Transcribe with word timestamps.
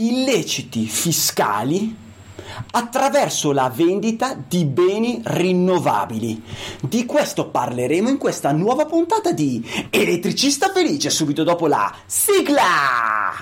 illeciti 0.00 0.86
fiscali 0.86 2.06
attraverso 2.70 3.50
la 3.50 3.68
vendita 3.74 4.36
di 4.46 4.64
beni 4.64 5.20
rinnovabili. 5.24 6.40
Di 6.80 7.04
questo 7.04 7.48
parleremo 7.48 8.08
in 8.08 8.16
questa 8.16 8.52
nuova 8.52 8.86
puntata 8.86 9.32
di 9.32 9.64
Elettricista 9.90 10.70
Felice, 10.70 11.10
subito 11.10 11.42
dopo 11.42 11.66
la 11.66 11.92
sigla! 12.06 13.34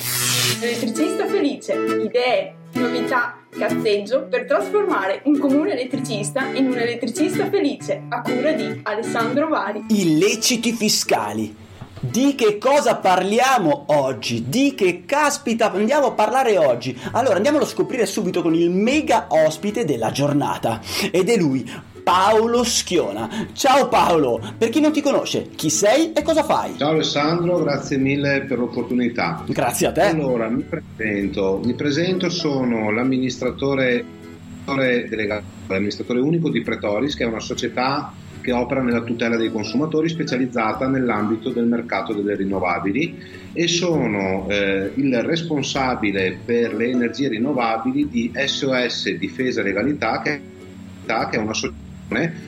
Elettricista 0.60 1.26
Felice, 1.26 1.74
idee, 1.74 2.54
novità, 2.72 3.36
cazzeggio 3.50 4.22
per 4.22 4.46
trasformare 4.46 5.20
un 5.24 5.38
comune 5.38 5.72
elettricista 5.72 6.46
in 6.54 6.68
un 6.68 6.78
elettricista 6.78 7.50
felice, 7.50 8.04
a 8.08 8.22
cura 8.22 8.52
di 8.52 8.80
Alessandro 8.82 9.48
Vari. 9.48 9.84
Illeciti 9.88 10.72
fiscali 10.72 11.64
di 12.00 12.34
che 12.34 12.58
cosa 12.58 12.96
parliamo 12.96 13.84
oggi? 13.88 14.48
Di 14.48 14.74
che 14.74 15.04
caspita 15.06 15.72
andiamo 15.72 16.08
a 16.08 16.12
parlare 16.12 16.58
oggi? 16.58 16.98
Allora 17.12 17.36
andiamolo 17.36 17.64
a 17.64 17.66
scoprire 17.66 18.06
subito 18.06 18.42
con 18.42 18.54
il 18.54 18.70
mega 18.70 19.26
ospite 19.30 19.84
della 19.84 20.10
giornata 20.10 20.80
ed 21.10 21.28
è 21.28 21.36
lui, 21.36 21.68
Paolo 22.02 22.62
Schiona. 22.64 23.48
Ciao 23.52 23.88
Paolo, 23.88 24.40
per 24.56 24.68
chi 24.68 24.80
non 24.80 24.92
ti 24.92 25.00
conosce, 25.00 25.48
chi 25.56 25.70
sei 25.70 26.12
e 26.12 26.22
cosa 26.22 26.44
fai? 26.44 26.76
Ciao 26.76 26.90
Alessandro, 26.90 27.58
grazie 27.62 27.96
mille 27.96 28.42
per 28.42 28.58
l'opportunità. 28.58 29.42
Grazie 29.46 29.86
a 29.86 29.92
te. 29.92 30.02
Allora, 30.02 30.48
mi 30.48 30.62
presento, 30.62 31.60
mi 31.64 31.74
presento 31.74 32.28
sono 32.28 32.90
l'amministratore 32.90 34.04
delegato, 34.64 35.44
l'amministratore 35.68 36.20
unico 36.20 36.50
di 36.50 36.60
Pretoris, 36.60 37.16
che 37.16 37.24
è 37.24 37.26
una 37.26 37.40
società 37.40 38.12
che 38.46 38.52
opera 38.52 38.80
nella 38.80 39.02
tutela 39.02 39.36
dei 39.36 39.50
consumatori 39.50 40.08
specializzata 40.08 40.86
nell'ambito 40.86 41.50
del 41.50 41.66
mercato 41.66 42.12
delle 42.12 42.36
rinnovabili 42.36 43.20
e 43.52 43.66
sono 43.66 44.46
eh, 44.48 44.92
il 44.94 45.20
responsabile 45.22 46.38
per 46.44 46.72
le 46.72 46.90
energie 46.90 47.26
rinnovabili 47.26 48.08
di 48.08 48.32
SOS 48.32 49.10
Difesa 49.16 49.62
Legalità 49.62 50.22
che 50.22 50.40
è 51.06 51.36
una 51.38 51.54
società 51.54 51.84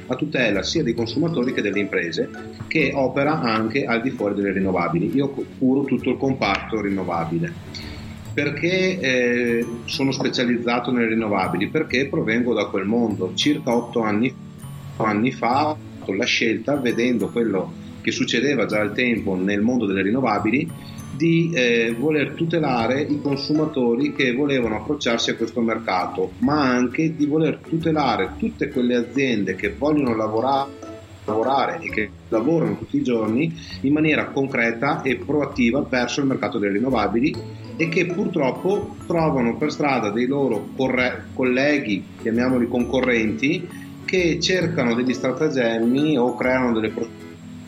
a 0.06 0.14
tutela 0.14 0.62
sia 0.62 0.84
dei 0.84 0.94
consumatori 0.94 1.52
che 1.52 1.62
delle 1.62 1.80
imprese 1.80 2.30
che 2.68 2.92
opera 2.94 3.40
anche 3.40 3.84
al 3.84 4.00
di 4.00 4.10
fuori 4.10 4.36
delle 4.36 4.52
rinnovabili. 4.52 5.10
Io 5.16 5.34
curo 5.58 5.82
tutto 5.82 6.10
il 6.10 6.16
comparto 6.16 6.80
rinnovabile. 6.80 7.52
Perché 8.32 9.00
eh, 9.00 9.66
sono 9.86 10.12
specializzato 10.12 10.92
nelle 10.92 11.08
rinnovabili? 11.08 11.66
Perché 11.66 12.06
provengo 12.06 12.54
da 12.54 12.66
quel 12.66 12.84
mondo. 12.84 13.32
Circa 13.34 13.74
otto 13.74 14.00
anni, 14.00 14.32
anni 14.98 15.32
fa 15.32 15.76
fatto 16.08 16.12
la 16.14 16.24
scelta, 16.24 16.76
vedendo 16.76 17.28
quello 17.28 17.86
che 18.00 18.10
succedeva 18.10 18.64
già 18.64 18.80
al 18.80 18.94
tempo 18.94 19.34
nel 19.34 19.60
mondo 19.60 19.84
delle 19.84 20.02
rinnovabili, 20.02 20.70
di 21.14 21.50
eh, 21.52 21.94
voler 21.98 22.30
tutelare 22.30 23.00
i 23.02 23.20
consumatori 23.20 24.12
che 24.12 24.32
volevano 24.32 24.76
approcciarsi 24.76 25.30
a 25.30 25.36
questo 25.36 25.60
mercato, 25.60 26.32
ma 26.38 26.62
anche 26.62 27.14
di 27.16 27.26
voler 27.26 27.58
tutelare 27.58 28.34
tutte 28.38 28.68
quelle 28.68 28.94
aziende 28.94 29.56
che 29.56 29.74
vogliono 29.76 30.14
lavorare, 30.14 30.70
lavorare 31.24 31.80
e 31.82 31.90
che 31.90 32.10
lavorano 32.28 32.78
tutti 32.78 32.98
i 32.98 33.02
giorni 33.02 33.52
in 33.82 33.92
maniera 33.92 34.26
concreta 34.26 35.02
e 35.02 35.16
proattiva 35.16 35.84
verso 35.88 36.20
il 36.20 36.26
mercato 36.26 36.58
delle 36.58 36.74
rinnovabili 36.74 37.34
e 37.76 37.88
che 37.88 38.06
purtroppo 38.06 38.96
trovano 39.06 39.56
per 39.56 39.72
strada 39.72 40.10
dei 40.10 40.26
loro 40.26 40.68
corre- 40.76 41.26
colleghi, 41.34 42.04
chiamiamoli 42.20 42.68
concorrenti, 42.68 43.86
che 44.08 44.40
cercano 44.40 44.94
degli 44.94 45.12
stratagemmi 45.12 46.16
o 46.16 46.34
creano 46.34 46.72
delle, 46.72 46.88
pros- 46.88 47.08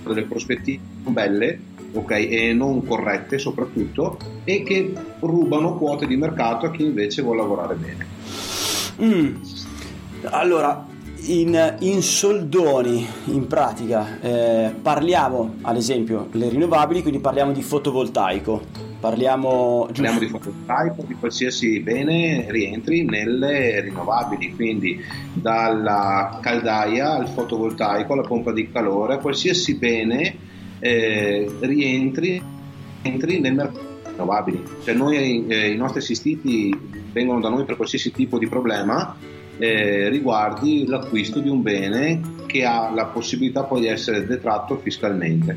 delle 0.05 0.23
prospettive 0.23 0.81
belle 1.09 1.61
okay, 1.93 2.29
e 2.29 2.53
non 2.55 2.87
corrette 2.87 3.37
soprattutto 3.39 4.17
e 4.45 4.63
che 4.63 4.95
rubano 5.21 5.77
quote 5.77 6.07
di 6.07 6.17
mercato 6.17 6.65
a 6.65 6.71
chi 6.71 6.85
invece 6.85 7.21
vuole 7.21 7.43
lavorare 7.43 7.75
bene. 7.75 8.07
Mm. 9.03 9.35
Allora, 10.31 10.87
in, 11.27 11.77
in, 11.81 12.03
soldoni, 12.03 13.07
in 13.27 13.47
pratica, 13.47 14.21
eh, 14.21 14.75
parliamo 14.81 15.57
ad 15.63 15.77
esempio 15.77 16.29
le 16.33 16.49
rinnovabili, 16.49 17.03
quindi 17.03 17.21
parliamo 17.21 17.53
di 17.53 17.63
fotovoltaico 17.63 18.89
Parliamo, 19.01 19.87
Parliamo 19.87 20.19
di 20.19 20.27
fotovoltaico, 20.27 21.05
di 21.07 21.15
qualsiasi 21.15 21.81
bene 21.81 22.45
rientri 22.51 23.03
nelle 23.03 23.81
rinnovabili, 23.81 24.55
quindi 24.55 25.03
dalla 25.33 26.39
caldaia 26.43 27.15
al 27.15 27.29
fotovoltaico, 27.29 28.13
alla 28.13 28.23
pompa 28.23 28.53
di 28.53 28.71
calore, 28.71 29.19
qualsiasi 29.19 29.77
bene 29.77 30.37
eh, 30.81 31.51
rientri, 31.61 32.43
rientri 33.01 33.41
nel 33.41 33.55
mercato 33.55 34.03
rinnovabili. 34.05 34.63
Cioè 34.85 34.93
noi, 34.93 35.47
eh, 35.47 35.71
I 35.71 35.77
nostri 35.77 36.01
assistiti 36.01 36.79
vengono 37.11 37.41
da 37.41 37.49
noi 37.49 37.65
per 37.65 37.77
qualsiasi 37.77 38.13
tipo 38.13 38.39
di 38.39 38.49
problema 38.49 39.17
eh, 39.61 40.09
riguardi 40.09 40.87
l'acquisto 40.87 41.39
di 41.39 41.49
un 41.49 41.63
bene 41.63 42.21
che 42.47 42.65
ha 42.65 42.91
la 42.93 43.05
possibilità 43.05 43.65
poi 43.65 43.81
di 43.81 43.87
essere 43.87 44.27
detratto 44.27 44.79
fiscalmente. 44.79 45.57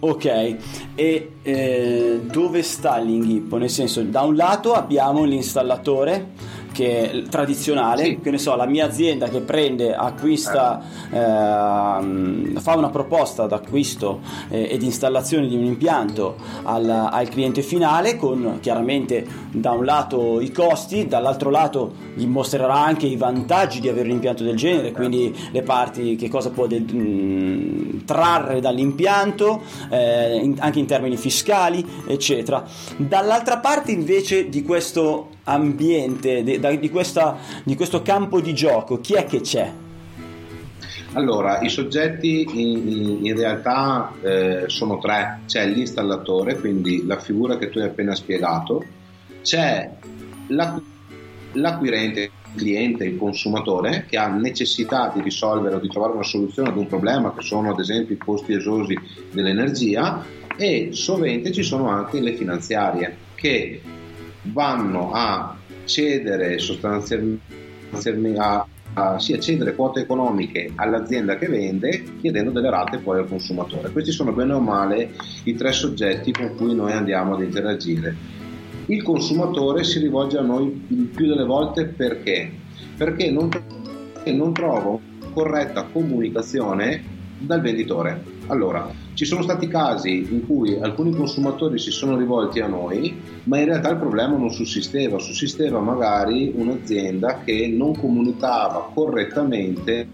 Ok, 0.00 0.56
e 0.94 1.30
eh, 1.42 2.20
dove 2.24 2.62
sta 2.62 2.98
l'inghippo? 2.98 3.56
Nel 3.58 3.70
senso, 3.70 4.02
da 4.02 4.22
un 4.22 4.34
lato 4.34 4.72
abbiamo 4.72 5.24
l'installatore 5.24 6.58
che 6.72 7.24
tradizionale, 7.28 8.04
sì. 8.04 8.20
che 8.20 8.30
ne 8.30 8.38
so, 8.38 8.54
la 8.56 8.66
mia 8.66 8.86
azienda 8.86 9.28
che 9.28 9.40
prende, 9.40 9.94
acquista, 9.94 10.82
eh, 11.10 12.60
fa 12.60 12.76
una 12.76 12.90
proposta 12.90 13.46
d'acquisto 13.46 14.20
eh, 14.48 14.68
ed 14.70 14.82
installazione 14.82 15.46
di 15.46 15.56
un 15.56 15.64
impianto 15.64 16.36
al, 16.62 16.88
al, 16.88 17.28
cliente 17.28 17.62
finale 17.62 18.16
con 18.16 18.58
chiaramente 18.60 19.26
da 19.50 19.72
un 19.72 19.84
lato 19.84 20.40
i 20.40 20.50
costi, 20.50 21.06
dall'altro 21.06 21.50
lato 21.50 21.92
gli 22.14 22.26
mostrerà 22.26 22.74
anche 22.74 23.06
i 23.06 23.16
vantaggi 23.16 23.80
di 23.80 23.88
avere 23.88 24.08
un 24.08 24.14
impianto 24.14 24.42
del 24.42 24.56
genere, 24.56 24.92
quindi 24.92 25.34
le 25.52 25.62
parti 25.62 26.16
che 26.16 26.28
cosa 26.28 26.50
può 26.50 26.66
de- 26.66 26.80
mh, 26.80 26.96
mm, 26.96 27.98
trarre 28.04 28.60
dall'impianto, 28.60 29.62
eh, 29.90 30.36
in, 30.36 30.56
anche 30.58 30.78
in 30.78 30.86
termini 30.86 31.16
fiscali, 31.16 31.84
eccetera. 32.06 32.64
Dall'altra 32.96 33.58
parte 33.58 33.92
invece 33.92 34.48
di 34.48 34.62
questo 34.62 35.38
ambiente, 35.50 36.42
di, 36.42 36.78
di, 36.78 36.90
questa, 36.90 37.36
di 37.64 37.74
questo 37.74 38.02
campo 38.02 38.40
di 38.40 38.54
gioco, 38.54 39.00
chi 39.00 39.14
è 39.14 39.24
che 39.24 39.40
c'è? 39.40 39.72
Allora, 41.14 41.60
i 41.60 41.68
soggetti 41.68 42.46
in, 42.52 43.26
in 43.26 43.36
realtà 43.36 44.12
eh, 44.22 44.64
sono 44.66 44.98
tre. 44.98 45.40
C'è 45.46 45.66
l'installatore, 45.66 46.58
quindi 46.58 47.04
la 47.04 47.18
figura 47.18 47.58
che 47.58 47.68
tu 47.68 47.78
hai 47.78 47.86
appena 47.86 48.14
spiegato, 48.14 48.84
c'è 49.42 49.90
l'acqu- 50.48 50.84
l'acquirente, 51.52 52.20
il 52.20 52.30
cliente, 52.60 53.04
il 53.04 53.18
consumatore 53.18 54.06
che 54.08 54.16
ha 54.18 54.28
necessità 54.28 55.10
di 55.12 55.20
risolvere 55.20 55.76
o 55.76 55.78
di 55.80 55.88
trovare 55.88 56.12
una 56.12 56.22
soluzione 56.22 56.68
ad 56.68 56.76
un 56.76 56.86
problema 56.86 57.34
che 57.34 57.42
sono 57.42 57.70
ad 57.70 57.80
esempio 57.80 58.14
i 58.14 58.18
costi 58.18 58.52
esosi 58.52 58.96
dell'energia 59.32 60.24
e 60.56 60.90
sovente 60.92 61.52
ci 61.52 61.62
sono 61.62 61.88
anche 61.88 62.20
le 62.20 62.34
finanziarie 62.34 63.16
che 63.34 63.80
vanno 64.42 65.12
a 65.12 65.56
cedere 65.84 66.58
sostanzialmente 66.58 68.38
a, 68.38 68.66
a, 68.94 69.18
sì, 69.18 69.32
a 69.32 69.38
cedere 69.38 69.74
quote 69.74 70.00
economiche 70.00 70.72
all'azienda 70.76 71.36
che 71.36 71.48
vende 71.48 72.04
chiedendo 72.20 72.50
delle 72.50 72.70
rate 72.70 72.98
poi 72.98 73.18
al 73.18 73.28
consumatore. 73.28 73.90
Questi 73.90 74.12
sono 74.12 74.32
bene 74.32 74.52
o 74.52 74.60
male 74.60 75.10
i 75.44 75.54
tre 75.54 75.72
soggetti 75.72 76.32
con 76.32 76.54
cui 76.56 76.74
noi 76.74 76.92
andiamo 76.92 77.34
ad 77.34 77.42
interagire. 77.42 78.38
Il 78.86 79.02
consumatore 79.02 79.84
si 79.84 79.98
rivolge 79.98 80.38
a 80.38 80.42
noi 80.42 80.84
il 80.88 81.04
più 81.04 81.26
delle 81.26 81.44
volte 81.44 81.84
perché? 81.84 82.50
Perché 82.96 83.30
non, 83.30 83.48
non 84.24 84.52
trova 84.52 84.98
corretta 85.32 85.84
comunicazione 85.84 87.02
dal 87.38 87.60
venditore. 87.60 88.22
Allora, 88.48 88.92
ci 89.20 89.26
sono 89.26 89.42
stati 89.42 89.68
casi 89.68 90.32
in 90.32 90.46
cui 90.46 90.78
alcuni 90.80 91.14
consumatori 91.14 91.78
si 91.78 91.90
sono 91.90 92.16
rivolti 92.16 92.60
a 92.60 92.66
noi, 92.66 93.20
ma 93.44 93.58
in 93.58 93.66
realtà 93.66 93.90
il 93.90 93.98
problema 93.98 94.38
non 94.38 94.50
sussisteva, 94.50 95.18
sussisteva 95.18 95.78
magari 95.78 96.50
un'azienda 96.56 97.40
che 97.44 97.68
non 97.68 97.94
comunicava 97.94 98.90
correttamente 98.94 100.08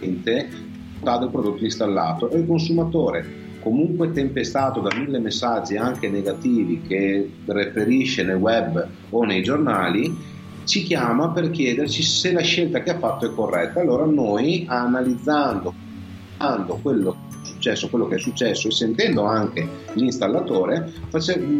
del 0.00 1.28
prodotto 1.30 1.64
installato 1.64 2.30
e 2.30 2.38
il 2.38 2.46
consumatore 2.46 3.58
comunque 3.60 4.12
tempestato 4.12 4.80
da 4.80 4.96
mille 4.96 5.18
messaggi 5.18 5.76
anche 5.76 6.08
negativi 6.08 6.80
che 6.80 7.30
reperisce 7.44 8.22
nel 8.22 8.36
web 8.36 8.88
o 9.10 9.24
nei 9.24 9.42
giornali 9.42 10.16
ci 10.64 10.82
chiama 10.82 11.28
per 11.28 11.50
chiederci 11.50 12.02
se 12.02 12.32
la 12.32 12.40
scelta 12.40 12.82
che 12.82 12.92
ha 12.92 12.98
fatto 12.98 13.26
è 13.26 13.34
corretta. 13.34 13.82
Allora 13.82 14.06
noi 14.06 14.64
analizzando 14.66 15.74
quello 16.80 17.25
successo 17.66 17.88
quello 17.88 18.06
che 18.06 18.14
è 18.16 18.18
successo 18.18 18.68
e 18.68 18.70
sentendo 18.70 19.24
anche 19.24 19.66
l'installatore 19.94 20.92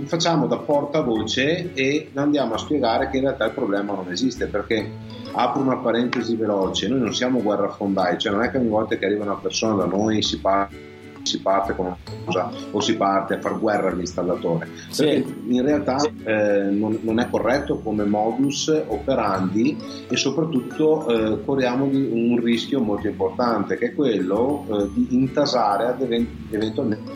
facciamo 0.05 0.47
da 0.47 0.59
portavoce 0.59 1.73
e 1.75 2.11
andiamo 2.15 2.55
a 2.55 2.59
spiegare 2.59 3.11
che 3.11 3.17
in 3.17 3.25
realtà 3.25 3.47
il 3.47 3.53
problema 3.53 3.95
non 3.95 4.11
esiste 4.11 4.47
perché 4.47 4.89
apro 5.33 5.63
una 5.63 5.79
parentesi 5.79 6.37
veloce 6.37 6.87
noi 6.89 7.01
non 7.01 7.13
siamo 7.13 7.43
guerrafondai 7.43 8.19
cioè 8.19 8.33
non 8.33 8.43
è 8.43 8.51
che 8.51 8.59
ogni 8.59 8.69
volta 8.69 8.97
che 8.97 9.05
arriva 9.05 9.25
una 9.25 9.35
persona 9.35 9.75
da 9.75 9.87
noi 9.87 10.23
si 10.23 10.39
parla 10.39 10.95
si 11.27 11.41
parte 11.41 11.75
con 11.75 11.87
una 11.87 11.97
cosa 12.25 12.51
o 12.71 12.81
si 12.81 12.97
parte 12.97 13.35
a 13.35 13.41
far 13.41 13.59
guerra 13.59 13.91
all'installatore. 13.91 14.69
Sì. 14.89 15.05
Perché 15.05 15.35
in 15.49 15.63
realtà 15.63 15.99
eh, 16.25 16.71
non, 16.71 16.99
non, 17.03 17.19
è 17.19 17.29
corretto 17.29 17.81
come 17.81 18.05
modus 18.05 18.69
operandi 18.69 19.77
e 20.09 20.17
soprattutto 20.17 21.09
eh, 21.09 21.45
corriamo 21.45 21.85
un 21.85 22.41
rischio 22.43 22.81
molto 22.81 23.09
importante 23.09 23.77
che 23.77 23.87
è 23.87 23.95
quello 23.95 24.65
eh, 24.69 24.89
di 24.95 25.09
intasare 25.11 25.87
ad 25.87 26.01
event- 26.01 26.53
eventualmente, 26.53 27.13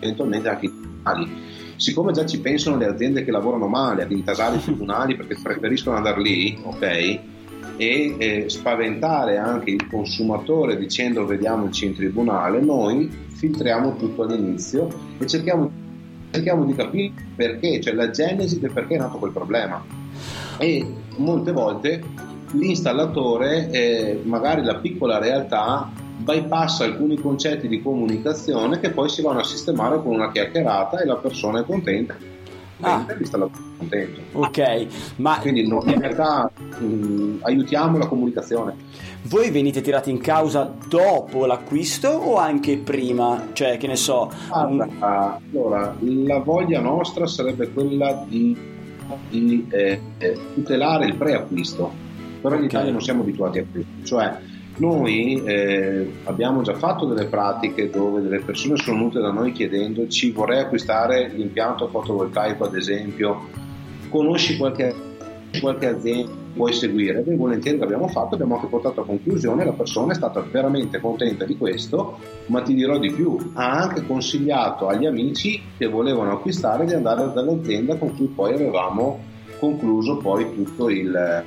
eventualmente 0.00 0.48
anche 0.48 0.66
i 0.66 0.70
tribunali. 0.70 1.52
Siccome 1.76 2.12
già 2.12 2.24
ci 2.24 2.40
pensano 2.40 2.76
le 2.76 2.86
aziende 2.86 3.24
che 3.24 3.32
lavorano 3.32 3.66
male 3.66 4.02
ad 4.02 4.12
intasare 4.12 4.56
i 4.56 4.60
tribunali 4.62 5.16
perché 5.16 5.36
preferiscono 5.42 5.96
andare 5.96 6.20
lì, 6.20 6.58
ok? 6.62 7.32
e 7.76 8.14
eh, 8.18 8.48
spaventare 8.48 9.36
anche 9.36 9.70
il 9.70 9.86
consumatore 9.88 10.76
dicendo 10.76 11.26
vediamoci 11.26 11.86
in 11.86 11.94
tribunale, 11.94 12.60
noi 12.60 13.10
filtriamo 13.44 13.96
tutto 13.96 14.22
all'inizio 14.22 14.88
e 15.18 15.26
cerchiamo, 15.26 15.70
cerchiamo 16.30 16.64
di 16.64 16.74
capire 16.74 17.12
perché, 17.36 17.80
cioè 17.80 17.92
la 17.92 18.10
genesi 18.10 18.58
del 18.58 18.72
perché 18.72 18.94
è 18.94 18.98
nato 18.98 19.18
quel 19.18 19.32
problema. 19.32 19.84
E 20.56 20.86
molte 21.16 21.52
volte 21.52 22.02
l'installatore, 22.52 23.70
eh, 23.70 24.20
magari 24.24 24.62
la 24.62 24.76
piccola 24.76 25.18
realtà, 25.18 25.90
bypassa 26.16 26.84
alcuni 26.84 27.16
concetti 27.16 27.68
di 27.68 27.82
comunicazione 27.82 28.78
che 28.78 28.90
poi 28.90 29.08
si 29.08 29.20
vanno 29.20 29.40
a 29.40 29.44
sistemare 29.44 30.00
con 30.00 30.14
una 30.14 30.30
chiacchierata 30.30 31.00
e 31.00 31.06
la 31.06 31.16
persona 31.16 31.60
è 31.60 31.64
contenta 31.64 32.14
ah. 32.80 33.04
contento. 33.78 34.20
Ok, 34.32 34.86
ma... 35.16 35.38
Quindi 35.40 35.66
no, 35.66 35.82
in 35.86 36.00
realtà 36.00 36.50
mh, 36.78 36.84
mm, 36.84 37.36
aiutiamo 37.42 37.98
la 37.98 38.06
comunicazione. 38.06 38.74
Voi 39.26 39.50
venite 39.50 39.80
tirati 39.80 40.10
in 40.10 40.20
causa 40.20 40.70
dopo 40.86 41.46
l'acquisto 41.46 42.08
o 42.08 42.36
anche 42.36 42.76
prima? 42.76 43.48
Cioè, 43.54 43.78
che 43.78 43.86
ne 43.86 43.96
so... 43.96 44.30
Allora, 44.50 44.84
un... 44.84 44.98
allora 45.00 45.96
la 46.00 46.38
voglia 46.40 46.80
nostra 46.80 47.26
sarebbe 47.26 47.70
quella 47.70 48.22
di, 48.28 48.54
di 49.30 49.66
eh, 49.70 50.00
tutelare 50.52 51.06
il 51.06 51.14
preacquisto, 51.14 51.90
però 52.42 52.56
in 52.56 52.64
Italia 52.64 52.92
non 52.92 53.00
siamo 53.00 53.22
abituati 53.22 53.60
a 53.60 53.64
questo, 53.70 53.90
cioè 54.04 54.36
noi 54.76 55.42
eh, 55.42 56.10
abbiamo 56.24 56.60
già 56.60 56.74
fatto 56.74 57.06
delle 57.06 57.26
pratiche 57.26 57.88
dove 57.88 58.20
delle 58.20 58.40
persone 58.40 58.76
sono 58.76 58.98
venute 58.98 59.20
da 59.20 59.30
noi 59.30 59.52
chiedendoci 59.52 60.32
vorrei 60.32 60.58
acquistare 60.58 61.28
l'impianto 61.28 61.86
fotovoltaico 61.88 62.64
ad 62.64 62.74
esempio, 62.74 63.48
conosci 64.10 64.56
qualche, 64.56 64.94
qualche 65.60 65.86
azienda 65.86 66.42
puoi 66.54 66.72
seguire, 66.72 67.22
noi 67.26 67.36
volentieri 67.36 67.78
l'abbiamo 67.78 68.08
fatto, 68.08 68.34
abbiamo 68.34 68.54
anche 68.54 68.68
portato 68.68 69.00
a 69.00 69.04
conclusione, 69.04 69.64
la 69.64 69.72
persona 69.72 70.12
è 70.12 70.14
stata 70.14 70.40
veramente 70.40 71.00
contenta 71.00 71.44
di 71.44 71.56
questo, 71.56 72.18
ma 72.46 72.62
ti 72.62 72.74
dirò 72.74 72.98
di 72.98 73.10
più, 73.10 73.36
ha 73.54 73.72
anche 73.72 74.06
consigliato 74.06 74.86
agli 74.86 75.04
amici 75.04 75.60
che 75.76 75.86
volevano 75.86 76.32
acquistare 76.32 76.86
di 76.86 76.94
andare 76.94 77.32
dall'azienda 77.32 77.96
con 77.96 78.16
cui 78.16 78.28
poi 78.28 78.54
avevamo 78.54 79.32
concluso 79.58 80.18
poi 80.18 80.54
tutto 80.54 80.88
il, 80.88 81.44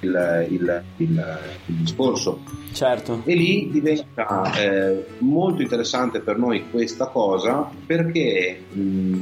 il, 0.00 0.46
il, 0.50 0.82
il, 0.96 1.38
il 1.66 1.74
discorso. 1.74 2.40
Certo. 2.72 3.22
E 3.24 3.34
lì 3.34 3.70
diventa 3.70 4.52
eh, 4.54 5.06
molto 5.18 5.62
interessante 5.62 6.20
per 6.20 6.38
noi 6.38 6.70
questa 6.70 7.06
cosa 7.06 7.68
perché 7.84 8.62
mh, 8.70 9.20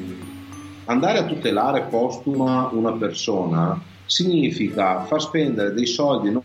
andare 0.86 1.18
a 1.18 1.24
tutelare 1.24 1.86
postuma 1.88 2.68
una 2.72 2.92
persona 2.92 3.92
significa 4.06 5.04
far 5.04 5.20
spendere 5.20 5.72
dei 5.72 5.86
soldi 5.86 6.30
non, 6.30 6.42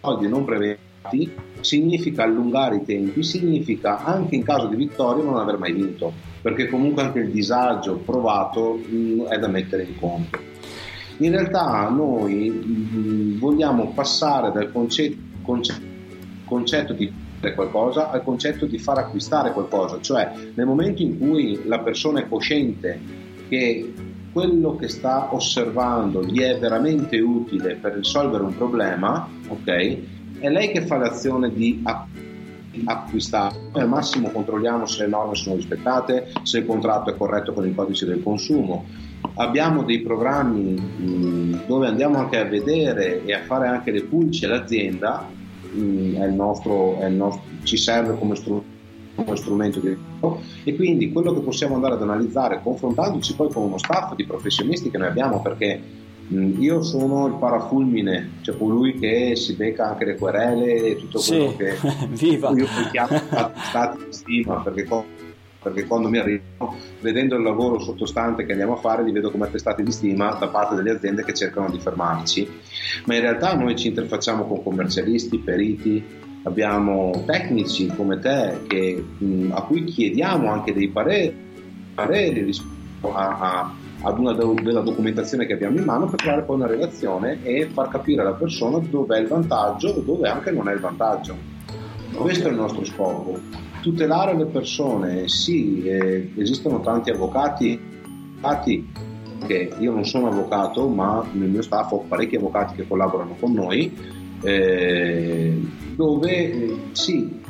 soldi 0.00 0.28
non 0.28 0.44
previsti, 0.44 1.30
significa 1.60 2.24
allungare 2.24 2.76
i 2.76 2.84
tempi, 2.84 3.22
significa 3.22 4.04
anche 4.04 4.34
in 4.34 4.42
caso 4.42 4.66
di 4.66 4.76
vittoria 4.76 5.24
non 5.24 5.36
aver 5.36 5.58
mai 5.58 5.72
vinto, 5.72 6.12
perché 6.40 6.68
comunque 6.68 7.02
anche 7.02 7.20
il 7.20 7.30
disagio 7.30 7.96
provato 7.96 8.74
mh, 8.74 9.24
è 9.24 9.38
da 9.38 9.48
mettere 9.48 9.84
in 9.84 9.98
conto. 9.98 10.38
In 11.18 11.30
realtà 11.30 11.88
noi 11.88 12.50
mh, 12.50 13.38
vogliamo 13.38 13.90
passare 13.92 14.52
dal 14.52 14.70
concetto, 14.70 15.16
concetto, 15.42 15.86
concetto 16.44 16.92
di 16.92 17.12
qualcosa 17.54 18.10
al 18.10 18.24
concetto 18.24 18.66
di 18.66 18.78
far 18.78 18.98
acquistare 18.98 19.52
qualcosa, 19.52 20.00
cioè 20.00 20.32
nel 20.54 20.66
momento 20.66 21.02
in 21.02 21.18
cui 21.18 21.60
la 21.66 21.78
persona 21.78 22.20
è 22.20 22.28
cosciente 22.28 23.00
che 23.48 23.92
quello 24.32 24.76
che 24.76 24.88
sta 24.88 25.34
osservando 25.34 26.24
gli 26.24 26.40
è 26.40 26.58
veramente 26.58 27.18
utile 27.18 27.74
per 27.76 27.94
risolvere 27.94 28.44
un 28.44 28.56
problema, 28.56 29.28
ok? 29.48 29.98
È 30.38 30.48
lei 30.48 30.70
che 30.70 30.82
fa 30.82 30.96
l'azione 30.96 31.52
di 31.52 31.82
acquistare. 32.84 33.56
Al 33.72 33.88
massimo 33.88 34.30
controlliamo 34.30 34.86
se 34.86 35.04
le 35.04 35.08
norme 35.08 35.34
sono 35.34 35.56
rispettate, 35.56 36.32
se 36.42 36.58
il 36.58 36.66
contratto 36.66 37.10
è 37.10 37.16
corretto 37.16 37.52
con 37.52 37.66
il 37.66 37.74
codice 37.74 38.06
del 38.06 38.22
consumo 38.22 38.84
abbiamo 39.34 39.82
dei 39.82 40.00
programmi 40.00 40.74
mh, 40.74 41.66
dove 41.66 41.86
andiamo 41.86 42.18
anche 42.18 42.38
a 42.38 42.44
vedere 42.44 43.24
e 43.24 43.32
a 43.32 43.42
fare 43.44 43.68
anche 43.68 43.90
le 43.90 44.04
pulci 44.04 44.44
all'azienda, 44.44 45.28
mh, 45.72 46.14
è 46.16 46.26
il 46.26 46.34
nostro, 46.34 46.98
è 46.98 47.06
il 47.06 47.14
nostro, 47.14 47.42
ci 47.62 47.76
serve 47.76 48.16
come 48.18 48.34
strumento 48.34 48.76
come 49.24 49.36
strumento 49.36 49.80
di 49.80 49.96
lavoro 50.20 50.42
e 50.64 50.74
quindi 50.76 51.12
quello 51.12 51.34
che 51.34 51.40
possiamo 51.40 51.74
andare 51.74 51.94
ad 51.94 52.02
analizzare 52.02 52.60
confrontandoci 52.62 53.34
poi 53.34 53.50
con 53.52 53.64
uno 53.64 53.78
staff 53.78 54.14
di 54.14 54.24
professionisti 54.24 54.90
che 54.90 54.98
noi 54.98 55.08
abbiamo 55.08 55.42
perché 55.42 55.80
mh, 56.28 56.60
io 56.60 56.82
sono 56.82 57.26
il 57.26 57.34
parafulmine 57.34 58.30
cioè 58.42 58.56
colui 58.56 58.98
che 58.98 59.34
si 59.36 59.54
becca 59.54 59.90
anche 59.90 60.04
le 60.04 60.16
querele 60.16 60.84
e 60.84 60.96
tutto 60.96 61.20
quello 61.20 61.50
sì. 61.50 61.56
che 61.56 61.76
Viva. 62.10 62.50
io 62.50 62.66
chiamo 62.90 63.20
stati 63.54 64.04
di 64.04 64.12
stima 64.12 64.60
perché 64.60 64.86
perché 65.60 65.86
quando 65.86 66.08
mi 66.08 66.18
arrivo, 66.18 66.76
vedendo 67.00 67.34
il 67.34 67.42
lavoro 67.42 67.80
sottostante 67.80 68.46
che 68.46 68.52
andiamo 68.52 68.74
a 68.74 68.76
fare, 68.76 69.02
li 69.02 69.10
vedo 69.10 69.30
come 69.32 69.46
attestati 69.46 69.82
di 69.82 69.90
stima 69.90 70.32
da 70.34 70.46
parte 70.46 70.76
delle 70.76 70.92
aziende 70.92 71.24
che 71.24 71.34
cercano 71.34 71.68
di 71.68 71.80
fermarci. 71.80 72.48
Ma 73.06 73.16
in 73.16 73.20
realtà 73.22 73.54
noi 73.54 73.74
ci 73.76 73.88
interfacciamo 73.88 74.46
con 74.46 74.62
commercialisti, 74.62 75.38
periti, 75.38 76.02
abbiamo 76.44 77.22
tecnici 77.26 77.86
come 77.88 78.18
te 78.18 78.60
che, 78.66 79.04
mh, 79.18 79.50
a 79.52 79.62
cui 79.62 79.84
chiediamo 79.84 80.50
anche 80.50 80.72
dei 80.72 80.88
pareri, 80.88 81.34
pareri 81.94 82.42
rispetto 82.42 83.14
a, 83.14 83.38
a, 83.38 83.74
ad 84.02 84.18
una 84.18 84.32
do, 84.32 84.54
della 84.54 84.80
documentazione 84.80 85.46
che 85.46 85.54
abbiamo 85.54 85.78
in 85.78 85.84
mano 85.84 86.06
per 86.06 86.20
creare 86.20 86.42
poi 86.42 86.56
una 86.56 86.66
relazione 86.66 87.42
e 87.42 87.66
far 87.66 87.88
capire 87.88 88.22
alla 88.22 88.34
persona 88.34 88.78
dove 88.78 89.16
è 89.16 89.20
il 89.20 89.28
vantaggio 89.28 89.96
e 89.96 90.04
dove 90.04 90.28
anche 90.28 90.50
non 90.50 90.68
è 90.68 90.72
il 90.72 90.80
vantaggio. 90.80 91.36
Questo 92.14 92.48
è 92.48 92.50
il 92.50 92.56
nostro 92.56 92.84
scopo 92.84 93.66
tutelare 93.80 94.36
le 94.36 94.46
persone, 94.46 95.28
sì, 95.28 95.84
eh, 95.84 96.32
esistono 96.36 96.80
tanti 96.80 97.10
avvocati, 97.10 97.78
avvocati 98.40 99.06
che 99.46 99.72
io 99.78 99.92
non 99.92 100.04
sono 100.04 100.28
avvocato, 100.28 100.88
ma 100.88 101.24
nel 101.32 101.48
mio 101.48 101.62
staff 101.62 101.92
ho 101.92 102.04
parecchi 102.08 102.36
avvocati 102.36 102.74
che 102.74 102.86
collaborano 102.86 103.36
con 103.38 103.52
noi, 103.52 103.96
eh, 104.42 105.60
dove 105.94 106.30
eh, 106.30 106.76
sì, 106.92 107.40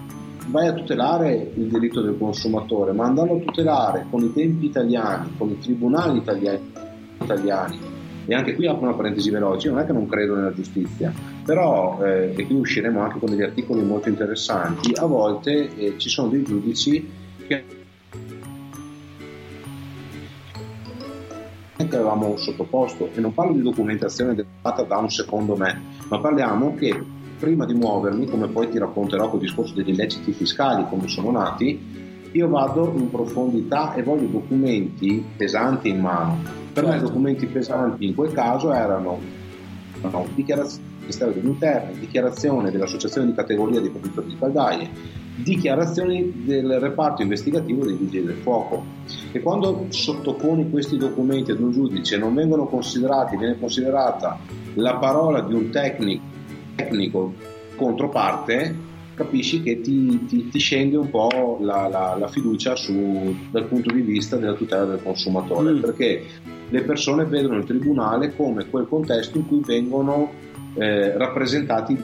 vai 0.47 0.69
a 0.69 0.73
tutelare 0.73 1.53
il 1.55 1.69
diritto 1.69 2.01
del 2.01 2.17
consumatore, 2.19 2.93
ma 2.93 3.07
andando 3.07 3.35
a 3.35 3.41
tutelare 3.41 4.07
con 4.11 4.23
i 4.23 4.33
tempi 4.33 4.67
italiani, 4.67 5.33
con 5.37 5.51
i 5.51 5.59
tribunali 5.59 6.19
italiani, 6.19 6.73
italiani 7.21 7.79
e 8.27 8.35
anche 8.35 8.55
qui 8.55 8.67
apro 8.67 8.87
una 8.87 8.95
parentesi 8.95 9.31
veloce, 9.31 9.71
non 9.71 9.79
è 9.79 9.87
che 9.87 9.93
non 9.93 10.07
credo 10.07 10.35
nella 10.35 10.53
giustizia, 10.53 11.13
però, 11.45 11.99
eh, 12.05 12.35
e 12.37 12.47
qui 12.47 12.57
usciremo 12.57 13.01
anche 13.01 13.19
con 13.19 13.31
degli 13.31 13.43
articoli 13.43 13.83
molto 13.83 14.11
interessanti, 14.11 14.93
a 14.95 15.07
volte 15.07 15.75
eh, 15.77 15.95
ci 15.97 16.11
sono 16.11 16.29
dei 16.29 16.43
giudici 16.43 17.09
che 17.47 17.65
avevamo 21.97 22.37
sottoposto 22.37 23.11
e 23.15 23.21
non 23.21 23.33
parlo 23.33 23.53
di 23.53 23.63
documentazione 23.63 24.35
data 24.61 24.83
da 24.83 24.99
un 24.99 25.11
secondo 25.11 25.57
me, 25.57 25.81
ma 26.09 26.19
parliamo 26.19 26.75
che 26.75 27.05
prima 27.39 27.65
di 27.65 27.75
muovermi, 27.75 28.27
come 28.27 28.49
poi 28.49 28.69
ti 28.69 28.79
racconterò 28.79 29.31
col 29.31 29.41
discorso 29.41 29.75
degli 29.75 29.91
illeciti 29.91 30.33
fiscali, 30.33 30.87
come 30.89 31.07
sono 31.07 31.31
nati, 31.31 32.07
io 32.33 32.49
vado 32.49 32.93
in 32.97 33.11
profondità 33.11 33.95
e 33.95 34.03
voglio 34.03 34.27
documenti 34.27 35.25
pesanti 35.37 35.89
in 35.89 36.01
mano. 36.01 36.39
Per 36.73 36.85
me 36.85 36.97
i 36.97 37.01
documenti 37.01 37.47
pesanti 37.47 38.07
in 38.07 38.15
quel 38.15 38.33
caso 38.33 38.73
erano 38.73 39.19
no, 40.03 40.27
dichiarazione 40.35 40.87
del 40.87 40.99
Ministero 41.01 41.31
degli 41.33 41.47
Interni, 41.47 41.99
dichiarazione 41.99 42.71
dell'Associazione 42.71 43.29
di 43.29 43.35
categoria 43.35 43.81
dei 43.81 43.91
produttori 43.91 44.29
di 44.29 44.39
caldaie, 44.39 44.91
dichiarazioni 45.43 46.45
del 46.45 46.81
reparto 46.81 47.23
investigativo 47.23 47.85
dei 47.85 47.95
vigili 47.95 48.27
del 48.27 48.37
fuoco. 48.37 48.85
E 49.33 49.41
quando 49.41 49.87
sottoponi 49.89 50.71
questi 50.71 50.97
documenti 50.97 51.51
ad 51.51 51.61
un 51.61 51.73
giudice 51.73 52.19
non 52.19 52.35
vengono 52.35 52.67
considerati, 52.67 53.37
viene 53.37 53.59
considerata 53.59 54.39
la 54.75 54.97
parola 54.97 55.41
di 55.41 55.55
un 55.55 55.71
tecnico, 55.71 56.23
tecnico 56.75 57.35
controparte, 57.77 58.87
capisci 59.15 59.63
che 59.63 59.81
ti, 59.81 60.27
ti, 60.27 60.49
ti 60.49 60.59
scende 60.59 60.97
un 60.97 61.11
po' 61.11 61.59
la, 61.61 61.89
la, 61.89 62.17
la 62.19 62.29
fiducia 62.29 62.77
su, 62.77 63.35
dal 63.51 63.65
punto 63.65 63.93
di 63.93 64.01
vista 64.01 64.37
della 64.37 64.55
tutela 64.55 64.85
del 64.85 65.03
consumatore, 65.03 65.73
mm. 65.73 65.81
perché 65.81 66.25
le 66.69 66.83
persone 66.83 67.25
vedono 67.25 67.57
il 67.57 67.65
tribunale 67.65 68.35
come 68.37 68.69
quel 68.69 68.87
contesto 68.89 69.39
in 69.39 69.47
cui 69.47 69.61
vengono 69.65 70.31
eh, 70.75 71.17
rappresentati 71.17 72.03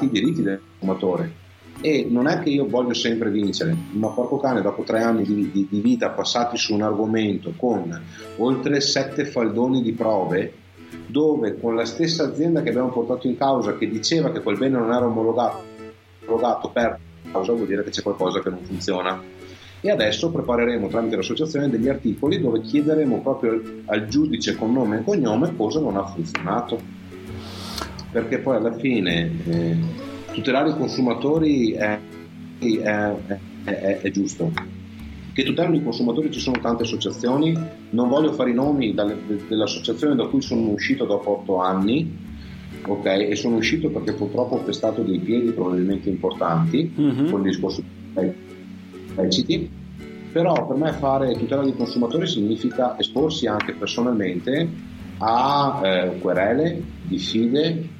i 0.00 0.08
diritti 0.10 0.42
del 0.42 0.60
consumatore. 0.78 1.48
E 1.80 2.06
non 2.08 2.26
è 2.26 2.40
che 2.40 2.50
io 2.50 2.68
voglio 2.68 2.92
sempre 2.92 3.30
vincere, 3.30 3.74
ma 3.92 4.08
porco 4.08 4.38
cane, 4.38 4.60
dopo 4.60 4.82
tre 4.82 5.02
anni 5.02 5.22
di, 5.22 5.50
di, 5.50 5.66
di 5.68 5.80
vita 5.80 6.10
passati 6.10 6.56
su 6.56 6.74
un 6.74 6.82
argomento 6.82 7.54
con 7.56 7.98
oltre 8.36 8.80
sette 8.80 9.24
faldoni 9.24 9.82
di 9.82 9.92
prove, 9.92 10.52
dove 11.06 11.58
con 11.58 11.74
la 11.74 11.86
stessa 11.86 12.24
azienda 12.24 12.62
che 12.62 12.68
abbiamo 12.68 12.90
portato 12.90 13.26
in 13.26 13.36
causa, 13.36 13.76
che 13.76 13.88
diceva 13.88 14.30
che 14.30 14.42
quel 14.42 14.58
bene 14.58 14.78
non 14.78 14.92
era 14.92 15.06
omologato, 15.06 15.62
omologato 16.26 16.68
per 16.68 16.98
causa, 17.32 17.52
vuol 17.52 17.66
dire 17.66 17.82
che 17.82 17.90
c'è 17.90 18.02
qualcosa 18.02 18.40
che 18.40 18.50
non 18.50 18.62
funziona. 18.62 19.38
E 19.82 19.90
adesso 19.90 20.30
prepareremo 20.30 20.88
tramite 20.88 21.16
l'associazione 21.16 21.70
degli 21.70 21.88
articoli 21.88 22.38
dove 22.38 22.60
chiederemo 22.60 23.22
proprio 23.22 23.58
al 23.86 24.08
giudice 24.08 24.54
con 24.54 24.74
nome 24.74 24.98
e 24.98 25.04
cognome 25.04 25.56
cosa 25.56 25.80
non 25.80 25.96
ha 25.96 26.04
funzionato. 26.04 26.98
Perché 28.12 28.40
poi 28.40 28.56
alla 28.56 28.74
fine 28.74 29.30
eh, 29.46 29.78
tutelare 30.40 30.70
i 30.70 30.74
consumatori 30.74 31.72
è, 31.72 31.98
è, 32.58 33.12
è, 33.64 34.00
è, 34.00 34.10
giusto. 34.10 34.50
Che 35.32 35.44
tutelano 35.44 35.76
i 35.76 35.82
consumatori 35.82 36.32
ci 36.32 36.40
sono 36.40 36.58
tante 36.60 36.84
associazioni, 36.84 37.56
non 37.90 38.08
voglio 38.08 38.32
fare 38.32 38.50
i 38.50 38.54
nomi 38.54 38.94
dalle, 38.94 39.16
dell'associazione 39.46 40.14
da 40.14 40.26
cui 40.26 40.40
sono 40.40 40.68
uscito 40.70 41.04
dopo 41.04 41.40
otto 41.40 41.60
anni, 41.60 42.16
ok? 42.86 43.04
E 43.04 43.36
sono 43.36 43.56
uscito 43.56 43.90
perché 43.90 44.14
purtroppo 44.14 44.56
ho 44.56 44.62
pestato 44.62 45.02
dei 45.02 45.18
piedi 45.18 45.50
probabilmente 45.50 46.08
importanti 46.08 46.90
mm-hmm. 46.98 47.30
con 47.30 47.40
il 47.40 47.50
discorso 47.50 47.82
leciti. 49.14 49.70
Però 50.32 50.66
per 50.66 50.76
me 50.76 50.92
fare 50.92 51.36
tutela 51.36 51.62
dei 51.62 51.74
consumatori 51.74 52.26
significa 52.26 52.98
esporsi 52.98 53.46
anche 53.46 53.72
personalmente 53.72 54.68
a 55.18 55.80
eh, 55.82 56.18
querele, 56.18 56.82
diffide, 57.06 57.98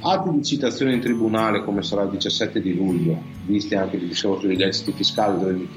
atti 0.00 0.30
di 0.30 0.44
citazione 0.44 0.94
in 0.94 1.00
tribunale 1.00 1.64
come 1.64 1.82
sarà 1.82 2.02
il 2.02 2.10
17 2.10 2.60
di 2.60 2.74
luglio, 2.74 3.20
visti 3.46 3.74
anche 3.74 3.96
il 3.96 4.06
discorso 4.06 4.46
degli 4.46 4.62
esiti 4.62 4.92
fiscali 4.92 5.38
dove 5.38 5.52
mi, 5.52 5.68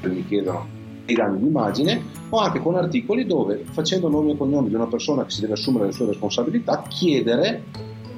dove 0.00 0.14
mi 0.14 0.26
chiedono 0.26 0.66
i 1.06 1.14
danni 1.14 1.40
d'immagine, 1.40 2.02
o 2.28 2.38
anche 2.38 2.60
con 2.60 2.76
articoli 2.76 3.24
dove, 3.26 3.64
facendo 3.70 4.08
nome 4.08 4.32
e 4.32 4.36
cognome 4.36 4.68
di 4.68 4.74
una 4.74 4.86
persona 4.86 5.24
che 5.24 5.30
si 5.30 5.40
deve 5.40 5.54
assumere 5.54 5.86
le 5.86 5.92
sue 5.92 6.06
responsabilità, 6.06 6.82
chiedere 6.86 7.62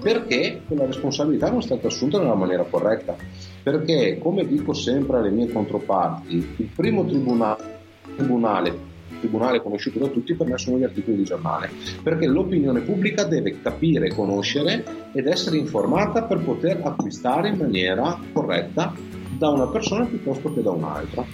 perché 0.00 0.62
quella 0.66 0.86
responsabilità 0.86 1.50
non 1.50 1.58
è 1.58 1.62
stata 1.62 1.86
assunta 1.86 2.18
nella 2.18 2.34
maniera 2.34 2.64
corretta. 2.64 3.14
Perché, 3.62 4.18
come 4.18 4.46
dico 4.46 4.72
sempre 4.72 5.18
alle 5.18 5.30
mie 5.30 5.52
controparti, 5.52 6.54
il 6.56 6.68
primo 6.74 7.04
tribunale, 7.04 7.78
tribunale 8.16 8.89
tribunale 9.20 9.62
conosciuto 9.62 10.00
da 10.00 10.08
tutti 10.08 10.34
per 10.34 10.48
me 10.48 10.58
sono 10.58 10.78
gli 10.78 10.84
articoli 10.84 11.18
di 11.18 11.24
giornale, 11.24 11.70
perché 12.02 12.26
l'opinione 12.26 12.80
pubblica 12.80 13.24
deve 13.24 13.60
capire, 13.60 14.12
conoscere 14.12 14.84
ed 15.12 15.26
essere 15.26 15.58
informata 15.58 16.24
per 16.24 16.38
poter 16.38 16.80
acquistare 16.82 17.50
in 17.50 17.58
maniera 17.58 18.18
corretta 18.32 18.92
da 19.38 19.48
una 19.48 19.68
persona 19.68 20.04
piuttosto 20.04 20.52
che 20.52 20.62
da 20.62 20.70
un'altra. 20.70 21.24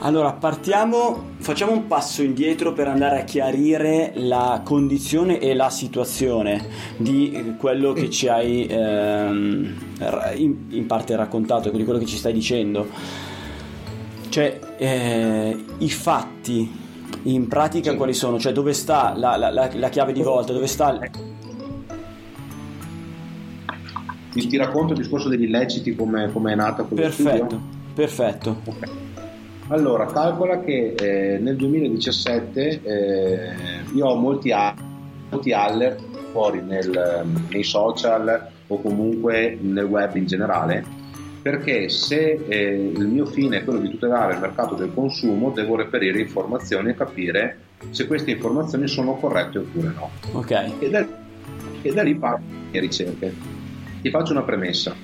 Allora, 0.00 0.32
partiamo, 0.32 1.30
facciamo 1.38 1.72
un 1.72 1.86
passo 1.86 2.22
indietro 2.22 2.74
per 2.74 2.88
andare 2.88 3.20
a 3.20 3.24
chiarire 3.24 4.12
la 4.16 4.60
condizione 4.62 5.38
e 5.38 5.54
la 5.54 5.70
situazione 5.70 6.62
di 6.98 7.54
quello 7.58 7.92
che 7.92 8.10
ci 8.10 8.28
hai 8.28 8.66
ehm, 8.66 9.74
in, 10.36 10.56
in, 10.68 10.86
parte 10.86 11.16
raccontato, 11.16 11.70
di 11.70 11.84
quello 11.84 11.98
che 11.98 12.04
ci 12.04 12.16
stai 12.16 12.34
dicendo. 12.34 12.86
Cioè, 14.28 14.58
eh, 14.76 15.64
i 15.78 15.90
fatti 15.90 16.82
in 17.24 17.48
pratica 17.48 17.90
sì. 17.90 17.96
quali 17.96 18.14
sono? 18.14 18.38
Cioè, 18.38 18.52
dove 18.52 18.72
sta 18.72 19.14
la, 19.16 19.36
la, 19.36 19.50
la, 19.50 19.70
la 19.72 19.88
chiave 19.88 20.12
di 20.12 20.22
volta? 20.22 20.52
Dove 20.52 20.66
sta... 20.66 20.98
Ti, 24.32 24.46
ti 24.46 24.56
racconto 24.56 24.92
il 24.92 24.98
discorso 24.98 25.28
degli 25.28 25.44
illeciti, 25.44 25.94
come 25.94 26.24
è 26.24 26.54
nata 26.54 26.82
quello 26.82 27.02
Perfetto, 27.02 27.36
studio? 27.36 27.60
perfetto. 27.94 28.56
Okay. 28.64 28.90
Allora, 29.68 30.06
calcola 30.06 30.60
che 30.60 30.94
eh, 30.94 31.38
nel 31.38 31.56
2017 31.56 32.82
eh, 32.82 33.38
io 33.94 34.06
ho 34.06 34.16
molti, 34.16 34.52
molti 35.30 35.52
alert 35.52 36.02
fuori 36.32 36.60
nel, 36.60 37.24
nei 37.48 37.62
social 37.62 38.50
o 38.66 38.80
comunque 38.80 39.56
nel 39.60 39.84
web 39.84 40.16
in 40.16 40.26
generale, 40.26 40.84
perché 41.44 41.90
se 41.90 42.42
eh, 42.48 42.90
il 42.96 43.06
mio 43.06 43.26
fine 43.26 43.58
è 43.58 43.64
quello 43.64 43.78
di 43.78 43.90
tutelare 43.90 44.32
il 44.32 44.40
mercato 44.40 44.74
del 44.74 44.92
consumo, 44.94 45.50
devo 45.50 45.76
reperire 45.76 46.18
informazioni 46.18 46.88
e 46.88 46.94
capire 46.94 47.58
se 47.90 48.06
queste 48.06 48.30
informazioni 48.30 48.88
sono 48.88 49.16
corrette 49.16 49.58
oppure 49.58 49.92
no. 49.94 50.10
Ok. 50.32 50.72
E 50.78 50.88
da, 50.88 51.06
e 51.82 51.92
da 51.92 52.02
lì 52.02 52.14
parto 52.14 52.44
le 52.70 52.80
ricerche. 52.80 53.34
Ti 54.00 54.08
faccio 54.08 54.32
una 54.32 54.40
premessa 54.40 54.96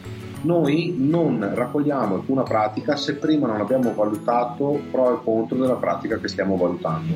noi 0.43 0.95
non 0.97 1.47
raccogliamo 1.55 2.15
alcuna 2.15 2.43
pratica 2.43 2.97
se 2.97 3.17
prima 3.17 3.47
non 3.47 3.61
abbiamo 3.61 3.93
valutato 3.93 4.81
pro 4.91 5.21
e 5.21 5.23
contro 5.23 5.59
della 5.59 5.75
pratica 5.75 6.17
che 6.19 6.29
stiamo 6.29 6.57
valutando. 6.57 7.13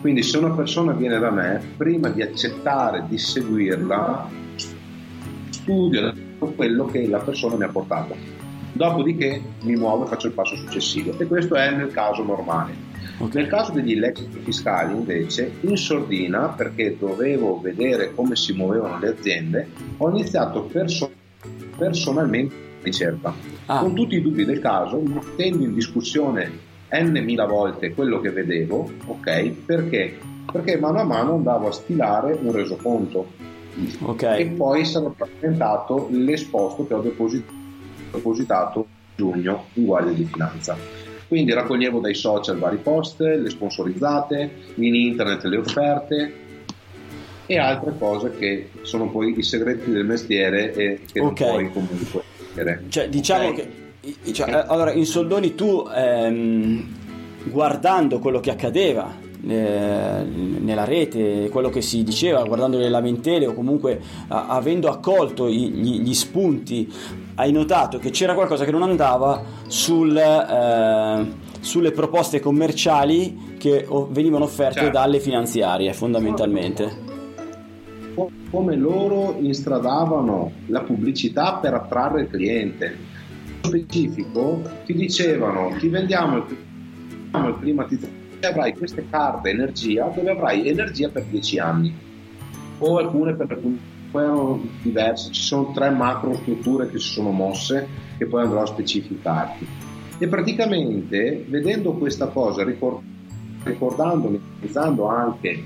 Quindi 0.00 0.22
se 0.22 0.38
una 0.38 0.52
persona 0.52 0.92
viene 0.92 1.18
da 1.18 1.30
me, 1.30 1.60
prima 1.76 2.08
di 2.10 2.22
accettare 2.22 3.04
di 3.08 3.18
seguirla, 3.18 4.30
studio 5.50 6.14
quello 6.54 6.84
che 6.86 7.08
la 7.08 7.18
persona 7.18 7.56
mi 7.56 7.64
ha 7.64 7.68
portato. 7.68 8.39
Dopodiché 8.72 9.40
mi 9.62 9.76
muovo 9.76 10.04
e 10.04 10.08
faccio 10.08 10.28
il 10.28 10.32
passo 10.32 10.56
successivo. 10.56 11.18
E 11.18 11.26
questo 11.26 11.54
è 11.56 11.70
nel 11.70 11.92
caso 11.92 12.22
normale. 12.22 12.88
Nel 13.32 13.48
caso 13.48 13.72
degli 13.72 13.92
illeciti 13.92 14.38
fiscali, 14.38 14.94
invece, 14.94 15.52
in 15.60 15.76
sordina, 15.76 16.48
perché 16.48 16.96
dovevo 16.98 17.60
vedere 17.60 18.14
come 18.14 18.34
si 18.34 18.54
muovevano 18.54 18.98
le 18.98 19.08
aziende, 19.08 19.68
ho 19.98 20.08
iniziato 20.08 20.62
personalmente 20.62 21.18
personalmente 21.80 22.54
ricerca, 22.82 23.32
ah. 23.66 23.78
con 23.80 23.94
tutti 23.94 24.16
i 24.16 24.22
dubbi 24.22 24.44
del 24.44 24.60
caso, 24.60 25.00
mettendo 25.00 25.64
in 25.64 25.72
discussione 25.72 26.68
n 26.92 27.22
mila 27.24 27.46
volte 27.46 27.94
quello 27.94 28.20
che 28.20 28.30
vedevo, 28.30 28.90
ok? 29.06 29.48
Perché? 29.64 30.18
Perché 30.50 30.78
mano 30.78 31.00
a 31.00 31.04
mano 31.04 31.34
andavo 31.34 31.68
a 31.68 31.72
stilare 31.72 32.38
un 32.42 32.52
resoconto 32.52 33.28
okay. 34.02 34.40
e 34.40 34.46
poi 34.46 34.84
sarà 34.84 35.08
presentato 35.10 36.08
l'esposto 36.10 36.86
che 36.86 36.94
ho 36.94 37.00
depositato 37.00 37.58
in 38.12 38.84
giugno 39.16 39.66
in 39.74 39.84
Guardia 39.84 40.12
di 40.12 40.24
Finanza. 40.24 40.76
Quindi 41.28 41.52
raccoglievo 41.52 42.00
dai 42.00 42.14
social 42.14 42.58
vari 42.58 42.78
post, 42.78 43.20
le 43.20 43.48
sponsorizzate, 43.48 44.50
in 44.74 44.94
internet 44.94 45.44
le 45.44 45.56
offerte, 45.58 46.34
e 47.46 47.58
altre 47.58 47.94
cose 47.98 48.36
che 48.36 48.70
sono 48.82 49.08
poi 49.10 49.36
i 49.36 49.42
segreti 49.42 49.90
del 49.90 50.04
mestiere 50.04 50.72
e 50.72 51.00
che 51.10 51.20
okay. 51.20 51.46
non 51.46 51.70
puoi 51.70 51.72
comunque 51.72 52.22
dire. 52.54 52.84
Cioè, 52.88 53.08
diciamo 53.08 53.48
okay. 53.48 53.68
che 54.22 54.32
cioè, 54.32 54.50
allora 54.50 54.92
in 54.92 55.04
soldoni 55.04 55.54
tu 55.54 55.86
ehm, 55.94 56.88
guardando 57.44 58.18
quello 58.18 58.40
che 58.40 58.50
accadeva 58.50 59.12
eh, 59.46 60.22
nella 60.24 60.84
rete, 60.84 61.48
quello 61.50 61.70
che 61.70 61.80
si 61.80 62.02
diceva, 62.02 62.42
guardando 62.42 62.78
le 62.78 62.88
lamentele 62.88 63.46
o 63.46 63.54
comunque 63.54 64.00
a, 64.28 64.48
avendo 64.48 64.88
accolto 64.88 65.48
i, 65.48 65.70
gli, 65.70 66.00
gli, 66.00 66.14
spunti, 66.14 66.92
hai 67.36 67.52
notato 67.52 67.98
che 67.98 68.10
c'era 68.10 68.34
qualcosa 68.34 68.64
che 68.64 68.70
non 68.70 68.82
andava 68.82 69.42
sul, 69.66 70.16
eh, 70.16 71.26
sulle 71.60 71.92
proposte 71.92 72.40
commerciali 72.40 73.54
che 73.58 73.86
venivano 74.10 74.44
offerte 74.44 74.80
certo. 74.80 74.90
dalle 74.90 75.20
finanziarie 75.20 75.92
fondamentalmente 75.92 77.08
come 78.50 78.74
loro 78.74 79.36
instradavano 79.38 80.50
la 80.66 80.80
pubblicità 80.82 81.54
per 81.54 81.74
attrarre 81.74 82.22
il 82.22 82.28
cliente. 82.28 82.96
Nello 83.62 83.76
specifico 83.76 84.62
ti 84.84 84.94
dicevano 84.94 85.76
ti 85.78 85.88
vendiamo 85.88 86.38
il, 86.38 86.44
il 87.32 87.56
climatizzatore 87.60 88.19
avrai 88.46 88.74
queste 88.74 89.06
carte 89.08 89.50
energia 89.50 90.10
dove 90.14 90.30
avrai 90.30 90.68
energia 90.68 91.08
per 91.08 91.24
10 91.24 91.58
anni. 91.58 91.94
O 92.78 92.96
alcune 92.96 93.34
per 93.34 93.46
erano 94.12 94.60
diverse, 94.82 95.30
ci 95.30 95.42
sono 95.42 95.72
tre 95.72 95.90
macro 95.90 96.34
strutture 96.34 96.90
che 96.90 96.98
si 96.98 97.08
sono 97.10 97.30
mosse 97.30 97.86
che 98.18 98.26
poi 98.26 98.42
andrò 98.42 98.62
a 98.62 98.66
specificarti. 98.66 99.66
E 100.18 100.26
praticamente 100.26 101.44
vedendo 101.48 101.92
questa 101.92 102.26
cosa 102.26 102.64
ricord- 102.64 103.02
ricordandomi, 103.62 104.40
utilizzando 104.56 105.06
anche 105.06 105.62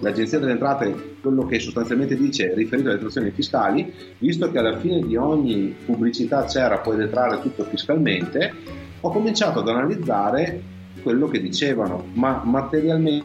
l'Agenzia 0.00 0.38
delle 0.38 0.52
Entrate 0.52 1.14
quello 1.20 1.46
che 1.46 1.58
sostanzialmente 1.58 2.16
dice 2.16 2.54
riferito 2.54 2.88
alle 2.88 2.96
detrazioni 2.96 3.30
fiscali, 3.30 3.92
visto 4.18 4.50
che 4.50 4.58
alla 4.58 4.78
fine 4.78 5.00
di 5.00 5.16
ogni 5.16 5.74
pubblicità 5.84 6.44
c'era 6.44 6.78
puoi 6.78 6.96
detrarre 6.96 7.40
tutto 7.40 7.64
fiscalmente, 7.64 8.52
ho 9.00 9.10
cominciato 9.10 9.60
ad 9.60 9.68
analizzare 9.68 10.62
quello 11.06 11.28
che 11.28 11.40
dicevano, 11.40 12.06
ma 12.14 12.42
materialmente, 12.44 13.24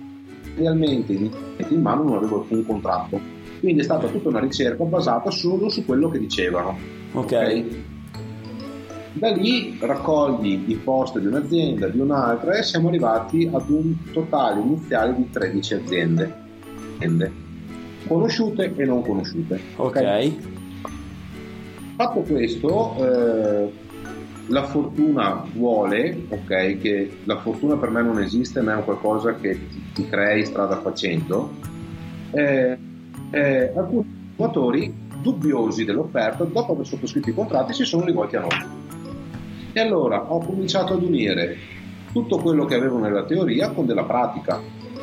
materialmente 0.50 1.14
in 1.14 1.82
mano 1.82 2.04
non 2.04 2.18
avevo 2.18 2.42
alcun 2.42 2.64
contratto. 2.64 3.20
Quindi 3.60 3.82
è 3.82 3.84
stata 3.84 4.08
tutta 4.08 4.30
una 4.30 4.40
ricerca 4.40 4.84
basata 4.84 5.32
solo 5.32 5.68
su 5.68 5.84
quello 5.84 6.08
che 6.08 6.20
dicevano. 6.20 6.78
Ok. 7.14 7.24
okay? 7.24 7.84
Da 9.14 9.32
lì 9.32 9.80
raccogli 9.82 10.66
i 10.68 10.76
post 10.76 11.18
di 11.18 11.26
un'azienda, 11.26 11.88
di 11.88 12.00
un'altra 12.00 12.54
e 12.54 12.62
siamo 12.62 12.90
arrivati 12.90 13.50
ad 13.52 13.68
un 13.70 13.96
totale 14.14 14.62
iniziale 14.62 15.16
di 15.16 15.28
13 15.32 15.74
aziende 15.74 16.36
conosciute 18.08 18.76
e 18.76 18.86
non 18.86 19.02
conosciute. 19.02 19.60
Ok. 19.78 19.96
okay. 19.96 20.40
Fatto 21.96 22.20
questo, 22.22 22.96
eh, 23.00 23.72
la 24.52 24.64
fortuna 24.66 25.46
vuole, 25.54 26.26
ok, 26.28 26.78
che 26.80 27.18
la 27.24 27.40
fortuna 27.40 27.78
per 27.78 27.90
me 27.90 28.02
non 28.02 28.20
esiste, 28.20 28.62
ma 28.62 28.74
è 28.74 28.76
un 28.76 28.84
qualcosa 28.84 29.36
che 29.36 29.58
ti, 29.70 29.84
ti 29.94 30.10
crei 30.10 30.46
strada 30.46 30.80
facendo, 30.82 31.52
eh, 32.32 32.78
eh, 33.32 33.72
alcuni 33.76 34.34
consumatori 34.36 34.94
dubbiosi 35.22 35.86
dell'offerta, 35.86 36.44
dopo 36.44 36.74
aver 36.74 36.86
sottoscritto 36.86 37.30
i 37.30 37.34
contratti, 37.34 37.74
si 37.74 37.86
sono 37.86 38.04
rivolti 38.04 38.36
a 38.36 38.42
noi. 38.42 38.80
E 39.72 39.80
allora 39.80 40.32
ho 40.32 40.40
cominciato 40.40 40.94
ad 40.94 41.04
unire 41.04 41.58
tutto 42.12 42.38
quello 42.40 42.66
che 42.66 42.76
avevo 42.76 42.98
nella 42.98 43.24
teoria 43.24 43.70
con 43.70 43.86
della 43.86 44.04
pratica. 44.04 44.60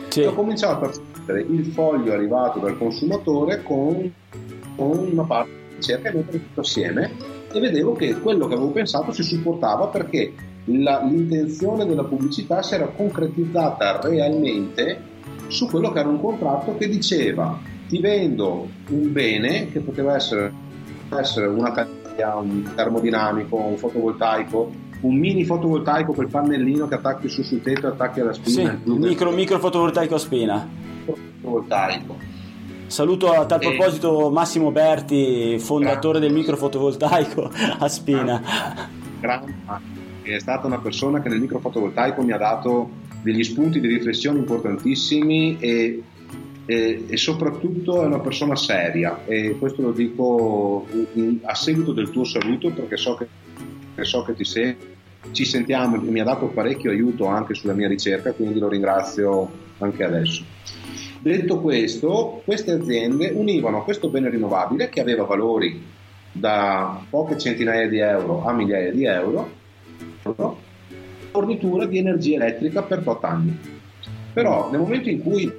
Sì. 0.08 0.22
Ho 0.22 0.34
cominciato 0.34 0.84
a 0.84 0.90
mettere 1.16 1.40
il 1.40 1.64
foglio 1.66 2.12
arrivato 2.12 2.58
dal 2.58 2.76
consumatore 2.76 3.62
con, 3.62 4.12
con 4.76 4.98
una 5.10 5.22
parte 5.22 5.50
di 5.50 5.74
ricerca 5.76 6.10
e 6.10 6.12
mettere 6.12 6.42
tutto 6.42 6.60
assieme 6.60 7.38
e 7.58 7.60
vedevo 7.60 7.92
che 7.92 8.18
quello 8.20 8.46
che 8.46 8.54
avevo 8.54 8.70
pensato 8.70 9.12
si 9.12 9.22
supportava 9.22 9.86
perché 9.86 10.32
la, 10.64 11.02
l'intenzione 11.02 11.86
della 11.86 12.04
pubblicità 12.04 12.62
si 12.62 12.74
era 12.74 12.86
concretizzata 12.86 14.00
realmente 14.00 15.16
su 15.48 15.66
quello 15.66 15.92
che 15.92 16.00
era 16.00 16.08
un 16.08 16.20
contratto 16.20 16.76
che 16.76 16.88
diceva 16.88 17.58
ti 17.88 18.00
vendo 18.00 18.68
un 18.90 19.12
bene 19.12 19.70
che 19.70 19.80
poteva 19.80 20.14
essere, 20.14 20.52
essere 21.18 21.46
una 21.46 21.72
canna, 21.72 22.36
un 22.36 22.70
termodinamico, 22.74 23.56
un 23.56 23.76
fotovoltaico, 23.76 24.70
un 25.00 25.16
mini 25.16 25.44
fotovoltaico 25.44 26.12
quel 26.12 26.28
pannellino 26.28 26.86
che 26.86 26.96
attacchi 26.96 27.28
su 27.28 27.42
sul 27.42 27.62
tetto 27.62 27.86
e 27.86 27.90
attacchi 27.90 28.20
alla 28.20 28.34
spina. 28.34 28.78
Sì, 28.84 28.90
micro, 28.90 29.30
micro 29.30 29.58
fotovoltaico 29.58 30.16
a 30.16 30.18
spina. 30.18 30.68
Fotovoltaico. 31.04 32.16
Saluto 32.88 33.30
a 33.30 33.45
tal 33.45 33.61
proposito 33.61 34.30
Massimo 34.30 34.71
Berti, 34.71 35.59
fondatore 35.59 36.21
del 36.21 36.33
micro 36.33 36.57
fotovoltaico 36.57 37.50
a 37.78 37.87
Spina. 37.87 38.42
Grande, 39.21 39.54
è 40.23 40.38
stata 40.38 40.66
una 40.66 40.78
persona 40.78 41.21
che 41.21 41.28
nel 41.28 41.38
micro 41.38 41.59
fotovoltaico 41.59 42.23
mi 42.23 42.33
ha 42.33 42.38
dato 42.38 42.88
degli 43.23 43.45
spunti 43.45 43.78
di 43.78 43.88
riflessione 43.88 44.38
importantissimi 44.38 45.59
e 45.61 46.02
e, 46.71 47.07
e, 47.09 47.16
soprattutto 47.16 48.02
è 48.02 48.04
una 48.04 48.21
persona 48.21 48.54
seria 48.54 49.25
e 49.25 49.57
questo 49.59 49.80
lo 49.80 49.90
dico 49.90 50.87
a 51.45 51.54
seguito 51.54 51.95
del 51.95 52.11
tuo 52.11 52.25
saluto 52.25 52.71
perché 52.71 52.99
so 52.99 53.14
che, 53.14 53.26
che, 53.95 54.04
so 54.04 54.23
che 54.23 54.35
ti 54.35 54.45
sei, 54.45 54.76
ci 55.30 55.47
sentiamo 55.47 55.97
e 55.97 55.99
mi 56.00 56.21
ha 56.21 56.25
dato 56.25 56.49
parecchio 56.49 56.90
aiuto 56.90 57.25
anche 57.25 57.54
sulla 57.54 57.73
mia 57.73 57.88
ricerca 57.88 58.33
quindi 58.33 58.59
lo 58.59 58.68
ringrazio 58.68 59.50
anche 59.78 60.04
adesso. 60.04 60.45
Detto 61.20 61.60
questo, 61.60 62.42
queste 62.44 62.72
aziende 62.72 63.30
univano 63.34 63.82
questo 63.82 64.08
bene 64.08 64.30
rinnovabile 64.30 64.88
che 64.88 65.00
aveva 65.00 65.25
valori 65.25 65.82
da 66.30 67.02
poche 67.10 67.37
centinaia 67.37 67.88
di 67.88 67.98
euro 67.98 68.44
a 68.44 68.52
migliaia 68.52 68.92
di 68.92 69.04
euro, 69.04 69.50
fornitura 71.30 71.87
di 71.87 71.98
energia 71.98 72.37
elettrica 72.37 72.82
per 72.82 73.02
8 73.04 73.26
anni. 73.26 73.58
Però 74.32 74.70
nel 74.70 74.80
momento 74.80 75.08
in 75.08 75.22
cui 75.22 75.52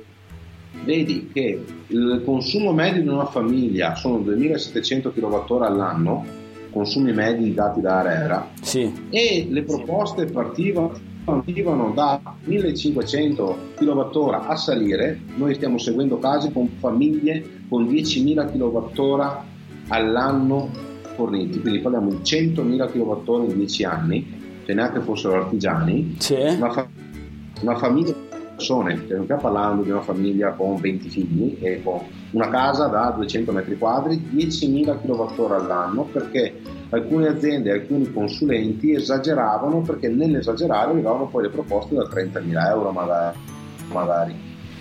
vedi 0.85 1.29
che 1.33 1.61
il 1.87 2.21
consumo 2.23 2.71
medio 2.71 3.01
di 3.01 3.07
una 3.09 3.25
famiglia 3.25 3.95
sono 3.95 4.19
2700 4.19 5.11
kWh 5.11 5.63
all'anno, 5.63 6.25
consumi 6.71 7.11
medi 7.11 7.53
dati 7.53 7.81
da 7.81 7.99
Arera, 7.99 8.49
sì. 8.61 9.07
e 9.09 9.47
le 9.49 9.63
proposte 9.63 10.25
partivano 10.25 11.08
partivano 11.23 11.91
da 11.91 12.19
1500 12.43 13.57
kWh 13.75 14.45
a 14.47 14.55
salire, 14.55 15.19
noi 15.35 15.55
stiamo 15.55 15.77
seguendo 15.77 16.19
casi 16.19 16.51
con 16.51 16.67
famiglie 16.79 17.63
con 17.69 17.85
10.000 17.85 18.51
kWh 18.51 19.47
all'anno 19.89 20.69
forniti, 21.15 21.59
quindi 21.59 21.79
parliamo 21.79 22.09
di 22.09 22.17
100.000 22.17 22.91
kWh 22.91 23.49
in 23.49 23.57
10 23.57 23.83
anni, 23.83 24.61
se 24.65 24.73
neanche 24.73 25.01
fossero 25.01 25.35
artigiani, 25.35 26.15
sì. 26.19 26.35
una, 26.35 26.71
fa- 26.71 26.87
una 27.61 27.75
famiglia 27.75 28.13
persone, 28.55 29.05
non 29.09 29.23
stiamo 29.23 29.41
parlando 29.41 29.83
di 29.83 29.89
una 29.89 30.01
famiglia 30.01 30.51
con 30.51 30.75
20 30.79 31.09
figli 31.09 31.57
e 31.59 31.81
con 31.83 32.01
una 32.31 32.49
casa 32.49 32.87
da 32.87 33.13
200 33.15 33.51
metri 33.51 33.77
quadri, 33.77 34.29
10.000 34.33 35.01
kWh 35.01 35.53
all'anno 35.53 36.03
perché 36.03 36.61
alcune 36.89 37.27
aziende 37.27 37.71
alcuni 37.71 38.11
consulenti 38.11 38.93
esageravano 38.93 39.81
perché 39.81 40.07
nell'esagerare 40.07 40.91
arrivavano 40.91 41.27
poi 41.27 41.43
le 41.43 41.49
proposte 41.49 41.95
da 41.95 42.03
30.000 42.03 42.67
euro 42.67 42.91
magari. 42.91 43.37
magari. 43.91 44.35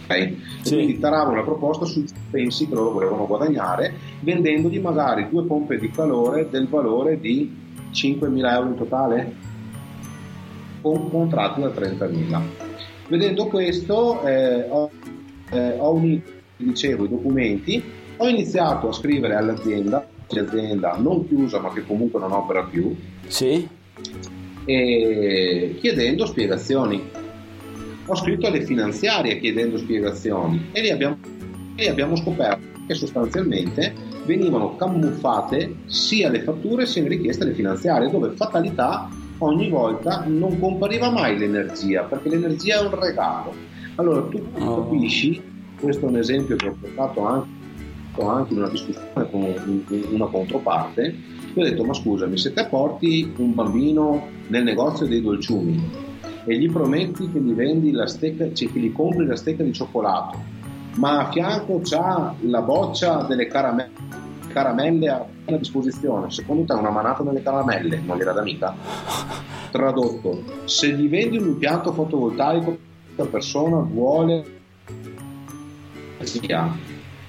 Okay? 0.05 0.41
Sì. 0.63 0.75
Quindi 0.75 0.99
taravano 0.99 1.37
la 1.37 1.43
proposta 1.43 1.85
sui 1.85 2.07
pensi 2.31 2.67
che 2.67 2.75
loro 2.75 2.93
volevano 2.93 3.27
guadagnare 3.27 3.93
vendendogli 4.21 4.81
magari 4.81 5.29
due 5.29 5.45
pompe 5.45 5.77
di 5.79 5.91
calore 5.91 6.49
del 6.49 6.67
valore 6.67 7.21
di 7.21 7.55
5.000 7.93 8.53
euro 8.53 8.69
in 8.69 8.77
totale 8.77 9.35
con 10.81 11.11
contratti 11.11 11.61
da 11.61 11.69
30.000 11.69 12.41
Vedendo 13.09 13.47
questo 13.47 14.23
eh, 14.23 14.67
ho, 14.69 14.91
eh, 15.51 15.77
ho, 15.79 15.93
unito, 15.95 16.31
dicevo, 16.59 17.07
i 17.07 17.09
documenti, 17.09 17.83
ho 18.19 18.29
iniziato 18.29 18.89
a 18.91 18.93
scrivere 18.93 19.35
all'azienda, 19.35 20.07
l'azienda 20.29 20.97
non 20.99 21.27
chiusa 21.27 21.59
ma 21.61 21.73
che 21.73 21.85
comunque 21.87 22.21
non 22.21 22.33
opera 22.33 22.65
più, 22.65 22.95
sì. 23.27 23.67
chiedendo 24.65 26.27
spiegazioni. 26.27 27.11
Ho 28.07 28.15
scritto 28.15 28.47
alle 28.47 28.65
finanziarie 28.65 29.39
chiedendo 29.39 29.77
spiegazioni 29.77 30.69
e 30.73 30.81
lì 30.81 30.91
abbiamo, 30.91 31.19
lì 31.77 31.87
abbiamo 31.87 32.17
scoperto 32.17 32.67
che 32.87 32.95
sostanzialmente 32.95 33.93
venivano 34.25 34.77
camuffate 34.77 35.75
sia 35.87 36.31
le 36.31 36.41
fatture 36.41 36.87
sia 36.87 37.03
le 37.03 37.09
richieste 37.09 37.45
alle 37.45 37.53
finanziarie, 37.53 38.11
dove 38.11 38.31
fatalità 38.31 39.09
ogni 39.39 39.69
volta 39.69 40.25
non 40.27 40.59
compariva 40.59 41.11
mai 41.11 41.39
l'energia, 41.39 42.03
perché 42.03 42.31
l'energia 42.31 42.81
è 42.81 42.87
un 42.87 42.99
regalo. 42.99 43.53
Allora 43.97 44.23
tu 44.23 44.43
oh. 44.59 44.85
capisci, 44.85 45.41
questo 45.79 46.07
è 46.07 46.09
un 46.09 46.17
esempio 46.17 46.57
che 46.57 46.69
ho 46.69 46.77
portato 46.81 47.27
anche, 47.27 47.49
anche 48.27 48.53
in 48.53 48.61
una 48.61 48.69
discussione 48.69 49.31
con 49.31 49.85
una 50.11 50.27
controparte, 50.27 51.15
io 51.55 51.63
ho 51.63 51.65
detto 51.65 51.85
ma 51.85 51.93
scusami, 51.93 52.37
se 52.37 52.53
te 52.53 52.67
porti 52.67 53.33
un 53.37 53.55
bambino 53.55 54.27
nel 54.49 54.65
negozio 54.65 55.07
dei 55.07 55.21
dolciumi 55.21 55.91
e 56.45 56.59
gli 56.59 56.71
prometti 56.71 57.31
che 57.31 57.39
gli 57.39 57.53
vendi 57.53 57.91
la 57.93 58.07
stecca, 58.07 58.53
cioè 58.53 58.73
che 58.73 58.79
gli 58.81 58.93
compri 58.93 59.27
la 59.27 59.37
stecca 59.37 59.63
di 59.63 59.73
cioccolato, 59.73 60.39
ma 60.97 61.27
a 61.27 61.31
fianco 61.31 61.81
c'ha 61.83 62.35
la 62.41 62.63
boccia 62.63 63.25
delle 63.25 63.47
caramelle 63.47 64.27
caramelle 64.49 65.09
a 65.09 65.27
disposizione. 65.57 66.31
Secondo 66.31 66.65
te 66.65 66.73
una 66.73 66.91
manata 66.91 67.23
delle 67.23 67.43
caramelle 67.43 68.01
non 68.05 68.17
gliela 68.17 68.33
dà 68.33 68.43
mica? 68.43 68.75
Tradotto, 69.71 70.43
se 70.65 70.93
gli 70.93 71.09
vendi 71.09 71.39
un 71.39 71.49
impianto 71.49 71.93
fotovoltaico, 71.93 72.77
la 73.17 73.27
persona 73.27 73.77
vuole 73.79 74.57
sia 76.23 76.75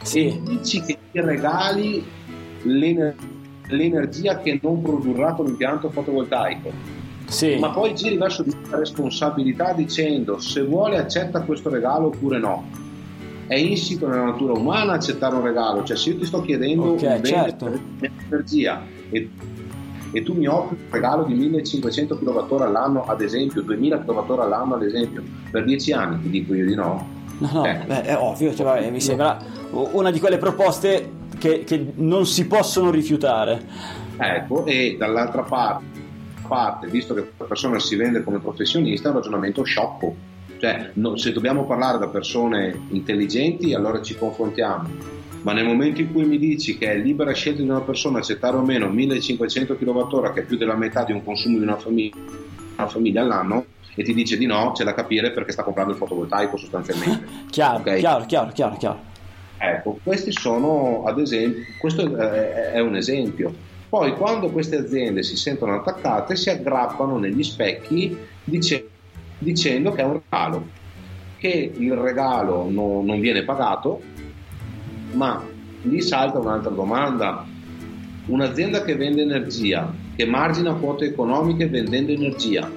sì. 0.09 0.25
e 0.27 0.41
dici 0.43 0.81
che 0.81 0.97
ti 1.11 1.21
regali 1.21 2.03
l'ener- 2.63 3.15
l'energia 3.67 4.39
che 4.39 4.59
non 4.61 4.81
produrrà 4.81 5.33
con 5.33 5.45
l'impianto 5.45 5.89
fotovoltaico. 5.89 6.71
Sì. 7.27 7.57
Ma 7.59 7.69
poi 7.69 7.93
giri 7.93 8.17
verso 8.17 8.43
la 8.69 8.77
responsabilità 8.77 9.73
dicendo 9.73 10.39
se 10.39 10.63
vuole 10.63 10.97
accetta 10.97 11.41
questo 11.41 11.69
regalo 11.69 12.07
oppure 12.07 12.39
no 12.39 12.87
è 13.49 13.55
insito 13.55 14.07
nella 14.07 14.25
natura 14.25 14.53
umana 14.53 14.93
accettare 14.93 15.33
un 15.35 15.41
regalo, 15.41 15.83
cioè 15.83 15.97
se 15.97 16.11
io 16.11 16.19
ti 16.19 16.25
sto 16.25 16.39
chiedendo 16.41 16.91
okay, 16.91 17.15
un 17.15 17.21
bene 17.21 17.35
certo. 17.35 17.79
energia 18.27 18.83
e, 19.09 19.27
e, 20.11 20.21
tu 20.21 20.35
mi 20.35 20.45
offri 20.45 20.75
un 20.75 20.91
regalo 20.91 21.23
di 21.23 21.33
1500 21.33 22.19
kWh 22.19 22.61
all'anno, 22.61 23.05
ad 23.05 23.21
esempio, 23.21 23.63
2000 23.63 24.03
kWh 24.03 24.39
all'anno, 24.39 24.75
ad 24.75 24.83
esempio, 24.83 25.23
per 25.49 25.65
10 25.65 25.91
anni, 25.93 26.21
ti 26.21 26.29
dico 26.29 26.53
io 26.53 26.63
di 26.63 26.75
no. 26.75 27.18
No, 27.39 27.49
no, 27.53 27.65
eh. 27.65 27.79
beh, 27.85 28.01
è 28.03 28.17
ovvio, 28.17 28.53
cioè, 28.53 28.65
vabbè, 28.65 28.89
mi 28.89 29.01
sembra 29.01 29.37
una 29.71 30.11
di 30.11 30.19
quelle 30.19 30.37
proposte 30.37 31.11
che, 31.37 31.63
che 31.63 31.93
non 31.95 32.25
si 32.25 32.47
possono 32.47 32.91
rifiutare. 32.91 33.61
Ecco, 34.17 34.65
e 34.65 34.95
dall'altra 34.97 35.43
parte, 35.43 35.85
parte, 36.47 36.87
visto 36.87 37.13
che 37.13 37.31
la 37.37 37.45
persona 37.45 37.79
si 37.79 37.95
vende 37.95 38.23
come 38.23 38.39
professionista, 38.39 39.07
è 39.07 39.11
un 39.11 39.17
ragionamento 39.17 39.63
sciocco 39.63 40.27
cioè, 40.59 40.91
no, 40.95 41.15
se 41.15 41.31
dobbiamo 41.31 41.65
parlare 41.65 41.97
da 41.97 42.09
persone 42.09 42.87
intelligenti, 42.89 43.73
allora 43.73 44.01
ci 44.01 44.17
confrontiamo. 44.17 44.89
Ma 45.41 45.53
nel 45.53 45.65
momento 45.65 46.01
in 46.01 46.11
cui 46.11 46.25
mi 46.25 46.37
dici 46.37 46.77
che 46.77 46.91
è 46.91 46.97
libera 46.97 47.31
scelta 47.31 47.61
di 47.61 47.69
una 47.69 47.79
persona 47.79 48.17
accettare 48.17 48.57
o 48.57 48.61
meno 48.61 48.89
1500 48.89 49.77
kWh, 49.77 50.33
che 50.33 50.41
è 50.41 50.45
più 50.45 50.57
della 50.57 50.75
metà 50.75 51.05
di 51.05 51.13
un 51.13 51.23
consumo 51.23 51.57
di 51.57 51.63
una 51.63 51.77
famiglia, 51.77 52.17
una 52.75 52.87
famiglia 52.89 53.21
all'anno, 53.21 53.65
e 53.95 54.03
ti 54.03 54.13
dice 54.13 54.37
di 54.37 54.45
no, 54.45 54.71
c'è 54.73 54.83
da 54.83 54.93
capire 54.93 55.31
perché 55.31 55.51
sta 55.51 55.63
comprando 55.63 55.91
il 55.91 55.97
fotovoltaico 55.97 56.57
sostanzialmente. 56.57 57.27
chiaro, 57.49 57.79
okay? 57.79 57.99
chiaro, 57.99 58.25
chiaro, 58.25 58.51
chiaro, 58.51 58.77
chiaro. 58.77 58.99
Ecco, 59.57 59.99
questi 60.03 60.31
sono 60.31 61.03
ad 61.05 61.19
esempio, 61.19 61.63
questo 61.79 62.15
è 62.15 62.79
un 62.79 62.95
esempio. 62.95 63.53
Poi 63.89 64.15
quando 64.15 64.49
queste 64.49 64.77
aziende 64.77 65.23
si 65.23 65.35
sentono 65.35 65.75
attaccate 65.75 66.35
si 66.35 66.49
aggrappano 66.49 67.17
negli 67.17 67.43
specchi 67.43 68.15
dicendo 68.43 68.97
dicendo 69.39 69.93
che 69.93 70.01
è 70.01 70.05
un 70.05 70.13
regalo, 70.21 70.67
che 71.37 71.71
il 71.75 71.93
regalo 71.93 72.69
no, 72.69 73.01
non 73.01 73.19
viene 73.19 73.43
pagato, 73.43 74.01
ma 75.13 75.43
lì 75.83 76.01
salta 76.01 76.37
un'altra 76.37 76.69
domanda. 76.69 77.45
un'azienda 78.25 78.83
che 78.83 78.95
vende 78.95 79.23
energia, 79.23 79.91
che 80.15 80.23
margina 80.25 80.73
quote 80.73 81.05
economiche 81.05 81.67
vendendo 81.67 82.11
energia, 82.11 82.69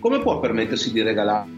come 0.00 0.20
può 0.20 0.40
permettersi 0.40 0.92
di 0.92 1.02
regalare, 1.02 1.48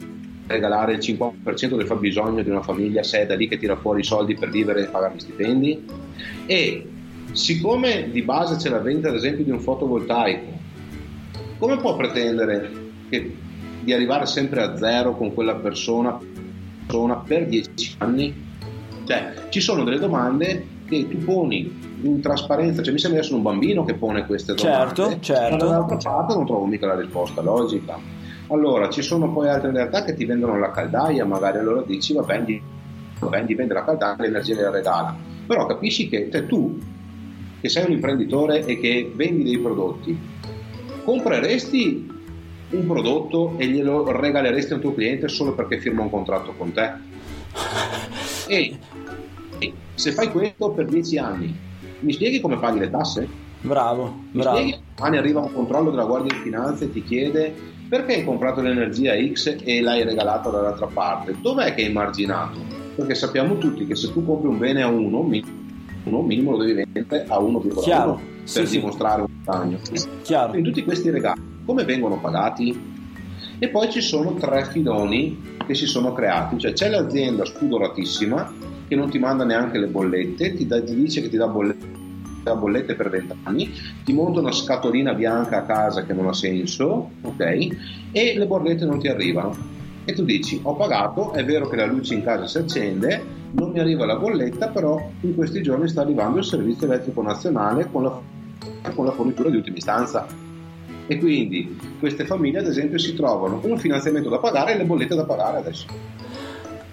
regalare 0.47 0.95
il 0.95 0.99
50% 0.99 1.77
del 1.77 1.87
fabbisogno 1.87 2.43
di 2.43 2.51
una 2.51 2.63
famiglia 2.63 3.03
se 3.03 3.21
è 3.21 3.27
da 3.27 3.35
lì 3.35 3.49
che 3.49 3.57
tira 3.57 3.77
fuori 3.77 4.01
i 4.01 4.05
soldi 4.05 4.35
per 4.35 4.51
vivere 4.51 4.83
e 4.83 4.87
pagare 4.87 5.15
gli 5.15 5.21
stipendi? 5.21 5.85
E 6.47 6.87
siccome 7.33 8.11
di 8.11 8.23
base 8.23 8.57
c'è 8.57 8.69
la 8.69 8.81
vendita 8.81 9.09
ad 9.09 9.15
esempio 9.15 9.45
di 9.45 9.51
un 9.51 9.61
fotovoltaico, 9.61 10.61
come 11.59 11.77
può 11.77 11.97
pretendere 11.97 12.71
che, 13.09 13.37
di 13.81 13.93
arrivare 13.93 14.27
sempre 14.27 14.63
a 14.63 14.77
zero 14.77 15.17
con 15.17 15.33
quella 15.33 15.55
persona, 15.55 16.19
persona 16.87 17.17
per 17.17 17.47
10 17.47 17.95
anni? 17.99 18.51
Cioè, 19.05 19.35
ci 19.49 19.61
sono 19.61 19.85
delle 19.85 19.99
domande 19.99 20.67
che 20.89 21.09
tu 21.09 21.19
poni 21.19 21.91
in 22.03 22.21
trasparenza, 22.21 22.83
cioè 22.83 22.93
mi 22.93 22.99
sembra 22.99 23.21
essere 23.21 23.37
un 23.37 23.43
bambino 23.43 23.85
che 23.85 23.95
pone 23.95 24.27
queste 24.27 24.55
domande, 24.55 24.95
certo, 24.95 25.21
certo. 25.21 25.51
ma 25.51 25.57
dall'altra 25.57 25.97
parte 25.97 26.35
non 26.35 26.45
trovo 26.45 26.67
mica 26.67 26.87
la 26.87 27.01
risposta 27.01 27.41
logica. 27.41 28.22
Allora, 28.53 28.91
ci 28.91 29.01
sono 29.01 29.33
poi 29.33 29.49
altre 29.49 29.71
realtà 29.71 30.05
che 30.05 30.15
ti 30.15 30.27
vendono 30.27 30.59
la 30.59 30.71
caldaia, 30.71 31.25
magari 31.25 31.57
allora 31.57 31.81
dici 31.87 32.13
va 32.13 32.21
bene, 32.21 32.61
vendi, 33.19 33.55
vende 33.55 33.73
la 33.73 33.83
caldaia, 33.83 34.17
l'energia 34.19 34.61
la 34.61 34.71
regala. 34.71 35.17
Però 35.47 35.65
capisci 35.65 36.07
che 36.11 36.29
cioè, 36.31 36.45
tu, 36.45 36.79
che 37.63 37.69
sei 37.71 37.87
un 37.87 37.93
imprenditore 37.93 38.63
e 38.67 38.79
che 38.79 39.11
vendi 39.15 39.45
dei 39.45 39.59
prodotti, 39.59 40.19
compreresti 41.03 42.11
un 42.73 42.87
prodotto 42.87 43.55
e 43.57 43.67
glielo 43.69 44.13
regaleresti 44.21 44.73
a 44.73 44.75
un 44.77 44.83
tuo 44.83 44.95
cliente 44.95 45.29
solo 45.29 45.55
perché 45.55 45.79
firma 45.79 46.03
un 46.03 46.11
contratto 46.11 46.53
con 46.53 46.73
te? 46.73 46.93
E, 48.49 48.77
e 49.59 49.73
se 49.95 50.13
fai 50.13 50.31
questo 50.31 50.73
per 50.73 50.87
10 50.87 51.17
anni, 51.17 51.57
mi 52.01 52.13
spieghi 52.13 52.41
come 52.41 52.59
paghi 52.59 52.81
le 52.81 52.91
tasse? 52.91 53.27
Bravo, 53.61 54.15
mi 54.33 54.43
bravo. 54.43 54.59
Spieghi? 54.59 54.79
Domani 54.97 55.17
arriva 55.17 55.41
un 55.41 55.53
controllo 55.53 55.91
della 55.91 56.05
Guardia 56.05 56.37
di 56.37 56.43
Finanza 56.43 56.85
e 56.85 56.93
ti 56.93 57.03
chiede 57.03 57.55
perché 57.93 58.15
hai 58.15 58.25
comprato 58.25 58.63
l'energia 58.63 59.13
X 59.23 59.59
e 59.63 59.83
l'hai 59.83 60.03
regalata 60.03 60.49
dall'altra 60.49 60.87
parte? 60.87 61.35
Dov'è 61.39 61.75
che 61.75 61.85
hai 61.85 61.93
marginato? 61.93 62.59
Perché 62.97 63.15
sappiamo 63.15 63.59
tutti 63.59 63.87
che 63.87 63.95
se 63.95 64.11
tu 64.11 64.25
compri 64.25 64.49
un 64.49 64.57
bene 64.57 64.81
a 64.81 64.89
uno, 64.89 65.19
uno 65.19 66.23
minimo 66.23 66.53
lo 66.53 66.57
devi 66.65 66.73
vendere 66.91 67.27
a 67.29 67.39
1,1 67.39 67.83
Chiaro. 67.83 68.15
per 68.15 68.67
Sì, 68.67 68.79
dimostrare 68.79 69.21
un 69.21 69.27
guadagno. 69.45 69.79
Chiaro. 70.23 70.53
Quindi 70.53 70.71
tutti 70.71 70.85
questi 70.85 71.11
regali 71.11 71.39
come 71.67 71.85
vengono 71.85 72.19
pagati? 72.19 72.75
E 73.59 73.69
poi 73.69 73.91
ci 73.91 74.01
sono 74.01 74.37
tre 74.37 74.65
filoni 74.65 75.59
che 75.67 75.75
si 75.75 75.85
sono 75.85 76.15
creati, 76.15 76.57
cioè 76.57 76.73
c'è 76.73 76.89
l'azienda 76.89 77.45
spudoratissima 77.45 78.55
che 78.89 78.97
non 78.97 79.11
ti 79.11 79.19
manda 79.19 79.45
neanche 79.45 79.77
le 79.77 79.89
bollette, 79.89 80.55
ti, 80.55 80.67
da- 80.67 80.83
ti 80.83 80.95
dice 80.95 81.21
che 81.21 81.29
ti 81.29 81.37
dà 81.37 81.47
bollette, 81.47 81.92
dà 82.43 82.55
bollette 82.55 82.95
per 82.95 83.09
20 83.11 83.35
anni, 83.45 83.73
ti 84.05 84.13
monta 84.13 84.41
una 84.41 84.53
scatolina 84.53 85.15
bianca 85.15 85.59
a 85.59 85.63
casa 85.63 86.05
che 86.05 86.13
non 86.13 86.27
ha 86.29 86.33
senso, 86.33 87.11
ok? 87.23 87.41
E 88.13 88.35
le 88.37 88.47
bollette 88.47 88.85
non 88.85 88.99
ti 88.99 89.09
arrivano. 89.09 89.55
E 90.05 90.13
tu 90.15 90.25
dici, 90.25 90.59
ho 90.63 90.75
pagato, 90.75 91.33
è 91.33 91.45
vero 91.45 91.69
che 91.69 91.77
la 91.77 91.87
luce 91.87 92.15
in 92.15 92.25
casa 92.25 92.47
si 92.49 92.59
accende, 92.59 93.23
non 93.53 93.71
mi 93.71 93.79
arriva 93.79 94.05
la 94.05 94.17
bolletta, 94.17 94.69
però 94.69 95.01
in 95.21 95.35
questi 95.37 95.63
giorni 95.63 95.89
sta 95.89 96.01
arrivando 96.01 96.39
il 96.39 96.45
servizio 96.45 96.87
elettrico 96.89 97.23
nazionale 97.23 97.89
con 97.91 98.03
la, 98.03 98.21
con 98.95 99.05
la 99.05 99.13
fornitura 99.13 99.49
di 99.49 99.57
ultima 99.57 99.77
istanza. 99.77 100.27
E 101.07 101.19
quindi 101.19 101.79
queste 102.01 102.25
famiglie, 102.25 102.59
ad 102.61 102.67
esempio, 102.67 102.99
si 102.99 103.15
trovano 103.15 103.61
un 103.63 103.79
finanziamento 103.79 104.29
da 104.29 104.39
pagare 104.39 104.75
e 104.75 104.79
le 104.79 104.85
bollette 104.85 105.15
da 105.15 105.25
pagare 105.25 105.59
adesso. 105.59 105.87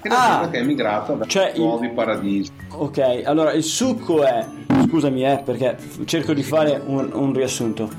È 0.01 0.07
Ah, 0.11 0.47
che 0.49 0.59
è 0.59 0.61
emigrata 0.61 1.13
da 1.13 1.25
cioè 1.25 1.51
il- 1.55 1.59
nuovi 1.61 1.89
paradisi. 1.89 2.51
Ok, 2.71 3.21
allora 3.25 3.51
il 3.53 3.63
succo 3.63 4.23
è, 4.23 4.45
scusami 4.89 5.23
eh, 5.23 5.41
perché 5.45 5.77
cerco 6.05 6.33
di 6.33 6.43
fare 6.43 6.81
un, 6.83 7.09
un 7.13 7.33
riassunto. 7.33 7.89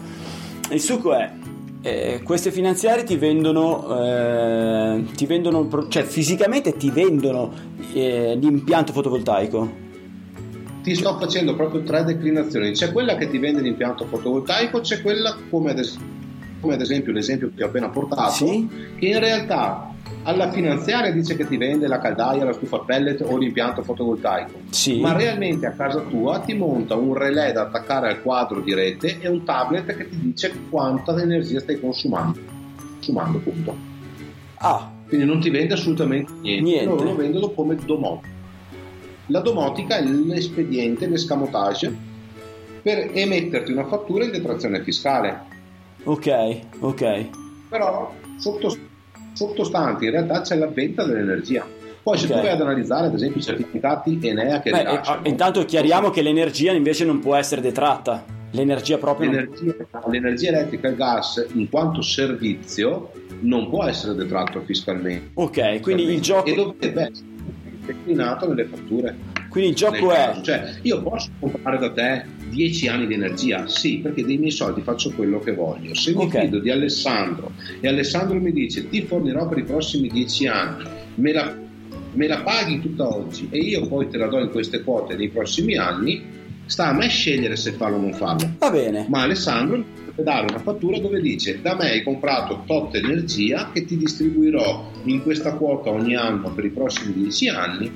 Il 0.71 0.81
succo 0.81 1.15
è, 1.15 1.31
eh, 1.83 2.21
queste 2.25 2.51
finanziarie 2.51 3.05
ti 3.05 3.17
vendono, 3.17 3.99
eh, 4.03 5.05
ti 5.17 5.27
vendono, 5.27 5.65
pro- 5.67 5.89
cioè 5.89 6.03
fisicamente 6.03 6.77
ti 6.77 6.91
vendono 6.91 7.53
eh, 7.93 8.37
l'impianto 8.41 8.93
fotovoltaico. 8.93 9.89
Ti 10.83 10.95
sto 10.95 11.17
facendo 11.19 11.55
proprio 11.55 11.83
tre 11.83 12.05
declinazioni. 12.05 12.73
C'è 12.73 12.91
quella 12.93 13.17
che 13.17 13.29
ti 13.31 13.39
vende 13.39 13.61
l'impianto 13.61 14.07
fotovoltaico, 14.07 14.81
c'è 14.81 15.03
quella 15.03 15.37
come 15.51 15.71
ad, 15.73 15.79
es- 15.79 15.99
come 16.61 16.75
ad 16.75 16.81
esempio 16.81 17.13
l'esempio 17.13 17.51
che 17.55 17.63
ho 17.63 17.67
appena 17.67 17.89
portato, 17.89 18.33
Sì? 18.33 18.69
che 18.99 19.07
in 19.07 19.19
realtà 19.19 19.90
alla 20.23 20.51
finanziaria 20.51 21.13
dice 21.13 21.35
che 21.37 21.47
ti 21.47 21.57
vende 21.57 21.87
la 21.87 21.99
caldaia, 21.99 22.45
la 22.45 22.53
stufa 22.53 22.81
pellet 22.81 23.23
o 23.23 23.37
l'impianto 23.37 23.83
fotovoltaico. 23.83 24.61
Sì. 24.71 25.01
Ma 25.01 25.17
realmente 25.17 25.67
a 25.67 25.73
casa 25.73 26.01
tua 26.01 26.41
ti 26.41 26.55
monta 26.55 26.95
un 26.95 27.15
relè 27.15 27.53
da 27.53 27.63
attaccare 27.63 28.09
al 28.09 28.23
quadro 28.23 28.61
di 28.61 28.75
rete 28.75 29.19
e 29.21 29.29
un 29.29 29.45
tablet 29.45 29.97
che 29.97 30.09
ti 30.09 30.19
dice 30.21 30.53
quanta 30.69 31.19
energia 31.21 31.61
stai 31.61 31.81
consumando. 31.81 32.39
Consumando, 32.97 33.39
punto. 33.39 33.77
Ah, 34.59 34.91
Quindi 35.09 35.25
non 35.25 35.41
ti 35.41 35.49
vende 35.49 35.75
assolutamente 35.75 36.33
niente. 36.41 36.63
Niente. 36.63 36.85
Loro 36.87 37.05
lo 37.05 37.17
vendono 37.17 37.51
come 37.51 37.77
domotica. 37.77 38.29
La 39.27 39.41
domotica 39.41 39.97
è 39.97 40.03
l'espediente, 40.03 41.07
l'escamotage 41.07 42.09
per 42.83 43.11
emetterti 43.13 43.73
una 43.73 43.87
fattura 43.87 44.25
in 44.25 44.33
detrazione 44.33 44.83
fiscale. 44.83 45.41
ok, 46.05 46.59
ok. 46.81 47.29
Però 47.69 48.13
sotto, 48.37 48.77
sottostante 49.33 50.05
in 50.05 50.11
realtà 50.11 50.41
c'è 50.43 50.57
la 50.57 50.67
vendita 50.67 51.05
dell'energia. 51.05 51.67
Poi 52.03 52.17
se 52.17 52.27
Ok. 52.27 52.33
tu 52.33 52.41
vai 52.41 52.51
ad 52.51 52.61
analizzare 52.61 53.07
ad 53.09 53.15
esempio 53.15 53.41
i 53.41 53.45
certificati 53.45 54.19
Enea 54.23 54.61
che 54.61 54.71
Beh, 54.71 54.79
rilasciano, 54.79 55.25
eh, 55.25 55.29
intanto 55.29 55.65
chiariamo 55.65 56.11
che 56.11 56.23
l'energia 56.23 56.73
invece 56.73 57.05
non 57.05 57.19
può 57.21 57.37
essere 57.37 57.61
detratta. 57.61 58.25
L'energia 58.53 58.99
proprio 58.99 59.31
non- 59.31 59.49
l'energia, 59.61 59.75
l'energia 60.09 60.49
elettrica 60.49 60.89
e 60.89 60.91
il 60.91 60.97
gas 60.97 61.47
in 61.53 61.69
quanto 61.69 62.03
servizio 62.03 63.13
non 63.41 63.69
può 63.69 63.85
essere 63.85 64.15
detratto 64.15 64.61
fiscalmente. 64.65 65.31
Ok, 65.35 65.81
quindi 65.81 66.03
il 66.05 66.21
gioco, 66.21 66.49
e 66.49 66.55
dovrebbe 66.55 67.03
essere 67.03 67.27
declinato 67.87 68.49
nelle 68.49 68.65
fatture. 68.65 69.17
Quindi 69.51 69.71
il 69.71 69.77
gioco 69.77 70.11
è... 70.11 70.15
caso. 70.15 70.43
Cioè, 70.43 70.75
io 70.83 71.03
posso 71.03 71.29
comprare 71.39 71.79
da 71.79 71.91
te 71.93 72.25
10 72.49 72.89
anni 72.89 73.07
di 73.07 73.15
energia? 73.15 73.67
Sì, 73.69 73.99
perché 73.99 74.25
dei 74.25 74.39
miei 74.39 74.51
soldi 74.51 74.81
faccio 74.81 75.11
quello 75.11 75.39
che 75.41 75.53
voglio. 75.53 75.95
Se 75.95 76.15
mi 76.15 76.25
Ok. 76.25 76.41
fido 76.41 76.59
di 76.61 76.71
Alessandro 76.71 77.53
e 77.81 77.87
Alessandro 77.89 78.41
mi 78.41 78.53
dice 78.53 78.89
ti 78.89 79.03
fornirò 79.03 79.47
per 79.49 79.59
i 79.59 79.65
prossimi 79.65 80.09
10 80.09 80.47
anni, 80.47 80.85
me 81.17 81.33
la, 81.33 81.55
me 82.13 82.27
la 82.27 82.41
paghi 82.43 82.81
tutta 82.81 83.07
oggi 83.07 83.49
e 83.51 83.59
io 83.59 83.87
poi 83.87 84.09
te 84.09 84.17
la 84.17 84.27
do 84.29 84.39
in 84.41 84.51
queste 84.51 84.83
quote 84.83 85.17
nei 85.17 85.29
prossimi 85.29 85.77
anni, 85.77 86.23
sta 86.67 86.87
a 86.89 86.93
me 86.93 87.09
scegliere 87.09 87.57
se 87.57 87.73
farlo 87.73 87.97
o 87.97 88.01
non 88.01 88.13
farlo. 88.15 88.55
Va 88.59 88.71
bene. 88.71 89.07
Ma 89.09 89.23
Alessandro 89.23 89.77
mi 89.79 89.85
deve 90.07 90.23
dare 90.23 90.47
una 90.49 90.61
fattura 90.61 90.99
dove 91.01 91.21
dice 91.21 91.61
da 91.61 91.75
me 91.75 91.91
hai 91.91 92.03
comprato 92.05 92.63
tot 92.67 92.95
energia 92.95 93.71
che 93.73 93.85
ti 93.85 93.97
distribuirò 93.97 94.91
in 95.05 95.23
questa 95.23 95.55
quota 95.55 95.91
ogni 95.91 96.15
anno 96.15 96.53
per 96.53 96.65
i 96.65 96.71
prossimi 96.71 97.13
10 97.15 97.49
anni, 97.49 97.91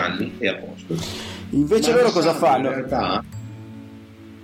anni 0.00 0.32
e 0.38 0.48
a 0.48 0.54
posto. 0.54 0.94
Invece 1.50 1.90
Ma 1.90 1.96
loro 1.96 2.06
lo 2.08 2.12
cosa 2.12 2.34
fanno? 2.34 2.68
In 2.68 2.74
realtà, 2.74 3.24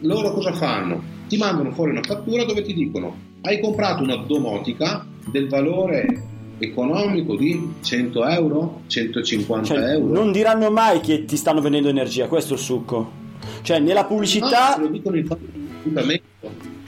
loro 0.00 0.32
cosa 0.32 0.52
fanno? 0.52 1.02
Ti 1.28 1.36
mandano 1.36 1.72
fuori 1.72 1.90
una 1.90 2.02
fattura 2.02 2.44
dove 2.44 2.62
ti 2.62 2.74
dicono 2.74 3.24
hai 3.42 3.60
comprato 3.60 4.02
una 4.02 4.16
domotica 4.16 5.06
del 5.30 5.48
valore 5.48 6.22
economico 6.58 7.36
di 7.36 7.74
100 7.80 8.26
euro, 8.26 8.82
150 8.86 9.66
Cioè, 9.74 9.90
euro. 9.90 10.12
non 10.12 10.32
diranno 10.32 10.70
mai 10.70 11.00
che 11.00 11.24
ti 11.24 11.36
stanno 11.36 11.60
vendendo 11.60 11.88
energia, 11.88 12.26
questo 12.26 12.54
è 12.54 12.56
il 12.56 12.62
succo. 12.62 13.24
Cioè, 13.62 13.78
nella 13.78 14.04
pubblicità... 14.04 14.76
No, 14.76 14.84
lo 14.84 14.88
dicono 14.88 15.16
in 15.16 15.26
fase 15.26 15.40
di 15.82 16.22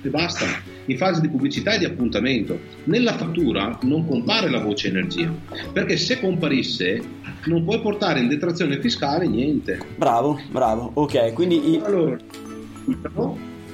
e 0.02 0.08
basta. 0.08 0.46
In 0.88 0.96
fase 0.96 1.20
di 1.20 1.28
pubblicità 1.28 1.74
e 1.74 1.78
di 1.78 1.84
appuntamento. 1.84 2.58
Nella 2.84 3.12
fattura 3.12 3.78
non 3.82 4.06
compare 4.06 4.48
la 4.48 4.60
voce 4.60 4.88
energia, 4.88 5.30
perché 5.72 5.98
se 5.98 6.18
comparisse 6.18 7.00
non 7.44 7.62
puoi 7.64 7.80
portare 7.80 8.20
in 8.20 8.28
detrazione 8.28 8.80
fiscale 8.80 9.26
niente. 9.28 9.78
Bravo, 9.96 10.40
bravo. 10.50 10.90
Ok, 10.94 11.34
quindi... 11.34 11.80
Allora, 11.84 12.16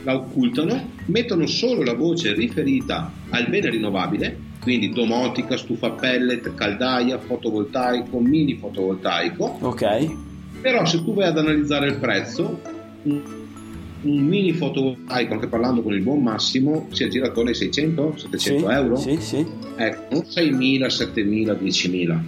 la 0.03 0.17
occultano, 0.17 0.91
mettono 1.07 1.47
solo 1.47 1.83
la 1.83 1.95
voce 1.95 2.35
riferita 2.35 3.11
al 3.31 3.49
bene 3.49 3.71
rinnovabile, 3.71 4.37
quindi 4.61 4.91
domotica, 4.91 5.57
stufa 5.57 5.93
pellet, 5.93 6.55
caldaia, 6.55 7.19
fotovoltaico, 7.19 8.19
mini 8.19 8.57
fotovoltaico, 8.57 9.59
Ok, 9.61 10.15
però 10.61 10.85
se 10.85 11.03
tu 11.05 11.15
vai 11.15 11.29
ad 11.29 11.39
analizzare 11.39 11.87
il 11.87 11.97
prezzo, 11.99 12.61
un, 14.05 14.27
mini 14.27 14.53
fotovoltaico, 14.53 15.35
anche 15.35 15.49
parlando 15.49 15.83
con 15.83 15.93
il 15.93 16.03
buon 16.03 16.23
Massimo, 16.23 16.89
si 16.93 17.05
aggira 17.05 17.27
attorno 17.27 17.51
ai 17.51 17.55
600, 17.55 18.15
700 18.17 18.39
sì, 18.39 18.73
euro. 18.73 18.97
Sì, 18.97 19.17
sì. 19.21 19.47
Ecco, 19.77 20.15
non 20.15 20.23
6.000, 20.23 20.87
7.000, 20.87 21.59
10.000. 21.61 22.19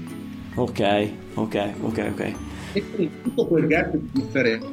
Ok, 0.57 1.09
ok, 1.35 1.73
ok, 1.81 2.07
ok. 2.11 2.33
E 2.73 2.83
quindi 2.95 3.11
tutto 3.23 3.47
quel 3.47 3.67
gap 3.67 3.95
di 3.95 4.09
differenza, 4.13 4.67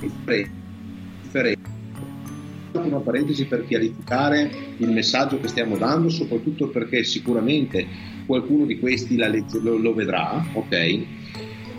differenza. 0.00 0.58
Una 2.72 2.98
parentesi 2.98 3.46
per 3.46 3.66
chiarificare 3.66 4.50
il 4.78 4.90
messaggio 4.90 5.40
che 5.40 5.48
stiamo 5.48 5.76
dando, 5.76 6.08
soprattutto 6.08 6.68
perché 6.68 7.04
sicuramente 7.04 7.86
qualcuno 8.26 8.64
di 8.64 8.78
questi 8.78 9.16
legge- 9.16 9.58
lo, 9.60 9.76
lo 9.76 9.92
vedrà, 9.92 10.42
ok? 10.52 11.06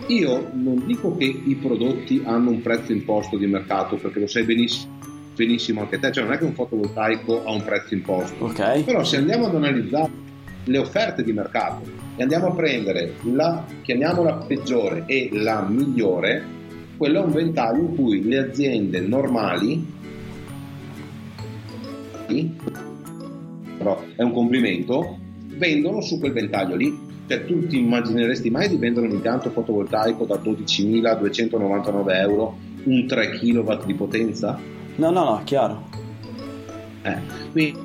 Io 0.08 0.50
non 0.52 0.84
dico 0.86 1.16
che 1.16 1.24
i 1.24 1.54
prodotti 1.60 2.22
hanno 2.24 2.50
un 2.50 2.62
prezzo 2.62 2.92
imposto 2.92 3.36
di 3.36 3.46
mercato, 3.46 3.96
perché 3.96 4.20
lo 4.20 4.26
sai 4.26 4.44
benissimo, 4.44 4.98
benissimo 5.34 5.80
anche 5.80 5.98
te, 5.98 6.12
cioè 6.12 6.24
non 6.24 6.32
è 6.32 6.38
che 6.38 6.44
un 6.44 6.54
fotovoltaico 6.54 7.44
ha 7.44 7.52
un 7.52 7.62
prezzo 7.64 7.94
imposto, 7.94 8.44
okay. 8.44 8.82
però 8.82 9.04
se 9.04 9.16
andiamo 9.16 9.46
ad 9.46 9.54
analizzare 9.54 10.10
le 10.64 10.78
offerte 10.78 11.24
di 11.24 11.32
mercato 11.32 11.82
e 12.16 12.22
andiamo 12.22 12.48
a 12.48 12.54
prendere 12.54 13.14
la, 13.22 13.64
chiamiamola 13.82 14.44
peggiore 14.46 15.04
e 15.06 15.28
la 15.32 15.66
migliore, 15.68 16.60
quello 16.96 17.22
è 17.22 17.24
un 17.24 17.32
ventaglio 17.32 17.80
in 17.80 17.96
cui 17.96 18.22
le 18.22 18.38
aziende 18.38 19.00
normali 19.00 20.00
però 23.76 24.02
è 24.16 24.22
un 24.22 24.32
complimento, 24.32 25.18
vendono 25.56 26.00
su 26.00 26.18
quel 26.18 26.32
ventaglio 26.32 26.76
lì. 26.76 27.10
Cioè 27.32 27.46
tu 27.46 27.66
ti 27.66 27.78
immagineresti 27.78 28.50
mai 28.50 28.68
di 28.68 28.76
vendere 28.76 29.06
un 29.06 29.12
impianto 29.12 29.48
fotovoltaico 29.48 30.26
da 30.26 30.34
12.299 30.34 32.14
euro, 32.14 32.58
un 32.84 33.06
3 33.06 33.30
kW 33.30 33.86
di 33.86 33.94
potenza? 33.94 34.58
No, 34.96 35.10
no, 35.10 35.24
no, 35.24 35.40
chiaro. 35.44 35.88
Eh, 37.00 37.16
quindi, 37.50 37.78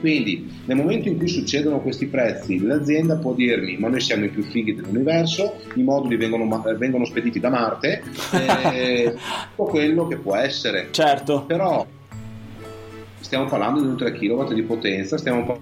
quindi, 0.00 0.50
nel 0.64 0.78
momento 0.78 1.08
in 1.08 1.18
cui 1.18 1.28
succedono 1.28 1.80
questi 1.80 2.06
prezzi, 2.06 2.58
l'azienda 2.64 3.16
può 3.16 3.34
dirmi: 3.34 3.76
Ma 3.76 3.88
noi 3.88 4.00
siamo 4.00 4.24
i 4.24 4.30
più 4.30 4.42
fighi 4.44 4.74
dell'universo, 4.74 5.56
i 5.74 5.82
moduli 5.82 6.16
vengono, 6.16 6.48
vengono 6.78 7.04
spediti 7.04 7.38
da 7.38 7.50
Marte, 7.50 8.02
eh, 8.72 9.14
tutto 9.54 9.68
quello 9.68 10.06
che 10.06 10.16
può 10.16 10.36
essere. 10.36 10.88
Certo. 10.90 11.44
Però 11.46 11.86
stiamo 13.20 13.44
parlando 13.44 13.82
di 13.82 13.88
un 13.88 13.96
3 13.98 14.12
kW 14.12 14.54
di 14.54 14.62
potenza, 14.62 15.18
stiamo, 15.18 15.58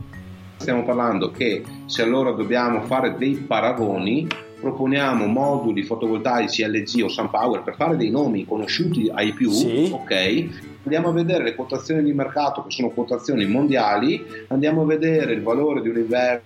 stiamo 0.65 0.83
parlando 0.83 1.31
che 1.31 1.63
se 1.85 2.01
allora 2.01 2.31
dobbiamo 2.31 2.81
fare 2.85 3.19
dei 3.19 3.35
paragoni, 3.35 4.27
proponiamo 4.59 5.27
moduli 5.27 5.83
fotovoltaici 5.83 6.67
LG 6.67 7.03
o 7.05 7.09
SunPower 7.09 7.63
per 7.63 7.75
fare 7.75 7.99
dei 7.99 8.09
nomi 8.09 8.47
conosciuti 8.47 9.11
ai 9.13 9.35
più, 9.35 9.51
sì. 9.51 9.91
ok? 9.93 10.49
Andiamo 10.85 11.11
a 11.11 11.13
vedere 11.13 11.45
le 11.45 11.55
quotazioni 11.55 12.03
di 12.03 12.15
mercato 12.15 12.65
che 12.65 12.71
sono 12.71 12.89
quotazioni 12.89 13.45
mondiali, 13.45 14.25
andiamo 14.49 14.81
a 14.83 14.87
vedere 14.87 15.35
il 15.35 15.43
valore 15.43 15.83
di 15.83 15.91
un 15.91 15.99
inverter, 15.99 16.41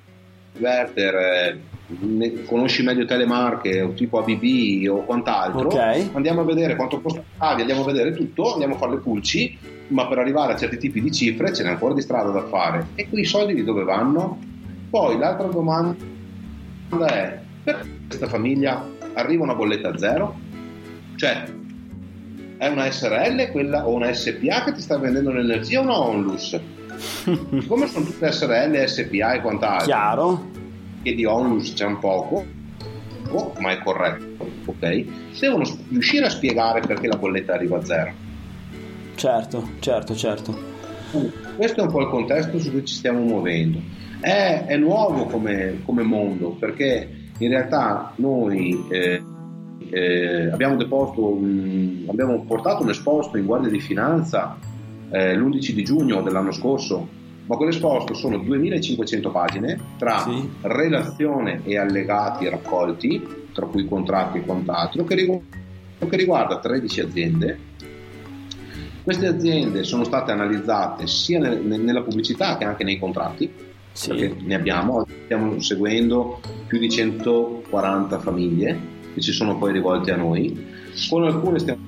eh, 2.20 2.44
conosci 2.44 2.82
meglio 2.82 3.04
Telemarche 3.04 3.80
o 3.80 3.92
tipo 3.92 4.18
ABB 4.18 4.88
o 4.90 5.04
quant'altro, 5.04 5.68
okay. 5.68 6.10
andiamo 6.12 6.42
a 6.42 6.44
vedere 6.44 6.76
quanto 6.76 7.00
costa, 7.00 7.22
andiamo 7.38 7.82
a 7.82 7.84
vedere 7.84 8.12
tutto, 8.12 8.52
andiamo 8.52 8.74
a 8.74 8.78
fare 8.78 8.92
le 8.92 8.98
pulci 8.98 9.76
ma 9.88 10.06
per 10.06 10.18
arrivare 10.18 10.52
a 10.52 10.56
certi 10.56 10.78
tipi 10.78 11.00
di 11.00 11.12
cifre 11.12 11.52
ce 11.52 11.62
n'è 11.62 11.70
ancora 11.70 11.94
di 11.94 12.00
strada 12.00 12.30
da 12.30 12.46
fare. 12.46 12.88
E 12.94 13.08
quei 13.08 13.24
soldi 13.24 13.54
di 13.54 13.64
dove 13.64 13.84
vanno? 13.84 14.38
Poi 14.90 15.18
l'altra 15.18 15.46
domanda 15.46 15.96
è, 17.06 17.38
per 17.62 17.86
questa 18.06 18.26
famiglia 18.26 18.86
arriva 19.14 19.44
una 19.44 19.54
bolletta 19.54 19.88
a 19.88 19.98
zero? 19.98 20.38
Cioè, 21.16 21.44
è 22.58 22.66
una 22.68 22.90
SRL 22.90 23.50
quella, 23.50 23.86
o 23.86 23.94
una 23.94 24.12
SPA 24.12 24.64
che 24.64 24.72
ti 24.72 24.80
sta 24.80 24.98
vendendo 24.98 25.30
l'energia 25.30 25.80
o 25.80 25.82
una 25.82 25.98
Onlus? 25.98 26.58
Come 27.66 27.86
sono 27.86 28.04
tutte 28.04 28.30
SRL, 28.30 28.84
SPA 28.84 29.32
e 29.32 29.40
quant'altro? 29.40 29.86
Chiaro. 29.86 30.50
Che 31.02 31.14
di 31.14 31.24
Onlus 31.24 31.74
c'è 31.74 31.84
un 31.84 31.98
poco, 31.98 32.44
oh, 33.30 33.52
ma 33.58 33.72
è 33.72 33.78
corretto, 33.82 34.48
ok? 34.64 35.04
Devono 35.38 35.64
riuscire 35.88 36.26
a 36.26 36.30
spiegare 36.30 36.80
perché 36.80 37.06
la 37.06 37.16
bolletta 37.16 37.54
arriva 37.54 37.78
a 37.78 37.84
zero 37.84 38.26
Certo, 39.18 39.70
certo, 39.80 40.14
certo. 40.14 40.56
Questo 41.56 41.80
è 41.80 41.82
un 41.82 41.90
po' 41.90 42.02
il 42.02 42.08
contesto 42.08 42.60
su 42.60 42.70
cui 42.70 42.84
ci 42.84 42.94
stiamo 42.94 43.18
muovendo. 43.18 43.80
È, 44.20 44.64
è 44.64 44.76
nuovo 44.76 45.24
come, 45.24 45.80
come, 45.84 46.04
mondo 46.04 46.50
perché 46.50 47.08
in 47.36 47.48
realtà 47.48 48.12
noi 48.16 48.86
eh, 48.88 49.20
eh, 49.90 50.50
abbiamo, 50.52 50.76
deposto 50.76 51.32
un, 51.32 52.04
abbiamo 52.08 52.44
portato 52.44 52.84
un 52.84 52.90
esposto 52.90 53.36
in 53.36 53.46
Guardia 53.46 53.70
di 53.70 53.80
Finanza 53.80 54.56
eh, 55.10 55.34
l'11 55.36 55.70
di 55.70 55.82
giugno 55.82 56.22
dell'anno 56.22 56.52
scorso, 56.52 57.08
ma 57.48 57.56
quell'esposto 57.56 58.14
sono 58.14 58.38
2500 58.38 59.30
pagine 59.30 59.80
tra 59.96 60.18
sì. 60.18 60.48
relazione 60.60 61.62
e 61.64 61.76
allegati 61.78 62.48
raccolti, 62.48 63.46
tra 63.52 63.66
cui 63.66 63.88
contratti 63.88 64.38
e 64.38 64.42
quant'altro, 64.42 65.04
che, 65.04 65.14
rigu- 65.14 65.42
che 65.98 66.16
riguarda 66.16 66.60
13 66.60 67.00
aziende 67.00 67.58
queste 69.08 69.26
aziende 69.26 69.84
sono 69.84 70.04
state 70.04 70.32
analizzate 70.32 71.06
sia 71.06 71.38
nel, 71.38 71.62
nella 71.62 72.02
pubblicità 72.02 72.58
che 72.58 72.64
anche 72.64 72.84
nei 72.84 72.98
contratti, 72.98 73.50
sì. 73.90 74.08
perché 74.10 74.36
ne 74.42 74.54
abbiamo, 74.54 75.06
stiamo 75.24 75.58
seguendo 75.60 76.42
più 76.66 76.78
di 76.78 76.90
140 76.90 78.18
famiglie 78.18 78.78
che 79.14 79.20
ci 79.22 79.32
sono 79.32 79.56
poi 79.56 79.72
rivolte 79.72 80.12
a 80.12 80.16
noi, 80.16 80.62
con 81.08 81.24
alcune 81.24 81.58
stiamo, 81.58 81.80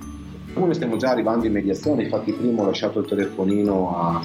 alcune 0.53 0.75
stiamo 0.75 0.97
già 0.97 1.11
arrivando 1.11 1.47
in 1.47 1.53
mediazione, 1.53 2.05
infatti 2.05 2.33
prima 2.33 2.63
ho 2.63 2.67
lasciato 2.67 3.01
il 3.01 3.07
telefonino 3.07 3.97
a, 3.97 4.21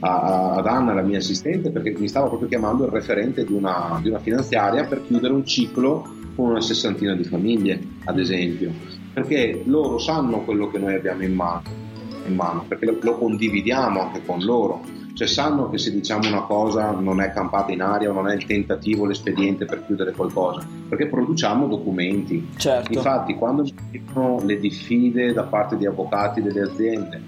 a, 0.00 0.50
ad 0.54 0.66
Anna, 0.66 0.92
la 0.92 1.02
mia 1.02 1.18
assistente, 1.18 1.70
perché 1.70 1.94
mi 1.96 2.08
stava 2.08 2.28
proprio 2.28 2.48
chiamando 2.48 2.84
il 2.84 2.90
referente 2.90 3.44
di 3.44 3.52
una, 3.52 3.98
di 4.02 4.08
una 4.08 4.18
finanziaria 4.18 4.84
per 4.84 5.02
chiudere 5.06 5.32
un 5.32 5.44
ciclo 5.44 6.16
con 6.34 6.50
una 6.50 6.60
sessantina 6.60 7.14
di 7.14 7.24
famiglie, 7.24 7.80
ad 8.04 8.18
esempio, 8.18 8.72
perché 9.12 9.62
loro 9.64 9.98
sanno 9.98 10.44
quello 10.44 10.68
che 10.70 10.78
noi 10.78 10.94
abbiamo 10.94 11.22
in 11.22 11.34
mano 11.34 11.86
in 12.26 12.34
mano, 12.34 12.64
perché 12.68 12.84
lo, 12.84 12.98
lo 13.00 13.16
condividiamo 13.16 14.00
anche 14.00 14.22
con 14.24 14.40
loro, 14.40 14.82
cioè 15.18 15.26
sanno 15.26 15.68
che 15.68 15.78
se 15.78 15.90
diciamo 15.90 16.28
una 16.28 16.42
cosa 16.42 16.92
non 16.92 17.20
è 17.20 17.32
campata 17.32 17.72
in 17.72 17.82
aria 17.82 18.08
o 18.08 18.12
non 18.12 18.28
è 18.28 18.36
il 18.36 18.46
tentativo, 18.46 19.04
l'espediente 19.04 19.64
per 19.64 19.84
chiudere 19.84 20.12
qualcosa, 20.12 20.64
perché 20.88 21.08
produciamo 21.08 21.66
documenti. 21.66 22.50
Certo. 22.56 22.92
Infatti 22.92 23.34
quando 23.34 23.64
ci 23.64 23.74
sono 24.12 24.40
le 24.44 24.60
diffide 24.60 25.32
da 25.32 25.42
parte 25.42 25.76
di 25.76 25.86
avvocati 25.86 26.40
delle 26.40 26.60
aziende, 26.60 27.20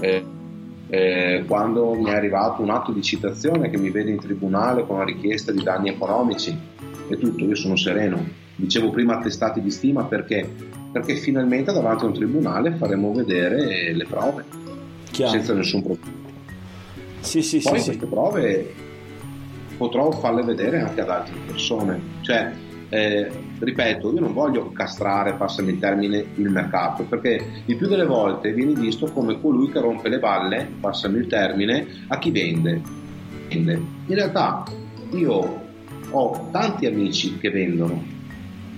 eh, 0.00 0.24
eh, 0.88 1.44
quando 1.46 1.92
mi 1.92 2.06
è 2.06 2.14
arrivato 2.14 2.62
un 2.62 2.70
atto 2.70 2.92
di 2.92 3.02
citazione 3.02 3.68
che 3.68 3.76
mi 3.76 3.90
vede 3.90 4.10
in 4.10 4.20
tribunale 4.20 4.86
con 4.86 4.96
una 4.96 5.04
richiesta 5.04 5.52
di 5.52 5.62
danni 5.62 5.90
economici 5.90 6.56
e 7.08 7.18
tutto, 7.18 7.44
io 7.44 7.56
sono 7.56 7.76
sereno. 7.76 8.24
Dicevo 8.56 8.88
prima 8.88 9.18
attestati 9.18 9.60
di 9.60 9.70
stima 9.70 10.04
perché 10.04 10.48
perché 10.90 11.14
finalmente 11.16 11.74
davanti 11.74 12.04
a 12.04 12.06
un 12.06 12.14
tribunale 12.14 12.72
faremo 12.72 13.12
vedere 13.12 13.92
le 13.92 14.06
prove 14.06 14.44
Chiaro. 15.10 15.32
senza 15.32 15.52
nessun 15.52 15.82
problema. 15.82 16.17
Sì, 17.20 17.42
sì, 17.42 17.60
Poi 17.60 17.62
sì, 17.62 17.70
queste 17.70 17.92
sì. 17.92 18.06
prove 18.06 18.74
potrò 19.76 20.10
farle 20.10 20.42
vedere 20.42 20.80
anche 20.80 21.00
ad 21.00 21.08
altre 21.08 21.34
persone. 21.46 22.00
Cioè, 22.20 22.52
eh, 22.90 23.30
ripeto, 23.58 24.12
io 24.12 24.20
non 24.20 24.32
voglio 24.32 24.70
castrare, 24.72 25.34
passami 25.34 25.72
il 25.72 25.78
termine, 25.78 26.24
il 26.36 26.48
mercato, 26.50 27.04
perché 27.04 27.62
il 27.64 27.76
più 27.76 27.86
delle 27.86 28.06
volte 28.06 28.52
viene 28.52 28.72
visto 28.72 29.06
come 29.06 29.40
colui 29.40 29.70
che 29.70 29.80
rompe 29.80 30.08
le 30.08 30.18
balle, 30.18 30.68
passami 30.80 31.18
il 31.18 31.26
termine, 31.26 31.86
a 32.08 32.18
chi 32.18 32.30
vende. 32.30 32.80
In 33.50 33.84
realtà 34.08 34.64
io 35.12 35.66
ho 36.10 36.48
tanti 36.50 36.86
amici 36.86 37.38
che 37.38 37.50
vendono 37.50 38.16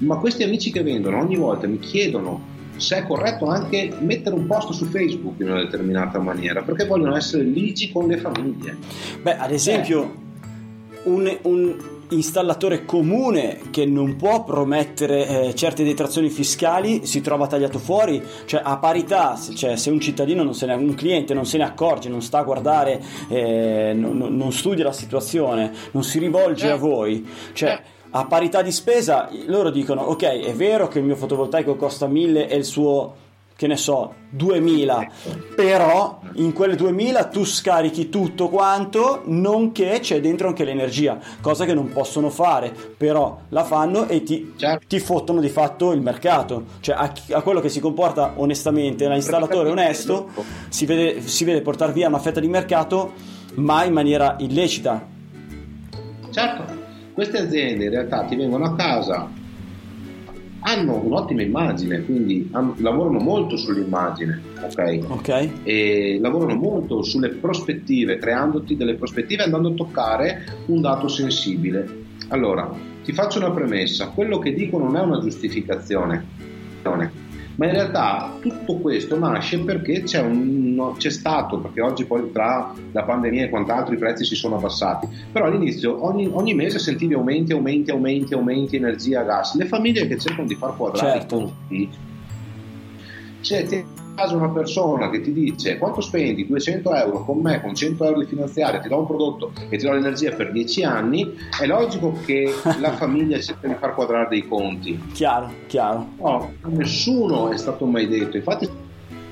ma 0.00 0.16
questi 0.16 0.42
amici 0.42 0.70
che 0.70 0.82
vendono 0.82 1.18
ogni 1.18 1.36
volta 1.36 1.66
mi 1.66 1.78
chiedono 1.78 2.49
se 2.80 2.98
è 2.98 3.06
corretto 3.06 3.46
anche 3.46 3.92
mettere 4.00 4.34
un 4.34 4.46
post 4.46 4.72
su 4.72 4.86
Facebook 4.86 5.40
in 5.40 5.50
una 5.50 5.62
determinata 5.62 6.18
maniera, 6.18 6.62
perché 6.62 6.86
vogliono 6.86 7.16
essere 7.16 7.42
ligi 7.44 7.92
con 7.92 8.06
le 8.06 8.16
famiglie. 8.16 8.76
Beh, 9.22 9.36
ad 9.36 9.52
esempio, 9.52 10.02
eh. 10.02 10.98
un, 11.04 11.38
un, 11.42 11.76
installatore 12.10 12.84
comune 12.84 13.60
che 13.70 13.86
non 13.86 14.16
può 14.16 14.42
promettere 14.42 15.26
eh, 15.26 15.54
certe 15.54 15.84
detrazioni 15.84 16.28
fiscali 16.28 17.06
si 17.06 17.20
trova 17.20 17.46
tagliato 17.46 17.78
fuori, 17.78 18.20
cioè 18.46 18.62
a 18.64 18.78
parità, 18.78 19.38
cioè, 19.54 19.76
se 19.76 19.90
un 19.90 20.00
cittadino, 20.00 20.42
non 20.42 20.54
se 20.54 20.66
ne, 20.66 20.74
un 20.74 20.94
cliente 20.94 21.34
non 21.34 21.46
se 21.46 21.58
ne 21.58 21.64
accorge, 21.64 22.08
non 22.08 22.22
sta 22.22 22.38
a 22.38 22.42
guardare, 22.42 23.00
eh, 23.28 23.92
non, 23.94 24.16
non, 24.16 24.52
studia 24.52 24.84
la 24.84 24.92
situazione, 24.92 25.72
non 25.92 26.02
si 26.02 26.18
rivolge 26.18 26.68
a 26.68 26.76
voi, 26.76 27.24
cioè 27.52 27.80
a 28.10 28.24
parità 28.26 28.62
di 28.62 28.72
spesa 28.72 29.28
loro 29.46 29.70
dicono 29.70 30.02
ok 30.02 30.22
è 30.22 30.54
vero 30.54 30.88
che 30.88 30.98
il 30.98 31.04
mio 31.04 31.16
fotovoltaico 31.16 31.76
costa 31.76 32.06
1000 32.06 32.48
e 32.48 32.56
il 32.56 32.64
suo 32.64 33.14
che 33.60 33.66
ne 33.66 33.76
so 33.76 34.14
2000 34.30 35.10
però 35.54 36.18
in 36.36 36.54
quelle 36.54 36.76
2000 36.76 37.26
tu 37.26 37.44
scarichi 37.44 38.08
tutto 38.08 38.48
quanto 38.48 39.20
nonché 39.26 40.00
c'è 40.00 40.18
dentro 40.20 40.48
anche 40.48 40.64
l'energia 40.64 41.18
cosa 41.42 41.66
che 41.66 41.74
non 41.74 41.92
possono 41.92 42.30
fare 42.30 42.72
però 42.96 43.38
la 43.50 43.62
fanno 43.64 44.08
e 44.08 44.22
ti, 44.22 44.54
certo. 44.56 44.86
ti 44.88 44.98
fottono 44.98 45.40
di 45.40 45.50
fatto 45.50 45.92
il 45.92 46.00
mercato. 46.00 46.64
Cioè 46.80 46.94
a, 46.96 47.12
a 47.32 47.42
quello 47.42 47.60
che 47.60 47.68
si 47.68 47.80
comporta 47.80 48.32
onestamente 48.36 49.06
l'installatore 49.08 49.68
onesto 49.68 50.30
si 50.68 50.86
vede, 50.86 51.20
si 51.26 51.44
vede 51.44 51.60
portare 51.60 51.92
via 51.92 52.08
una 52.08 52.18
fetta 52.18 52.40
di 52.40 52.48
mercato 52.48 53.12
ma 53.56 53.84
in 53.84 53.92
maniera 53.92 54.36
illecita. 54.38 55.06
Certo 56.30 56.79
queste 57.20 57.36
aziende 57.36 57.84
in 57.84 57.90
realtà 57.90 58.24
ti 58.24 58.34
vengono 58.34 58.64
a 58.64 58.74
casa, 58.74 59.30
hanno 60.60 61.04
un'ottima 61.04 61.42
immagine, 61.42 62.02
quindi 62.06 62.48
hanno, 62.52 62.74
lavorano 62.78 63.18
molto 63.18 63.58
sull'immagine, 63.58 64.40
ok? 64.62 65.00
Ok. 65.06 65.48
E 65.62 66.18
lavorano 66.18 66.54
molto 66.54 67.02
sulle 67.02 67.28
prospettive, 67.28 68.16
creandoti 68.16 68.74
delle 68.74 68.94
prospettive 68.94 69.42
andando 69.42 69.68
a 69.68 69.74
toccare 69.74 70.46
un 70.68 70.80
dato 70.80 71.08
sensibile. 71.08 72.04
Allora, 72.28 72.72
ti 73.04 73.12
faccio 73.12 73.38
una 73.38 73.50
premessa, 73.50 74.08
quello 74.08 74.38
che 74.38 74.54
dico 74.54 74.78
non 74.78 74.96
è 74.96 75.00
una 75.00 75.20
giustificazione, 75.20 76.24
ma 77.56 77.66
in 77.66 77.72
realtà 77.72 78.36
tutto 78.40 78.76
questo 78.76 79.18
nasce 79.18 79.58
perché 79.60 80.02
c'è, 80.02 80.20
un, 80.20 80.94
c'è 80.96 81.10
stato, 81.10 81.58
perché 81.58 81.80
oggi 81.80 82.04
poi 82.04 82.30
tra 82.32 82.72
la 82.92 83.02
pandemia 83.02 83.44
e 83.44 83.48
quant'altro 83.48 83.94
i 83.94 83.98
prezzi 83.98 84.24
si 84.24 84.34
sono 84.34 84.56
abbassati, 84.56 85.08
però 85.30 85.46
all'inizio 85.46 86.04
ogni, 86.04 86.28
ogni 86.32 86.54
mese 86.54 86.78
sentivi 86.78 87.14
aumenti, 87.14 87.52
aumenti, 87.52 87.90
aumenti, 87.90 88.34
aumenti, 88.34 88.76
energia, 88.76 89.22
gas, 89.22 89.54
le 89.56 89.66
famiglie 89.66 90.06
che 90.06 90.18
cercano 90.18 90.46
di 90.46 90.54
far 90.54 90.76
quadrare 90.76 91.18
certo. 91.18 91.36
i 91.36 91.38
conti, 91.38 91.88
cioè, 93.40 93.84
caso 94.20 94.36
una 94.36 94.50
persona 94.50 95.08
che 95.08 95.22
ti 95.22 95.32
dice 95.32 95.78
quanto 95.78 96.02
spendi? 96.02 96.46
200 96.46 96.94
euro 96.94 97.24
con 97.24 97.38
me 97.38 97.60
con 97.62 97.74
100 97.74 98.04
euro 98.04 98.18
di 98.20 98.26
finanziaria 98.26 98.78
ti 98.78 98.88
do 98.88 98.98
un 98.98 99.06
prodotto 99.06 99.52
e 99.70 99.78
ti 99.78 99.86
do 99.86 99.92
l'energia 99.92 100.32
per 100.32 100.52
10 100.52 100.84
anni 100.84 101.34
è 101.58 101.66
logico 101.66 102.14
che 102.26 102.52
la 102.78 102.92
famiglia 103.00 103.40
cerca 103.40 103.66
di 103.66 103.74
far 103.78 103.94
quadrare 103.94 104.28
dei 104.28 104.46
conti. 104.46 105.00
Chiaro 105.14 105.50
chiaro. 105.66 106.06
No, 106.18 106.52
nessuno 106.66 107.50
è 107.50 107.56
stato 107.56 107.86
mai 107.86 108.08
detto. 108.08 108.36
Infatti, 108.36 108.68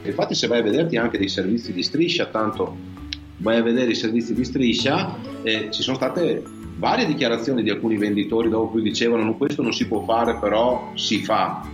infatti 0.05 0.35
se 0.35 0.47
vai 0.47 0.61
a 0.61 0.63
vederti 0.63 0.97
anche 0.97 1.19
dei 1.19 1.29
servizi 1.29 1.73
di 1.73 1.83
striscia 1.83 2.27
tanto 2.27 2.97
vai 3.39 3.59
a 3.59 3.63
vedere 3.63 3.91
i 3.91 3.95
servizi 3.95 4.33
di 4.33 4.45
striscia 4.45 5.15
eh, 5.43 5.69
ci 5.71 5.83
sono 5.83 5.97
state 5.97 6.43
varie 6.77 7.07
dichiarazioni 7.07 7.63
di 7.63 7.71
alcuni 7.71 7.97
venditori 7.97 8.49
dopo 8.49 8.71
cui 8.71 8.83
dicevano 8.83 9.37
questo 9.37 9.63
non 9.63 9.73
si 9.73 9.87
può 9.87 10.03
fare 10.03 10.39
però 10.39 10.91
si 10.95 11.23
fa 11.23 11.65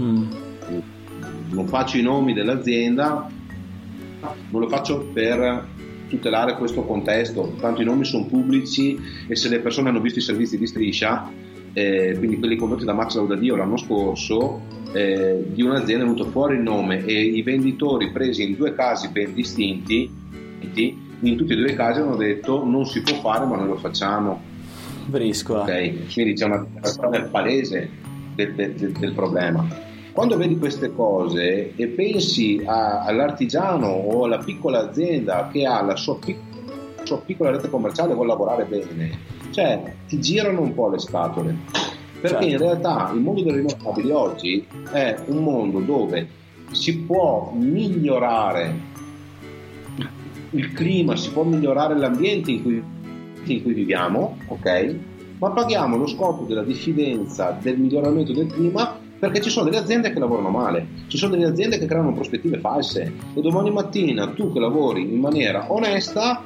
mm 0.00 0.46
non 1.50 1.66
faccio 1.66 1.96
i 1.96 2.02
nomi 2.02 2.32
dell'azienda, 2.32 3.28
non 4.50 4.60
lo 4.60 4.68
faccio 4.68 5.08
per 5.12 5.66
tutelare 6.08 6.56
questo 6.56 6.84
contesto, 6.84 7.54
tanto 7.60 7.82
i 7.82 7.84
nomi 7.84 8.04
sono 8.04 8.26
pubblici 8.26 8.98
e 9.26 9.36
se 9.36 9.48
le 9.48 9.60
persone 9.60 9.90
hanno 9.90 10.00
visto 10.00 10.18
i 10.18 10.22
servizi 10.22 10.58
di 10.58 10.66
striscia, 10.66 11.30
eh, 11.72 12.14
quindi 12.16 12.38
quelli 12.38 12.56
condotti 12.56 12.84
da 12.84 12.94
Max 12.94 13.14
Laudadio 13.14 13.56
l'anno 13.56 13.76
scorso, 13.76 14.60
eh, 14.92 15.44
di 15.52 15.62
un'azienda 15.62 16.04
è 16.04 16.06
venuto 16.06 16.30
fuori 16.30 16.56
il 16.56 16.62
nome 16.62 17.04
e 17.04 17.12
i 17.12 17.42
venditori 17.42 18.10
presi 18.10 18.42
in 18.42 18.56
due 18.56 18.74
casi 18.74 19.08
ben 19.10 19.34
distinti, 19.34 20.10
in 21.20 21.36
tutti 21.36 21.52
e 21.52 21.56
due 21.56 21.72
i 21.72 21.74
casi 21.74 22.00
hanno 22.00 22.16
detto 22.16 22.64
non 22.64 22.86
si 22.86 23.02
può 23.02 23.14
fare 23.16 23.44
ma 23.44 23.56
noi 23.56 23.68
lo 23.68 23.76
facciamo. 23.76 24.40
Briscola. 25.06 25.62
Okay? 25.62 26.06
Quindi 26.12 26.34
c'è 26.34 26.46
una 26.46 26.64
dichiarazione 26.64 27.22
palese 27.24 27.90
del, 28.34 28.54
del, 28.54 28.92
del 28.92 29.12
problema 29.12 29.86
quando 30.18 30.36
vedi 30.36 30.58
queste 30.58 30.92
cose 30.92 31.76
e 31.76 31.86
pensi 31.86 32.60
a, 32.64 33.04
all'artigiano 33.04 33.86
o 33.86 34.24
alla 34.24 34.38
piccola 34.38 34.88
azienda 34.88 35.48
che 35.52 35.64
ha 35.64 35.80
la 35.80 35.94
sua, 35.94 36.18
pic- 36.18 37.04
sua 37.04 37.20
piccola 37.20 37.52
rete 37.52 37.70
commerciale 37.70 38.10
e 38.10 38.14
vuole 38.14 38.30
lavorare 38.30 38.64
bene, 38.64 39.16
cioè 39.50 39.94
ti 40.08 40.18
girano 40.18 40.62
un 40.62 40.74
po' 40.74 40.88
le 40.88 40.98
scatole. 40.98 41.56
Perché 42.20 42.36
certo. 42.36 42.46
in 42.46 42.58
realtà 42.58 43.12
il 43.14 43.20
mondo 43.20 43.42
delle 43.42 43.58
rinnovabili 43.58 44.10
oggi 44.10 44.66
è 44.90 45.16
un 45.26 45.36
mondo 45.36 45.78
dove 45.78 46.26
si 46.72 46.98
può 46.98 47.52
migliorare 47.54 48.74
il 50.50 50.72
clima, 50.72 51.14
si 51.14 51.30
può 51.30 51.44
migliorare 51.44 51.96
l'ambiente 51.96 52.50
in 52.50 52.62
cui, 52.64 52.82
in 53.44 53.62
cui 53.62 53.72
viviamo, 53.72 54.36
ok? 54.48 54.96
Ma 55.38 55.50
paghiamo 55.50 55.96
lo 55.96 56.08
scopo 56.08 56.42
della 56.42 56.64
diffidenza 56.64 57.56
del 57.62 57.78
miglioramento 57.78 58.32
del 58.32 58.48
clima 58.48 58.97
perché 59.18 59.40
ci 59.40 59.50
sono 59.50 59.68
delle 59.68 59.82
aziende 59.82 60.12
che 60.12 60.18
lavorano 60.18 60.50
male, 60.50 60.86
ci 61.08 61.16
sono 61.16 61.34
delle 61.34 61.46
aziende 61.46 61.78
che 61.78 61.86
creano 61.86 62.12
prospettive 62.12 62.58
false. 62.58 63.12
E 63.34 63.40
domani 63.40 63.70
mattina 63.70 64.28
tu 64.28 64.52
che 64.52 64.60
lavori 64.60 65.02
in 65.02 65.18
maniera 65.18 65.72
onesta 65.72 66.44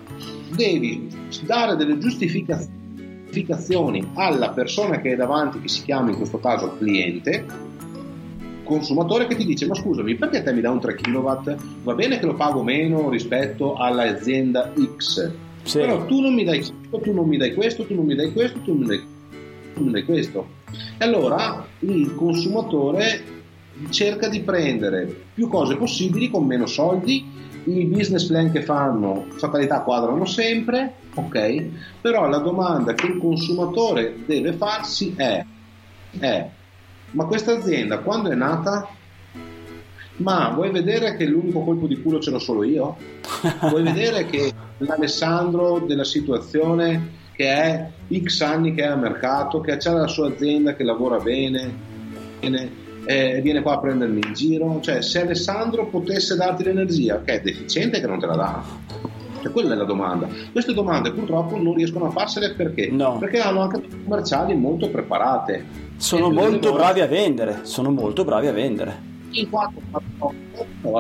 devi 0.55 1.09
dare 1.45 1.77
delle 1.77 1.99
giustificazioni 1.99 4.09
alla 4.15 4.51
persona 4.51 5.01
che 5.01 5.13
è 5.13 5.17
davanti, 5.17 5.61
che 5.61 5.69
si 5.69 5.83
chiama 5.83 6.11
in 6.11 6.17
questo 6.17 6.39
caso 6.39 6.77
cliente, 6.79 7.71
consumatore 8.65 9.27
che 9.27 9.37
ti 9.37 9.45
dice 9.45 9.67
ma 9.67 9.75
scusami 9.75 10.15
perché 10.15 10.43
te 10.43 10.53
mi 10.53 10.61
dà 10.61 10.71
un 10.71 10.81
3 10.81 10.95
kW 10.95 11.31
va 11.83 11.95
bene 11.95 12.19
che 12.19 12.27
lo 12.27 12.35
pago 12.35 12.63
meno 12.63 13.11
rispetto 13.11 13.75
all'azienda 13.75 14.73
X 14.97 15.31
sì. 15.65 15.79
però 15.79 16.07
tu 16.07 16.21
non 16.21 16.33
mi 16.33 16.45
dai 16.45 16.61
questo 16.61 17.01
tu 17.01 17.13
non 17.13 17.27
mi 17.27 17.37
dai 17.37 17.55
questo 17.55 17.85
tu 17.85 17.95
non 17.95 18.07
mi 18.07 18.15
dai 18.15 18.33
questo 18.33 18.61
tu 18.61 18.73
non 18.73 18.83
mi 18.83 18.87
dai, 18.87 19.03
tu 19.75 19.81
non 19.81 19.87
mi 19.87 19.91
dai 19.91 20.05
questo 20.05 20.47
e 20.99 21.05
allora 21.05 21.67
il 21.81 22.15
consumatore 22.15 23.41
cerca 23.91 24.29
di 24.29 24.41
prendere 24.41 25.25
più 25.35 25.49
cose 25.49 25.77
possibili 25.77 26.31
con 26.31 26.47
meno 26.47 26.67
soldi, 26.67 27.41
i 27.65 27.85
business 27.85 28.27
plan 28.27 28.51
che 28.51 28.63
fanno, 28.63 29.27
fatalità 29.37 29.81
quadrano 29.83 30.25
sempre, 30.25 30.95
ok? 31.15 31.65
Però 32.01 32.29
la 32.29 32.39
domanda 32.39 32.95
che 32.95 33.07
il 33.07 33.19
consumatore 33.19 34.17
deve 34.27 34.53
farsi 34.53 35.15
è, 35.17 35.45
è 36.19 36.49
ma 37.13 37.27
questa 37.27 37.53
azienda 37.53 37.99
quando 37.99 38.31
è 38.31 38.35
nata? 38.35 38.89
Ma 40.17 40.51
vuoi 40.51 40.71
vedere 40.71 41.17
che 41.17 41.27
l'unico 41.27 41.63
colpo 41.63 41.87
di 41.87 42.01
culo 42.01 42.21
ce 42.21 42.31
l'ho 42.31 42.39
solo 42.39 42.65
io? 42.65 42.97
Vuoi 43.69 43.83
vedere 43.83 44.27
che 44.27 44.51
l'Alessandro 44.79 45.81
della 45.81 46.05
situazione 46.05 47.21
che 47.33 47.47
è 47.47 47.91
X 48.23 48.41
anni 48.41 48.75
che 48.75 48.83
è 48.83 48.87
a 48.87 48.97
mercato, 48.97 49.61
che 49.61 49.73
ha 49.73 49.93
la 49.93 50.07
sua 50.07 50.29
azienda 50.29 50.75
che 50.75 50.85
lavora 50.85 51.19
bene, 51.19 51.73
bene 52.41 52.71
eh, 53.05 53.41
viene 53.43 53.63
qua 53.63 53.75
a 53.75 53.79
prendermi 53.79 54.21
in 54.25 54.33
giro. 54.33 54.79
Cioè, 54.81 55.03
se 55.03 55.23
Alessandro 55.23 55.87
potesse 55.87 56.37
darti 56.37 56.65
l'energia, 56.65 57.23
che 57.23 57.35
è 57.35 57.41
deficiente 57.41 58.01
che 58.01 58.07
non 58.07 58.19
te 58.19 58.27
la 58.27 58.37
dà. 58.37 58.63
Cioè, 59.43 59.51
quella 59.51 59.75
è 59.75 59.77
la 59.77 59.85
domanda. 59.85 60.29
Queste 60.53 60.73
domande 60.73 61.13
purtroppo 61.13 61.57
non 61.57 61.75
riescono 61.75 62.07
a 62.07 62.11
farsele 62.11 62.55
perché? 62.55 62.91
No. 62.91 63.19
Perché 63.19 63.41
hanno 63.41 63.63
anche 63.63 63.83
commerciali 64.05 64.55
molto 64.55 64.89
preparate. 64.89 65.65
Sono 65.97 66.31
molto 66.31 66.73
bravi 66.73 67.01
a 67.01 67.07
vendere, 67.07 67.61
sono 67.63 67.91
molto 67.91 68.25
bravi 68.25 68.47
a 68.47 68.53
vendere. 68.53 69.11
In 69.31 69.49
quanto 69.49 69.81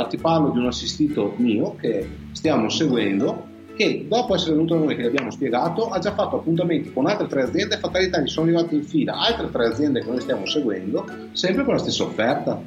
ti 0.08 0.16
parlo 0.16 0.50
di 0.50 0.58
un 0.58 0.66
assistito 0.66 1.34
mio 1.36 1.76
che 1.76 2.08
stiamo 2.32 2.68
seguendo 2.68 3.50
che 3.76 4.06
dopo 4.08 4.34
essere 4.34 4.52
venuto 4.52 4.74
da 4.74 4.84
noi 4.84 4.96
che 4.96 5.02
gli 5.02 5.06
abbiamo 5.06 5.30
spiegato 5.30 5.88
ha 5.88 5.98
già 5.98 6.12
fatto 6.14 6.36
appuntamenti 6.36 6.92
con 6.92 7.06
altre 7.06 7.26
tre 7.26 7.42
aziende 7.42 7.78
fatalità 7.78 8.20
gli 8.20 8.28
sono 8.28 8.46
arrivate 8.46 8.74
in 8.74 8.84
fila 8.84 9.18
altre 9.18 9.50
tre 9.50 9.66
aziende 9.66 10.00
che 10.00 10.08
noi 10.08 10.20
stiamo 10.20 10.46
seguendo 10.46 11.06
sempre 11.32 11.64
con 11.64 11.74
la 11.74 11.80
stessa 11.80 12.04
offerta. 12.04 12.60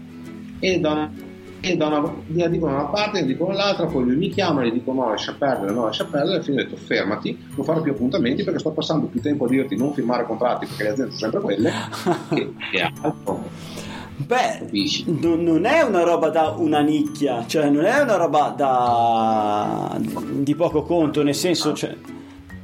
E 0.60 0.80
da, 0.80 1.10
e 1.60 1.76
da 1.76 1.88
una, 1.88 2.14
gli 2.28 2.44
dicono 2.46 2.72
da 2.72 2.80
una 2.80 2.90
parte 2.90 3.24
gli 3.24 3.28
dicono 3.28 3.54
dall'altra 3.54 3.86
poi 3.88 4.04
lui 4.04 4.16
mi 4.16 4.30
chiama 4.30 4.64
e 4.64 4.70
gli 4.70 4.74
dico 4.74 4.94
no 4.94 5.10
lascia 5.10 5.34
perdere 5.34 5.74
no 5.74 5.86
lascia 5.86 6.06
perdere 6.06 6.32
e 6.32 6.36
alla 6.36 6.44
fine 6.44 6.62
ho 6.62 6.64
detto 6.64 6.78
fermati 6.78 7.46
non 7.56 7.66
fare 7.66 7.82
più 7.82 7.92
appuntamenti 7.92 8.44
perché 8.44 8.60
sto 8.60 8.72
passando 8.72 9.08
più 9.08 9.22
tempo 9.22 9.46
a 9.46 9.48
dirti 9.50 9.76
non 9.76 9.94
firmare 9.94 10.26
contratti 10.26 10.66
perché 10.66 10.84
le 10.84 10.90
aziende 10.90 11.12
sono 11.16 11.32
sempre 11.32 11.42
quelle 11.42 11.72
che, 12.34 12.54
che 12.72 12.82
altro 12.82 13.44
Beh, 14.18 14.70
n- 14.72 15.44
non 15.44 15.66
è 15.66 15.82
una 15.82 16.04
roba 16.04 16.30
da 16.30 16.56
una 16.58 16.80
nicchia, 16.80 17.46
cioè 17.48 17.70
non 17.70 17.84
è 17.84 18.00
una 18.00 18.16
roba 18.16 18.54
da 18.56 19.98
di 20.00 20.56
poco 20.56 20.84
conto, 20.84 21.22
nel 21.22 21.36
senso, 21.36 21.74
cioè, 21.74 21.94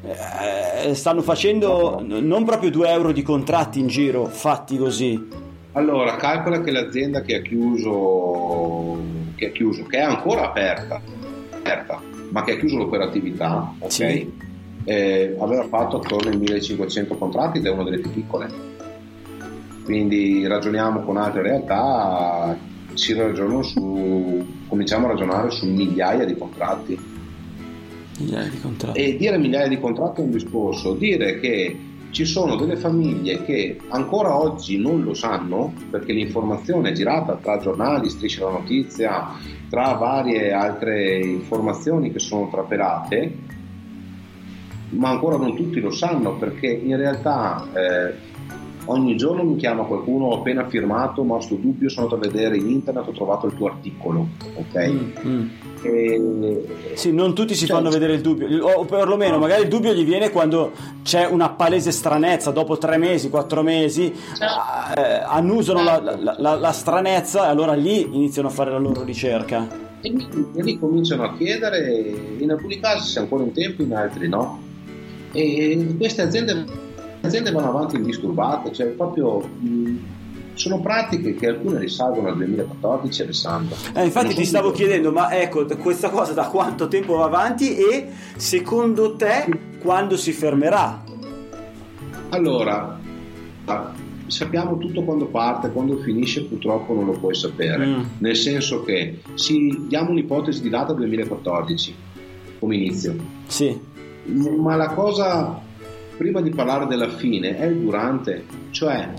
eh, 0.03 0.93
stanno 0.95 1.21
facendo 1.21 2.01
non 2.05 2.45
proprio 2.45 2.71
2 2.71 2.89
euro 2.89 3.11
di 3.11 3.21
contratti 3.21 3.79
in 3.79 3.87
giro 3.87 4.25
fatti 4.25 4.77
così. 4.77 5.27
Allora, 5.73 6.15
calcola 6.15 6.61
che 6.61 6.71
l'azienda 6.71 7.21
che 7.21 7.35
ha 7.35 7.41
chiuso, 7.41 8.97
che, 9.35 9.47
ha 9.47 9.51
chiuso, 9.51 9.83
che 9.83 9.97
è 9.97 10.01
ancora 10.01 10.43
aperta, 10.43 11.01
aperta, 11.53 12.01
ma 12.29 12.43
che 12.43 12.53
ha 12.53 12.57
chiuso 12.57 12.77
l'operatività, 12.77 13.73
ok? 13.77 13.91
Sì. 13.91 14.31
Eh, 14.83 15.35
aveva 15.39 15.67
fatto 15.67 15.97
attorno 15.97 16.29
ai 16.29 16.37
1500 16.37 17.15
contratti 17.15 17.59
ed 17.59 17.65
è 17.67 17.69
una 17.69 17.83
delle 17.83 17.99
più 17.99 18.11
piccole 18.11 18.49
quindi 19.91 20.47
ragioniamo 20.47 21.01
con 21.01 21.17
altre 21.17 21.41
realtà, 21.41 22.57
si 22.93 23.13
su, 23.63 24.45
cominciamo 24.69 25.07
a 25.07 25.09
ragionare 25.09 25.51
su 25.51 25.65
migliaia 25.65 26.23
di 26.23 26.37
contratti. 26.37 26.97
Migliaia 28.19 28.47
di 28.47 28.61
contratti. 28.61 28.97
E 28.97 29.17
dire 29.17 29.37
migliaia 29.37 29.67
di 29.67 29.77
contratti 29.81 30.21
è 30.21 30.23
un 30.23 30.31
discorso, 30.31 30.93
dire 30.93 31.41
che 31.41 31.77
ci 32.11 32.23
sono 32.23 32.55
delle 32.55 32.77
famiglie 32.77 33.43
che 33.43 33.79
ancora 33.89 34.37
oggi 34.37 34.77
non 34.77 35.03
lo 35.03 35.13
sanno 35.13 35.73
perché 35.89 36.13
l'informazione 36.13 36.91
è 36.91 36.93
girata 36.93 37.35
tra 37.35 37.57
giornali, 37.57 38.09
strisce 38.09 38.43
la 38.45 38.51
notizia, 38.51 39.27
tra 39.69 39.91
varie 39.95 40.53
altre 40.53 41.19
informazioni 41.19 42.13
che 42.13 42.19
sono 42.19 42.47
trapelate, 42.49 43.33
ma 44.91 45.09
ancora 45.09 45.35
non 45.35 45.53
tutti 45.53 45.81
lo 45.81 45.91
sanno 45.91 46.37
perché 46.37 46.67
in 46.67 46.95
realtà 46.95 47.67
eh, 47.73 48.30
ogni 48.85 49.15
giorno 49.15 49.43
mi 49.43 49.55
chiama 49.55 49.83
qualcuno, 49.83 50.25
ho 50.25 50.37
appena 50.39 50.67
firmato, 50.67 51.23
ma 51.23 51.39
sto 51.41 51.55
dubbio, 51.55 51.89
sono 51.89 52.07
andato 52.07 52.21
a 52.21 52.29
vedere 52.31 52.57
in 52.57 52.69
internet, 52.69 53.07
ho 53.07 53.11
trovato 53.11 53.47
il 53.47 53.53
tuo 53.53 53.67
articolo, 53.67 54.27
ok? 54.55 54.89
Mm, 54.89 55.29
mm. 55.29 55.49
E... 55.83 56.93
Sì, 56.93 57.11
non 57.11 57.33
tutti 57.33 57.55
si 57.55 57.65
cioè, 57.65 57.77
fanno 57.77 57.89
vedere 57.89 58.13
il 58.13 58.21
dubbio, 58.21 58.65
o 58.65 58.85
perlomeno 58.85 59.37
magari 59.37 59.63
il 59.63 59.67
dubbio 59.67 59.93
gli 59.93 60.05
viene 60.05 60.29
quando 60.29 60.71
c'è 61.03 61.25
una 61.25 61.49
palese 61.49 61.91
stranezza, 61.91 62.51
dopo 62.51 62.77
tre 62.77 62.97
mesi, 62.97 63.29
quattro 63.29 63.61
mesi, 63.61 64.13
certo. 64.35 64.99
eh, 64.99 65.23
annusano 65.25 65.83
la, 65.83 65.99
la, 65.99 66.35
la, 66.37 66.55
la, 66.55 66.71
stranezza 66.71 67.45
e 67.45 67.49
allora 67.49 67.73
lì 67.73 68.01
iniziano 68.01 68.47
a 68.47 68.51
fare 68.51 68.71
la 68.71 68.77
loro 68.77 69.03
ricerca. 69.03 69.89
E 70.01 70.13
lì 70.53 70.79
cominciano 70.79 71.23
a 71.23 71.35
chiedere, 71.35 72.13
in 72.39 72.49
alcuni 72.49 72.79
casi 72.79 73.13
c'è 73.13 73.19
ancora 73.19 73.43
un 73.43 73.51
tempo, 73.51 73.83
in 73.83 73.93
altri 73.93 74.27
no. 74.27 74.69
E 75.31 75.95
queste 75.97 76.23
aziende 76.23 76.65
aziende 77.21 77.51
vanno 77.51 77.69
avanti 77.69 77.95
indisturbate, 77.95 78.71
cioè 78.73 78.87
proprio 78.87 79.39
mh, 79.39 79.97
sono 80.53 80.79
pratiche 80.79 81.35
che 81.35 81.47
alcune 81.47 81.79
risalgono 81.79 82.29
al 82.29 82.37
2014 82.37 83.21
Alessandro. 83.21 83.75
Eh, 83.95 84.05
infatti 84.05 84.33
ti 84.33 84.45
stavo 84.45 84.71
chiedendo, 84.71 85.11
ma 85.11 85.31
ecco, 85.31 85.65
questa 85.77 86.09
cosa 86.09 86.33
da 86.33 86.47
quanto 86.47 86.87
tempo 86.87 87.15
va 87.15 87.25
avanti 87.25 87.75
e 87.75 88.07
secondo 88.35 89.15
te 89.15 89.47
quando 89.79 90.17
si 90.17 90.31
fermerà? 90.31 91.03
Allora, 92.29 92.99
sappiamo 94.27 94.77
tutto 94.77 95.03
quando 95.03 95.25
parte, 95.25 95.71
quando 95.71 95.97
finisce 95.97 96.43
purtroppo 96.45 96.93
non 96.93 97.05
lo 97.05 97.13
puoi 97.13 97.35
sapere, 97.35 97.85
mm. 97.85 98.01
nel 98.19 98.35
senso 98.35 98.83
che 98.83 99.21
si, 99.33 99.85
diamo 99.87 100.11
un'ipotesi 100.11 100.61
di 100.61 100.69
data 100.69 100.93
2014 100.93 101.95
come 102.59 102.75
inizio. 102.75 103.15
Sì. 103.47 103.77
Ma 104.25 104.75
la 104.75 104.89
cosa 104.89 105.59
prima 106.21 106.39
di 106.39 106.51
parlare 106.51 106.85
della 106.85 107.09
fine 107.09 107.57
è 107.57 107.65
il 107.65 107.79
durante, 107.79 108.45
cioè 108.69 109.11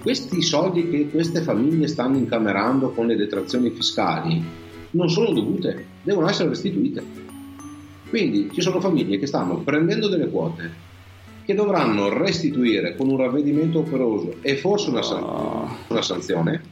questi 0.00 0.40
soldi 0.40 0.88
che 0.88 1.10
queste 1.10 1.42
famiglie 1.42 1.86
stanno 1.86 2.16
incamerando 2.16 2.92
con 2.92 3.06
le 3.06 3.14
detrazioni 3.14 3.68
fiscali 3.68 4.42
non 4.92 5.10
sono 5.10 5.32
dovute, 5.32 5.84
devono 6.02 6.30
essere 6.30 6.48
restituite. 6.48 7.04
Quindi 8.08 8.48
ci 8.54 8.62
sono 8.62 8.80
famiglie 8.80 9.18
che 9.18 9.26
stanno 9.26 9.58
prendendo 9.58 10.08
delle 10.08 10.30
quote 10.30 10.70
che 11.44 11.52
dovranno 11.52 12.08
restituire 12.08 12.96
con 12.96 13.10
un 13.10 13.18
ravvedimento 13.18 13.80
operoso 13.80 14.36
e 14.40 14.56
forse 14.56 14.88
una, 14.88 15.02
san- 15.02 15.76
una 15.88 16.02
sanzione. 16.02 16.62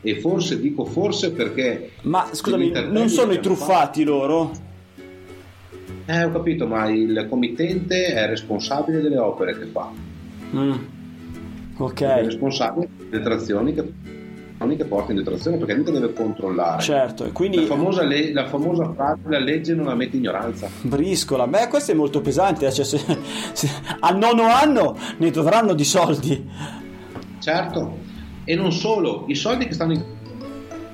E 0.00 0.18
forse 0.18 0.58
dico 0.58 0.86
forse 0.86 1.32
perché 1.32 1.90
ma 2.02 2.26
scusami 2.32 2.72
non 2.90 3.10
sono 3.10 3.32
i 3.32 3.40
truffati 3.40 4.02
fatto... 4.02 4.16
loro 4.16 4.66
eh 6.10 6.24
ho 6.24 6.32
capito 6.32 6.66
ma 6.66 6.88
il 6.88 7.26
committente 7.28 8.06
è 8.06 8.26
responsabile 8.26 9.02
delle 9.02 9.18
opere 9.18 9.58
che 9.58 9.66
fa 9.66 9.90
mm. 10.54 10.72
ok 11.76 12.00
è 12.00 12.24
responsabile 12.24 12.88
delle 12.96 13.10
detrazioni 13.18 13.74
che 13.74 13.92
che 14.76 14.84
porta 14.86 15.12
in 15.12 15.18
detrazione 15.18 15.56
perché 15.56 15.74
lui 15.74 15.84
deve 15.84 16.12
controllare. 16.12 16.82
Certo, 16.82 17.30
quindi... 17.32 17.58
La 17.60 17.66
famosa, 17.66 18.02
le- 18.02 18.32
la 18.32 18.46
famosa 18.46 18.92
frase 18.92 19.20
la 19.28 19.38
legge 19.38 19.72
non 19.72 19.86
ammette 19.86 20.16
ignoranza. 20.16 20.68
Briscola, 20.82 21.46
beh 21.46 21.68
questo 21.68 21.92
è 21.92 21.94
molto 21.94 22.20
pesante, 22.20 22.66
eh, 22.66 22.72
cioè, 22.72 22.84
se, 22.84 22.98
se, 23.52 23.70
al 24.00 24.18
nono 24.18 24.48
anno 24.48 24.96
ne 25.18 25.30
dovranno 25.30 25.74
di 25.74 25.84
soldi. 25.84 26.44
Certo, 27.38 27.98
e 28.44 28.56
non 28.56 28.72
solo, 28.72 29.26
i 29.28 29.36
soldi 29.36 29.66
che 29.66 29.74
stanno 29.74 30.16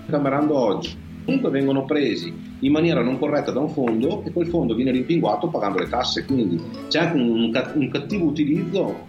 incamerando 0.04 0.56
oggi 0.58 1.02
comunque 1.24 1.50
vengono 1.50 1.84
presi 1.84 2.43
in 2.60 2.72
maniera 2.72 3.02
non 3.02 3.18
corretta 3.18 3.50
da 3.50 3.60
un 3.60 3.70
fondo 3.70 4.22
e 4.24 4.32
quel 4.32 4.46
fondo 4.46 4.74
viene 4.74 4.90
rimpinguato 4.90 5.48
pagando 5.48 5.78
le 5.78 5.88
tasse, 5.88 6.24
quindi 6.24 6.60
c'è 6.88 7.10
un, 7.12 7.52
un 7.74 7.88
cattivo 7.90 8.26
utilizzo 8.26 9.06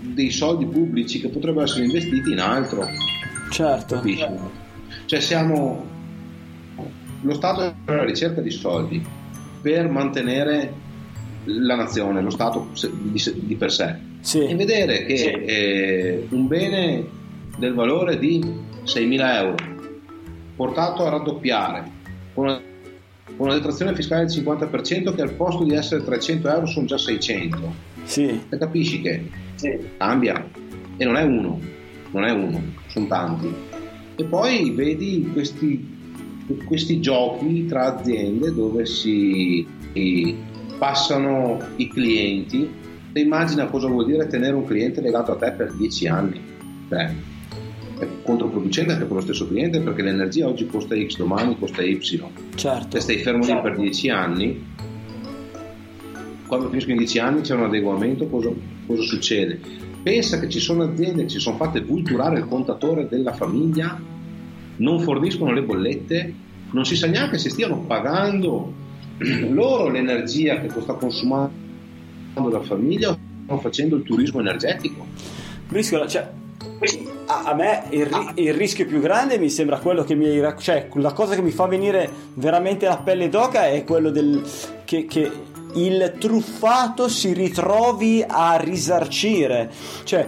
dei 0.00 0.30
soldi 0.30 0.64
pubblici 0.64 1.20
che 1.20 1.28
potrebbero 1.28 1.64
essere 1.64 1.84
investiti 1.84 2.32
in 2.32 2.40
altro. 2.40 2.86
Certo. 3.50 3.96
Capisci? 3.96 4.26
Cioè 5.04 5.20
siamo... 5.20 5.94
Lo 7.22 7.34
Stato 7.34 7.62
è 7.62 7.74
alla 7.86 8.04
ricerca 8.04 8.40
di 8.40 8.50
soldi 8.50 9.02
per 9.60 9.88
mantenere 9.88 10.72
la 11.44 11.74
nazione, 11.74 12.22
lo 12.22 12.30
Stato 12.30 12.68
di, 13.02 13.22
di 13.34 13.54
per 13.56 13.72
sé. 13.72 13.94
Sì. 14.20 14.44
E 14.44 14.54
vedere 14.54 15.04
che 15.04 15.16
sì. 15.16 15.26
eh, 15.26 16.26
un 16.30 16.46
bene 16.46 17.04
del 17.58 17.74
valore 17.74 18.18
di 18.18 18.38
6.000 18.84 19.34
euro 19.34 19.54
portato 20.56 21.06
a 21.06 21.10
raddoppiare 21.10 21.90
con 22.34 22.46
una, 22.46 22.60
con 23.36 23.46
una 23.46 23.54
detrazione 23.54 23.94
fiscale 23.94 24.24
del 24.24 24.36
50% 24.36 25.14
che 25.14 25.22
al 25.22 25.32
posto 25.32 25.64
di 25.64 25.74
essere 25.74 26.04
300 26.04 26.48
euro 26.48 26.66
sono 26.66 26.86
già 26.86 26.96
600. 26.96 27.74
Sì. 28.04 28.40
E 28.48 28.58
capisci 28.58 29.00
che 29.00 29.28
sì. 29.56 29.76
cambia 29.96 30.48
e 30.96 31.04
non 31.04 31.16
è 31.16 31.22
uno, 31.22 31.60
non 32.12 32.24
è 32.24 32.30
uno, 32.30 32.62
sono 32.86 33.06
tanti. 33.06 33.52
E 34.14 34.24
poi 34.24 34.70
vedi 34.70 35.28
questi, 35.32 35.94
questi 36.64 37.00
giochi 37.00 37.66
tra 37.66 37.96
aziende 37.96 38.54
dove 38.54 38.86
si 38.86 39.66
passano 40.78 41.58
i 41.76 41.88
clienti. 41.88 42.84
E 43.12 43.20
immagina 43.20 43.66
cosa 43.66 43.88
vuol 43.88 44.06
dire 44.06 44.26
tenere 44.26 44.54
un 44.54 44.64
cliente 44.64 45.00
legato 45.00 45.32
a 45.32 45.36
te 45.36 45.50
per 45.52 45.72
10 45.72 46.06
anni. 46.06 46.40
Beh, 46.88 47.34
è 47.98 48.06
controproducente 48.22 48.92
anche 48.92 49.04
per 49.04 49.14
lo 49.14 49.22
stesso 49.22 49.46
cliente 49.48 49.80
perché 49.80 50.02
l'energia 50.02 50.46
oggi 50.46 50.66
costa 50.66 50.94
X, 50.94 51.16
domani 51.16 51.58
costa 51.58 51.82
Y. 51.82 51.98
Certo. 52.54 52.96
Se 52.96 53.00
stai 53.00 53.18
fermo 53.18 53.42
certo. 53.42 53.68
lì 53.68 53.74
per 53.74 53.80
10 53.80 54.08
anni, 54.10 54.64
quando 56.46 56.68
finiscono 56.68 56.94
i 56.94 56.98
10 56.98 57.18
anni 57.18 57.40
c'è 57.40 57.54
un 57.54 57.64
adeguamento, 57.64 58.26
cosa, 58.28 58.50
cosa 58.86 59.02
succede? 59.02 59.84
pensa 60.06 60.38
che 60.38 60.48
ci 60.48 60.60
sono 60.60 60.84
aziende 60.84 61.24
che 61.24 61.30
si 61.30 61.40
sono 61.40 61.56
fatte 61.56 61.80
vulturare 61.80 62.38
il 62.38 62.46
contatore 62.46 63.08
della 63.08 63.32
famiglia, 63.32 64.00
non 64.76 65.00
forniscono 65.00 65.50
le 65.50 65.64
bollette, 65.64 66.32
non 66.70 66.84
si 66.84 66.94
sa 66.94 67.08
neanche 67.08 67.38
se 67.38 67.50
stiano 67.50 67.80
pagando 67.80 68.72
loro 69.50 69.88
l'energia 69.88 70.60
che 70.60 70.70
sta 70.80 70.92
consumando 70.92 71.50
la 72.34 72.60
famiglia 72.60 73.10
o 73.10 73.18
stanno 73.42 73.58
facendo 73.58 73.96
il 73.96 74.04
turismo 74.04 74.38
energetico. 74.38 75.04
Briscola, 75.66 76.06
cioè, 76.06 76.30
a, 77.26 77.42
a, 77.44 77.54
me 77.54 77.84
il, 77.90 78.32
il, 78.34 78.54
rischio 78.54 78.86
più 78.86 79.00
grande 79.00 79.38
mi 79.38 79.48
sembra 79.48 79.78
quello 79.78 80.04
che 80.04 80.14
mi 80.14 80.42
cioè 80.58 80.88
la 80.94 81.12
cosa 81.12 81.34
che 81.34 81.42
mi 81.42 81.50
fa 81.50 81.66
venire 81.66 82.08
veramente 82.34 82.86
la 82.86 82.98
pelle 82.98 83.28
d'oca 83.28 83.66
è 83.66 83.82
quello 83.84 84.10
del 84.10 84.42
che, 84.84 85.06
che 85.06 85.30
il 85.76 86.14
truffato 86.18 87.08
si 87.08 87.32
ritrovi 87.32 88.24
a 88.26 88.56
risarcire, 88.56 89.70
cioè 90.04 90.26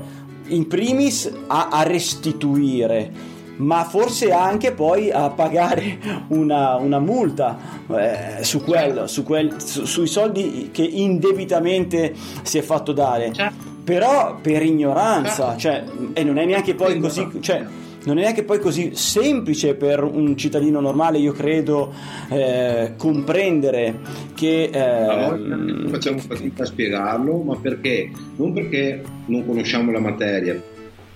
in 0.48 0.66
primis 0.66 1.30
a, 1.46 1.68
a 1.68 1.82
restituire 1.82 3.36
ma 3.58 3.82
forse 3.82 4.30
anche 4.30 4.70
poi 4.72 5.10
a 5.10 5.30
pagare 5.30 5.98
una, 6.28 6.76
una 6.76 7.00
multa 7.00 7.58
eh, 7.88 8.44
su 8.44 8.62
quello, 8.62 9.08
su 9.08 9.24
quel, 9.24 9.60
su, 9.60 9.84
sui 9.84 10.06
soldi 10.06 10.70
che 10.72 10.82
indebitamente 10.84 12.14
si 12.42 12.58
è 12.58 12.62
fatto 12.62 12.92
dare. 12.92 13.32
Certo. 13.32 13.77
Però 13.88 14.38
per 14.42 14.62
ignoranza, 14.62 15.56
certo. 15.56 15.90
cioè, 15.90 16.10
e 16.12 16.22
non 16.22 16.36
è 16.36 16.44
neanche 16.44 16.74
poi 16.74 16.98
così. 17.00 17.26
Cioè, 17.40 17.64
non 18.04 18.18
è 18.18 18.20
neanche 18.20 18.42
poi 18.44 18.58
così 18.58 18.90
semplice 18.94 19.74
per 19.76 20.02
un 20.02 20.36
cittadino 20.36 20.78
normale, 20.78 21.18
io 21.18 21.32
credo, 21.32 21.92
eh, 22.28 22.92
comprendere 22.98 23.98
che... 24.34 24.70
Eh, 24.72 24.78
allora, 24.78 25.88
facciamo 25.88 26.18
fatica 26.18 26.64
a 26.64 26.66
spiegarlo, 26.66 27.38
ma 27.38 27.56
perché? 27.56 28.10
Non 28.36 28.52
perché 28.52 29.02
non 29.26 29.46
conosciamo 29.46 29.90
la 29.90 30.00
materia, 30.00 30.60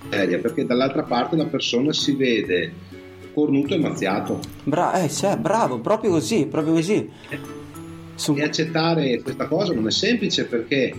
perché 0.09 0.65
dall'altra 0.65 1.03
parte 1.03 1.37
la 1.37 1.47
persona 1.47 1.93
si 1.93 2.15
vede 2.15 2.73
cornuto 3.35 3.75
e 3.75 3.79
mazziato. 3.79 4.41
Bra- 4.65 5.03
eh, 5.03 5.11
cioè, 5.11 5.37
bravo, 5.37 5.79
proprio 5.79 6.11
così, 6.11 6.47
proprio 6.47 6.75
così. 6.75 7.09
E 8.35 8.43
accettare 8.43 9.21
questa 9.21 9.47
cosa 9.47 9.73
non 9.75 9.87
è 9.87 9.91
semplice 9.91 10.45
perché, 10.47 10.95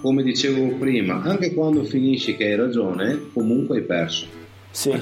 come 0.00 0.22
dicevo 0.22 0.76
prima, 0.76 1.22
anche 1.22 1.52
quando 1.52 1.84
finisci 1.84 2.36
che 2.36 2.44
hai 2.46 2.56
ragione, 2.56 3.28
comunque 3.32 3.78
hai 3.78 3.84
perso. 3.84 4.26
Sì. 4.70 4.92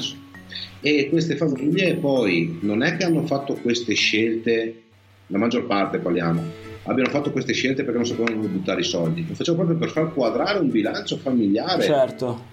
E 0.80 1.08
queste 1.08 1.36
famiglie 1.36 1.94
poi 1.96 2.58
non 2.62 2.82
è 2.82 2.96
che 2.96 3.04
hanno 3.04 3.24
fatto 3.26 3.54
queste 3.54 3.94
scelte, 3.94 4.82
la 5.28 5.38
maggior 5.38 5.66
parte 5.66 5.98
parliamo, 5.98 6.42
abbiano 6.84 7.10
fatto 7.10 7.30
queste 7.30 7.52
scelte 7.52 7.82
perché 7.82 7.98
non 7.98 8.06
sapevano 8.06 8.36
dove 8.36 8.48
buttare 8.48 8.80
i 8.80 8.84
soldi, 8.84 9.24
lo 9.28 9.34
facevano 9.34 9.64
proprio 9.64 9.86
per 9.86 9.94
far 9.94 10.12
quadrare 10.12 10.58
un 10.58 10.70
bilancio 10.70 11.16
familiare. 11.16 11.82
Certo. 11.82 12.44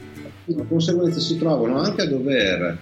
Di 0.46 0.56
conseguenza 0.68 1.20
si 1.20 1.38
trovano 1.38 1.80
anche 1.80 2.02
a 2.02 2.08
dover 2.08 2.78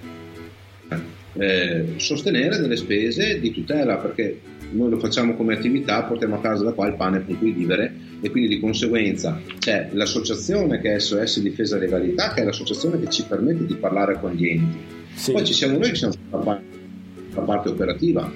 eh, 1.33 1.93
sostenere 1.97 2.57
delle 2.59 2.75
spese 2.75 3.39
di 3.39 3.51
tutela 3.51 3.97
perché 3.97 4.39
noi 4.71 4.89
lo 4.89 4.97
facciamo 4.97 5.35
come 5.35 5.53
attività, 5.53 6.03
portiamo 6.03 6.35
a 6.35 6.41
casa 6.41 6.63
da 6.63 6.71
qua 6.71 6.87
il 6.87 6.95
pane 6.95 7.23
con 7.25 7.37
cui 7.37 7.51
vivere 7.51 8.11
e 8.23 8.31
quindi 8.31 8.55
di 8.55 8.59
conseguenza 8.61 9.41
c'è 9.59 9.89
l'associazione 9.91 10.79
che 10.79 10.95
è 10.95 10.99
SOS 10.99 11.41
Difesa 11.41 11.77
Legalità, 11.77 12.33
che 12.33 12.41
è 12.41 12.45
l'associazione 12.45 12.97
che 12.97 13.09
ci 13.09 13.25
permette 13.27 13.65
di 13.65 13.75
parlare 13.75 14.17
con 14.17 14.31
gli 14.31 14.47
enti. 14.47 14.77
Sì. 15.13 15.33
Poi 15.33 15.43
ci 15.43 15.51
siamo 15.51 15.77
noi 15.77 15.89
che 15.89 15.95
siamo 15.95 16.13
la 16.29 17.41
parte, 17.41 17.67
operativa 17.69 18.31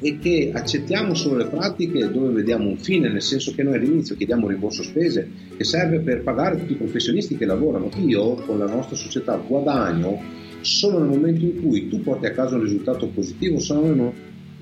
e 0.00 0.18
che 0.18 0.50
accettiamo 0.52 1.14
solo 1.14 1.36
le 1.36 1.44
pratiche 1.44 2.10
dove 2.10 2.32
vediamo 2.32 2.68
un 2.70 2.76
fine, 2.76 3.08
nel 3.08 3.22
senso 3.22 3.54
che 3.54 3.62
noi 3.62 3.76
all'inizio 3.76 4.16
chiediamo 4.16 4.46
un 4.46 4.50
rimborso 4.50 4.82
spese 4.82 5.30
che 5.56 5.62
serve 5.62 6.00
per 6.00 6.24
pagare 6.24 6.58
tutti 6.58 6.72
i 6.72 6.76
professionisti 6.76 7.36
che 7.36 7.44
lavorano. 7.44 7.88
Io 8.04 8.34
con 8.34 8.58
la 8.58 8.66
nostra 8.66 8.96
società 8.96 9.36
guadagno 9.36 10.20
solo 10.60 10.98
nel 10.98 11.08
momento 11.08 11.44
in 11.44 11.62
cui 11.62 11.86
tu 11.88 12.02
porti 12.02 12.26
a 12.26 12.32
casa 12.32 12.56
un 12.56 12.62
risultato 12.62 13.06
positivo, 13.06 13.60
se 13.60 13.74
no 13.74 14.12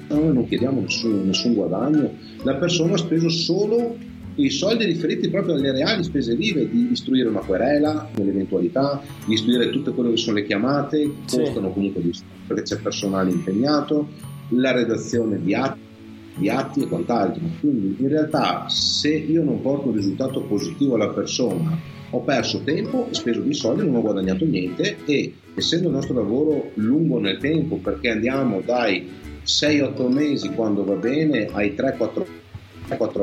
noi 0.09 0.33
non 0.33 0.47
chiediamo 0.47 0.83
nessun, 0.83 1.25
nessun 1.25 1.55
guadagno, 1.55 2.13
la 2.43 2.57
persona 2.57 2.95
ha 2.95 2.99
speso 2.99 3.31
solo 3.31 3.97
i 4.43 4.51
soldi 4.51 4.85
riferiti 4.85 5.29
proprio 5.29 5.55
alle 5.55 5.73
reali 5.73 6.05
spese 6.05 6.35
vive 6.37 6.69
di 6.69 6.93
istruire 6.93 7.29
una 7.29 7.41
querela 7.41 8.09
nell'eventualità, 8.17 9.03
di 9.27 9.35
istruire 9.35 9.71
tutte 9.71 9.93
quelle 9.93 10.11
che 10.11 10.17
sono 10.17 10.37
le 10.37 10.47
chiamate, 10.47 11.11
costano 11.29 11.69
sì. 11.69 11.73
comunque 11.75 12.03
di 12.03 12.13
perché 12.47 12.63
c'è 12.63 12.79
personale 12.79 13.31
impegnato, 13.31 14.09
la 14.51 14.73
redazione 14.73 15.41
di 15.43 15.55
atti 15.55 15.87
di 16.39 16.49
atti 16.49 16.83
e 16.83 16.89
quant'altro. 16.89 17.43
Quindi 17.61 17.97
in 17.99 18.09
realtà 18.09 18.69
se 18.69 19.11
io 19.11 19.43
non 19.43 19.61
porto 19.61 19.89
un 19.89 19.95
risultato 19.95 20.43
positivo 20.43 20.95
alla 20.95 21.09
persona, 21.09 21.77
ho 22.11 22.21
perso 22.21 22.63
tempo, 22.63 23.09
speso 23.11 23.41
di 23.41 23.53
soldi, 23.53 23.85
non 23.85 23.97
ho 23.97 24.01
guadagnato 24.01 24.45
niente 24.45 24.99
e 25.05 25.35
essendo 25.55 25.89
il 25.89 25.95
nostro 25.95 26.15
lavoro 26.15 26.71
lungo 26.75 27.19
nel 27.19 27.39
tempo 27.39 27.77
perché 27.77 28.11
andiamo 28.11 28.63
dai 28.65 29.07
6-8 29.45 30.13
mesi 30.13 30.51
quando 30.51 30.85
va 30.85 30.95
bene 30.95 31.49
ai 31.53 31.75
3-4 31.77 32.38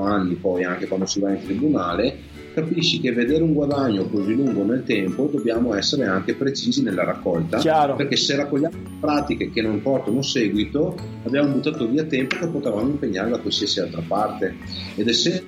anni 0.02 0.36
poi 0.36 0.64
anche 0.64 0.88
quando 0.88 1.06
si 1.06 1.20
va 1.20 1.32
in 1.32 1.42
tribunale 1.44 2.34
capisci 2.54 3.02
che 3.02 3.12
vedere 3.12 3.44
un 3.44 3.54
guadagno 3.54 4.06
così 4.06 4.34
lungo 4.34 4.64
nel 4.64 4.84
tempo 4.84 5.28
dobbiamo 5.32 5.74
essere 5.74 6.06
anche 6.06 6.34
precisi 6.34 6.82
nella 6.82 7.04
raccolta 7.04 7.58
Chiaro. 7.58 7.96
perché 7.96 8.16
se 8.16 8.36
raccogliamo 8.36 8.76
pratiche 9.00 9.52
che 9.52 9.62
non 9.62 9.82
portano 9.82 10.22
seguito 10.22 10.96
abbiamo 11.24 11.52
buttato 11.52 11.88
via 11.88 12.06
tempo 12.06 12.38
che 12.38 12.48
potevamo 12.48 12.90
impegnare 12.90 13.30
da 13.30 13.40
qualsiasi 13.40 13.82
altra 13.82 14.02
parte 14.08 14.56
ed 14.96 15.08
essendo, 15.08 15.44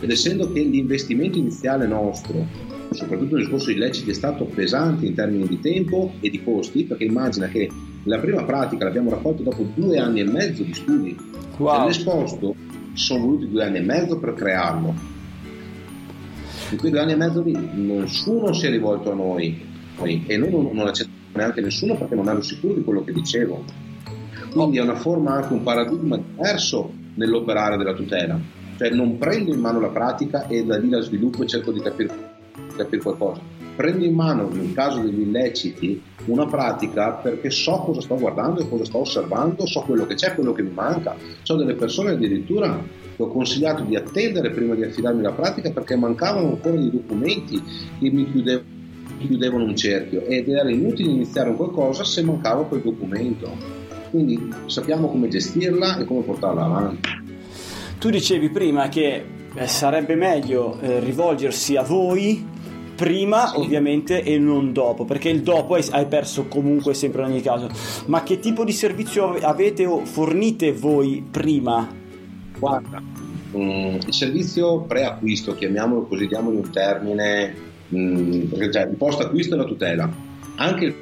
ed 0.00 0.10
essendo 0.10 0.52
che 0.52 0.60
l'investimento 0.60 1.38
iniziale 1.38 1.86
nostro 1.86 2.72
soprattutto 2.90 3.34
nel 3.34 3.44
discorso 3.44 3.70
illeciti 3.70 4.10
è 4.10 4.14
stato 4.14 4.44
pesante 4.44 5.06
in 5.06 5.14
termini 5.14 5.48
di 5.48 5.58
tempo 5.58 6.12
e 6.20 6.30
di 6.30 6.42
costi 6.42 6.84
perché 6.84 7.04
immagina 7.04 7.48
che 7.48 7.68
la 8.04 8.18
prima 8.18 8.44
pratica 8.44 8.84
l'abbiamo 8.84 9.10
raccolta 9.10 9.42
dopo 9.42 9.66
due 9.74 9.98
anni 9.98 10.20
e 10.20 10.24
mezzo 10.24 10.62
di 10.62 10.74
studi 10.74 11.16
wow. 11.56 11.86
l'esposto 11.86 12.54
sono 12.94 13.20
voluti 13.20 13.48
due 13.48 13.64
anni 13.64 13.78
e 13.78 13.82
mezzo 13.82 14.18
per 14.18 14.34
crearlo 14.34 15.14
in 16.70 16.78
quei 16.78 16.90
due 16.90 17.00
anni 17.00 17.12
e 17.12 17.16
mezzo 17.16 17.42
lì 17.42 17.52
nessuno 17.52 18.52
si 18.52 18.66
è 18.66 18.70
rivolto 18.70 19.12
a 19.12 19.14
noi, 19.14 19.60
e 20.02 20.36
noi 20.36 20.50
non, 20.50 20.70
non 20.72 20.86
accettiamo 20.86 21.18
neanche 21.34 21.60
nessuno 21.60 21.96
perché 21.96 22.14
non 22.14 22.28
ero 22.28 22.42
sicuro 22.42 22.74
di 22.74 22.82
quello 22.82 23.04
che 23.04 23.12
dicevo. 23.12 23.64
Quindi 24.50 24.78
è 24.78 24.82
una 24.82 24.96
forma 24.96 25.34
anche 25.34 25.52
un 25.52 25.62
paradigma 25.62 26.16
diverso 26.16 26.92
nell'operare 27.14 27.76
della 27.76 27.92
tutela. 27.92 28.38
Cioè 28.76 28.90
non 28.90 29.18
prendo 29.18 29.52
in 29.52 29.60
mano 29.60 29.80
la 29.80 29.88
pratica 29.88 30.46
e 30.46 30.64
da 30.64 30.78
lì 30.78 30.88
la 30.88 31.00
sviluppo 31.00 31.42
e 31.42 31.46
cerco 31.46 31.70
di 31.70 31.80
capire, 31.80 32.36
capire 32.76 33.02
qualcosa. 33.02 33.40
Prendo 33.76 34.04
in 34.04 34.14
mano, 34.14 34.48
nel 34.50 34.72
caso 34.72 35.00
degli 35.00 35.20
illeciti, 35.20 36.00
una 36.26 36.46
pratica 36.46 37.10
perché 37.12 37.50
so 37.50 37.78
cosa 37.78 38.00
sto 38.00 38.16
guardando 38.16 38.60
e 38.60 38.68
cosa 38.68 38.84
sto 38.84 38.98
osservando, 38.98 39.66
so 39.66 39.80
quello 39.80 40.06
che 40.06 40.14
c'è, 40.14 40.34
quello 40.34 40.52
che 40.52 40.62
mi 40.62 40.72
manca. 40.72 41.16
Ho 41.46 41.54
delle 41.56 41.74
persone 41.74 42.12
addirittura 42.12 42.80
che 43.16 43.22
ho 43.22 43.28
consigliato 43.28 43.82
di 43.82 43.96
attendere 43.96 44.50
prima 44.50 44.74
di 44.74 44.84
affidarmi 44.84 45.22
la 45.22 45.32
pratica 45.32 45.70
perché 45.70 45.96
mancavano 45.96 46.48
ancora 46.48 46.76
dei 46.76 46.90
documenti 46.90 47.60
che 47.98 48.10
mi 48.10 48.30
chiudevano 48.30 48.72
chiudevano 49.18 49.64
un 49.64 49.76
cerchio 49.76 50.22
ed 50.22 50.48
era 50.48 50.68
inutile 50.70 51.10
iniziare 51.10 51.48
un 51.48 51.56
qualcosa 51.56 52.04
se 52.04 52.22
mancava 52.22 52.64
quel 52.64 52.82
documento. 52.82 53.50
Quindi 54.10 54.52
sappiamo 54.66 55.08
come 55.08 55.28
gestirla 55.28 55.98
e 55.98 56.04
come 56.04 56.22
portarla 56.22 56.64
avanti. 56.64 57.08
Tu 57.98 58.10
dicevi 58.10 58.50
prima 58.50 58.88
che 58.88 59.24
eh, 59.54 59.66
sarebbe 59.66 60.14
meglio 60.14 60.78
eh, 60.80 61.00
rivolgersi 61.00 61.76
a 61.76 61.82
voi 61.82 62.52
prima 63.04 63.48
sì. 63.48 63.56
ovviamente 63.56 64.22
e 64.22 64.38
non 64.38 64.72
dopo 64.72 65.04
perché 65.04 65.28
il 65.28 65.42
dopo 65.42 65.74
hai 65.74 66.06
perso 66.06 66.46
comunque 66.46 66.94
sempre 66.94 67.22
in 67.22 67.28
ogni 67.28 67.40
caso 67.40 67.68
ma 68.06 68.22
che 68.22 68.38
tipo 68.38 68.64
di 68.64 68.72
servizio 68.72 69.34
avete 69.34 69.84
o 69.86 70.04
fornite 70.04 70.72
voi 70.72 71.24
prima 71.30 72.02
Guarda, 72.58 73.02
um, 73.52 73.98
il 74.06 74.12
servizio 74.14 74.82
preacquisto, 74.82 75.54
chiamiamolo 75.54 76.02
così, 76.02 76.26
diamogli 76.26 76.56
un 76.56 76.70
termine, 76.70 77.54
um, 77.88 78.46
perché 78.48 78.70
cioè, 78.70 78.82
il 78.86 78.96
post 78.96 79.20
acquisto 79.20 79.54
è 79.54 79.58
la 79.58 79.64
tutela. 79.64 80.10
Anche 80.56 80.94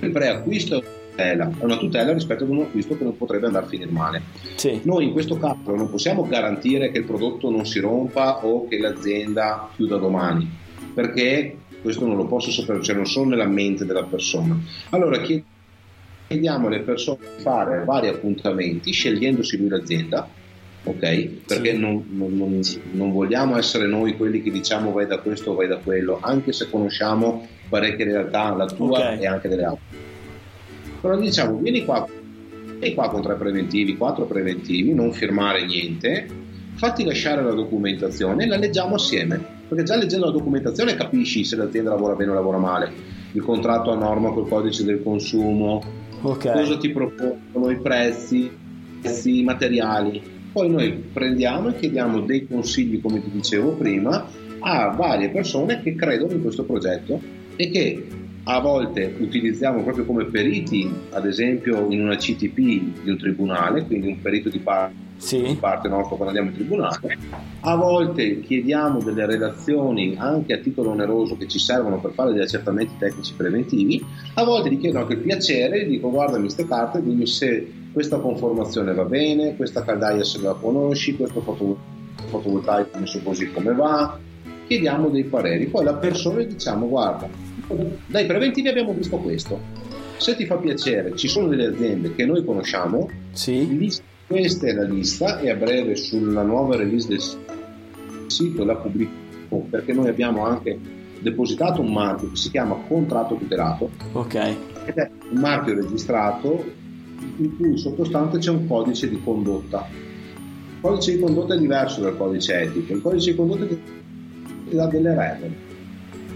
il 0.00 0.10
preacquisto 0.10 0.82
è 1.14 1.34
una 1.34 1.44
tutela, 1.44 1.50
è 1.58 1.64
una 1.64 1.76
tutela 1.76 2.12
rispetto 2.12 2.44
ad 2.44 2.50
un 2.50 2.60
acquisto 2.60 2.96
che 2.96 3.04
non 3.04 3.16
potrebbe 3.16 3.46
andare 3.46 3.66
a 3.66 3.68
finire 3.68 3.90
male. 3.90 4.22
Sì. 4.54 4.80
Noi 4.84 5.06
in 5.06 5.12
questo 5.12 5.36
caso 5.36 5.74
non 5.74 5.90
possiamo 5.90 6.26
garantire 6.26 6.90
che 6.90 6.98
il 6.98 7.04
prodotto 7.04 7.50
non 7.50 7.66
si 7.66 7.80
rompa 7.80 8.44
o 8.46 8.66
che 8.68 8.78
l'azienda 8.78 9.68
chiuda 9.74 9.96
domani, 9.96 10.48
perché 10.94 11.56
questo 11.80 12.06
non 12.06 12.16
lo 12.16 12.26
posso 12.26 12.50
sapere, 12.50 12.82
cioè 12.82 12.94
non 12.94 13.06
sono 13.06 13.30
nella 13.30 13.46
mente 13.46 13.84
della 13.84 14.04
persona. 14.04 14.58
Allora 14.90 15.20
chiediamo 15.20 16.68
alle 16.68 16.80
persone 16.80 17.18
di 17.36 17.42
fare 17.42 17.84
vari 17.84 18.08
appuntamenti 18.08 18.92
scegliendosi 18.92 19.56
lui 19.58 19.68
l'azienda 19.68 20.28
ok? 20.84 21.28
Perché 21.46 21.72
sì. 21.72 21.78
non, 21.78 22.04
non, 22.10 22.60
non, 22.92 23.12
vogliamo 23.12 23.56
essere 23.56 23.86
noi 23.86 24.16
quelli 24.16 24.42
che 24.42 24.50
diciamo 24.50 24.92
vai 24.92 25.06
da 25.06 25.18
questo 25.18 25.52
o 25.52 25.54
vai 25.54 25.68
da 25.68 25.78
quello, 25.78 26.18
anche 26.20 26.52
se 26.52 26.68
conosciamo 26.68 27.46
parecchie 27.68 28.04
realtà, 28.04 28.54
la 28.54 28.66
tua 28.66 28.98
okay. 28.98 29.20
e 29.20 29.26
anche 29.26 29.48
delle 29.48 29.64
altre. 29.64 29.96
Però 31.00 31.16
diciamo, 31.18 31.56
vieni 31.58 31.84
qua, 31.84 32.06
vieni 32.78 32.94
qua 32.94 33.08
con 33.10 33.22
tre 33.22 33.34
preventivi, 33.34 33.96
quattro 33.96 34.24
preventivi, 34.24 34.92
non 34.92 35.12
firmare 35.12 35.64
niente, 35.64 36.28
fatti 36.74 37.04
lasciare 37.04 37.42
la 37.42 37.52
documentazione 37.52 38.44
e 38.44 38.46
la 38.46 38.56
leggiamo 38.56 38.96
assieme, 38.96 39.51
perché 39.72 39.84
già 39.84 39.96
leggendo 39.96 40.26
la 40.26 40.32
documentazione 40.32 40.94
capisci 40.94 41.44
se 41.44 41.56
l'azienda 41.56 41.88
lavora 41.88 42.14
bene 42.14 42.32
o 42.32 42.34
lavora 42.34 42.58
male, 42.58 42.92
il 43.32 43.40
contratto 43.40 43.90
a 43.90 43.96
norma 43.96 44.30
col 44.30 44.46
codice 44.46 44.84
del 44.84 45.02
consumo, 45.02 45.82
okay. 46.20 46.52
cosa 46.52 46.76
ti 46.76 46.90
propongono 46.90 47.70
i 47.70 47.80
prezzi, 47.80 48.50
i 49.24 49.42
materiali, 49.42 50.22
poi 50.52 50.68
noi 50.68 50.92
prendiamo 50.92 51.70
e 51.70 51.76
chiediamo 51.76 52.20
dei 52.20 52.46
consigli, 52.46 53.00
come 53.00 53.22
ti 53.22 53.30
dicevo 53.30 53.70
prima, 53.70 54.26
a 54.58 54.88
varie 54.88 55.30
persone 55.30 55.80
che 55.80 55.94
credono 55.94 56.32
in 56.32 56.42
questo 56.42 56.64
progetto 56.64 57.18
e 57.56 57.70
che 57.70 58.06
a 58.44 58.60
volte 58.60 59.14
utilizziamo 59.18 59.82
proprio 59.82 60.04
come 60.04 60.26
periti, 60.26 60.86
ad 61.12 61.24
esempio 61.24 61.86
in 61.88 62.02
una 62.02 62.16
CTP 62.16 62.56
di 63.04 63.10
un 63.10 63.16
tribunale, 63.16 63.86
quindi 63.86 64.08
un 64.08 64.20
perito 64.20 64.50
di 64.50 64.58
parte, 64.58 65.01
sì. 65.22 65.40
di 65.40 65.54
parte 65.54 65.88
nostra 65.88 66.16
quando 66.16 66.36
andiamo 66.36 66.48
in 66.48 66.54
tribunale, 66.54 67.18
a 67.60 67.76
volte 67.76 68.40
chiediamo 68.40 69.00
delle 69.00 69.24
relazioni 69.24 70.16
anche 70.18 70.52
a 70.52 70.58
titolo 70.58 70.90
oneroso 70.90 71.36
che 71.36 71.46
ci 71.46 71.60
servono 71.60 72.00
per 72.00 72.12
fare 72.12 72.32
degli 72.32 72.42
accertamenti 72.42 72.94
tecnici 72.98 73.32
preventivi, 73.34 74.04
a 74.34 74.44
volte 74.44 74.70
gli 74.70 74.80
chiedo 74.80 74.98
anche 74.98 75.12
il 75.12 75.20
piacere, 75.20 75.86
dico 75.86 76.10
guardami 76.10 76.42
queste 76.42 76.66
carte, 76.66 77.02
dimmi 77.02 77.26
se 77.26 77.72
questa 77.92 78.18
conformazione 78.18 78.92
va 78.92 79.04
bene, 79.04 79.54
questa 79.54 79.84
caldaia 79.84 80.24
se 80.24 80.40
la 80.40 80.54
conosci, 80.54 81.16
questo 81.16 81.40
fotovoltaico 81.40 82.98
messo 82.98 83.20
così 83.22 83.50
come 83.52 83.72
va, 83.72 84.18
chiediamo 84.66 85.08
dei 85.08 85.24
pareri, 85.24 85.66
poi 85.66 85.84
la 85.84 85.94
persona 85.94 86.42
diciamo 86.42 86.88
guarda, 86.88 87.28
dai 88.06 88.26
preventivi 88.26 88.68
abbiamo 88.68 88.92
visto 88.92 89.18
questo, 89.18 89.60
se 90.16 90.34
ti 90.34 90.46
fa 90.46 90.56
piacere 90.56 91.14
ci 91.16 91.28
sono 91.28 91.46
delle 91.46 91.66
aziende 91.66 92.12
che 92.14 92.26
noi 92.26 92.44
conosciamo, 92.44 93.08
sì. 93.30 94.10
Questa 94.32 94.66
è 94.66 94.72
la 94.72 94.84
lista 94.84 95.40
e 95.40 95.50
a 95.50 95.54
breve 95.54 95.94
sulla 95.94 96.42
nuova 96.42 96.76
release 96.76 97.06
del 97.06 97.20
sito 98.28 98.64
la 98.64 98.76
pubblico 98.76 99.20
perché 99.68 99.92
noi 99.92 100.08
abbiamo 100.08 100.46
anche 100.46 100.78
depositato 101.20 101.82
un 101.82 101.92
marchio 101.92 102.30
che 102.30 102.36
si 102.36 102.50
chiama 102.50 102.74
contratto 102.88 103.36
tutelato 103.36 103.90
ok 104.12 104.34
ed 104.86 104.96
è 104.96 105.10
un 105.30 105.38
marchio 105.38 105.74
registrato 105.74 106.64
in 107.36 107.56
cui 107.56 107.76
sottostante 107.78 108.38
c'è 108.38 108.50
un 108.50 108.66
codice 108.66 109.08
di 109.08 109.20
condotta. 109.22 109.86
Il 109.90 110.80
codice 110.80 111.12
di 111.12 111.20
condotta 111.20 111.54
è 111.54 111.58
diverso 111.58 112.00
dal 112.00 112.16
codice 112.16 112.60
etico, 112.60 112.92
il 112.92 113.02
codice 113.02 113.30
di 113.30 113.36
condotta 113.36 113.66
ti 113.66 113.78
dà 114.70 114.86
delle 114.86 115.14
regole. 115.14 115.70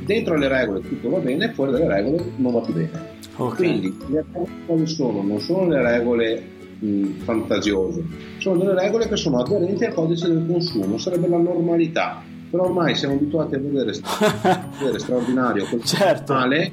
Dentro 0.04 0.36
le 0.36 0.48
regole 0.48 0.80
tutto 0.82 1.10
va 1.10 1.18
bene, 1.18 1.50
fuori 1.52 1.72
dalle 1.72 1.88
regole 1.88 2.24
non 2.36 2.52
va 2.52 2.60
più 2.60 2.74
bene. 2.74 3.14
Okay. 3.34 3.56
Quindi 3.56 3.96
le 4.08 4.24
regole 4.32 4.50
quali 4.66 4.86
sono? 4.86 5.22
Non 5.22 5.40
sono 5.40 5.68
le 5.68 5.82
regole 5.82 6.54
mh, 6.78 7.06
fantasiose, 7.24 8.02
sono 8.38 8.58
delle 8.58 8.74
regole 8.74 9.08
che 9.08 9.16
sono 9.16 9.40
aderenti 9.40 9.84
al 9.84 9.94
codice 9.94 10.28
del 10.28 10.46
consumo, 10.46 10.98
sarebbe 10.98 11.28
la 11.28 11.38
normalità 11.38 12.22
però 12.48 12.64
ormai 12.64 12.94
siamo 12.94 13.14
abituati 13.14 13.56
a 13.56 13.58
vedere, 13.58 13.92
vedere 14.78 14.98
straordinario 14.98 15.66
quello 15.68 15.84
certo. 15.84 16.32
normale 16.32 16.70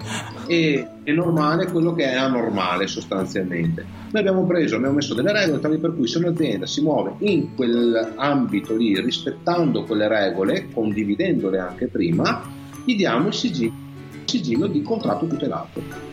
e, 0.47 0.87
e 1.03 1.11
normale 1.11 1.67
quello 1.67 1.93
che 1.93 2.05
è 2.05 2.15
anormale 2.15 2.87
sostanzialmente. 2.87 3.85
Noi 4.11 4.21
abbiamo 4.21 4.45
preso, 4.45 4.75
abbiamo 4.75 4.95
messo 4.95 5.13
delle 5.13 5.33
regole 5.33 5.59
tali 5.59 5.77
per 5.77 5.95
cui 5.95 6.07
se 6.07 6.19
un'azienda 6.19 6.65
si 6.65 6.81
muove 6.81 7.15
in 7.19 7.55
quell'ambito 7.55 8.75
lì, 8.75 8.99
rispettando 8.99 9.83
quelle 9.83 10.07
regole, 10.07 10.69
condividendole 10.71 11.59
anche 11.59 11.87
prima, 11.87 12.41
gli 12.85 12.95
diamo 12.95 13.27
il 13.27 13.33
sigillo, 13.33 13.73
il 14.11 14.29
sigillo 14.29 14.67
di 14.67 14.81
contratto 14.83 15.25
tutelato. 15.25 16.12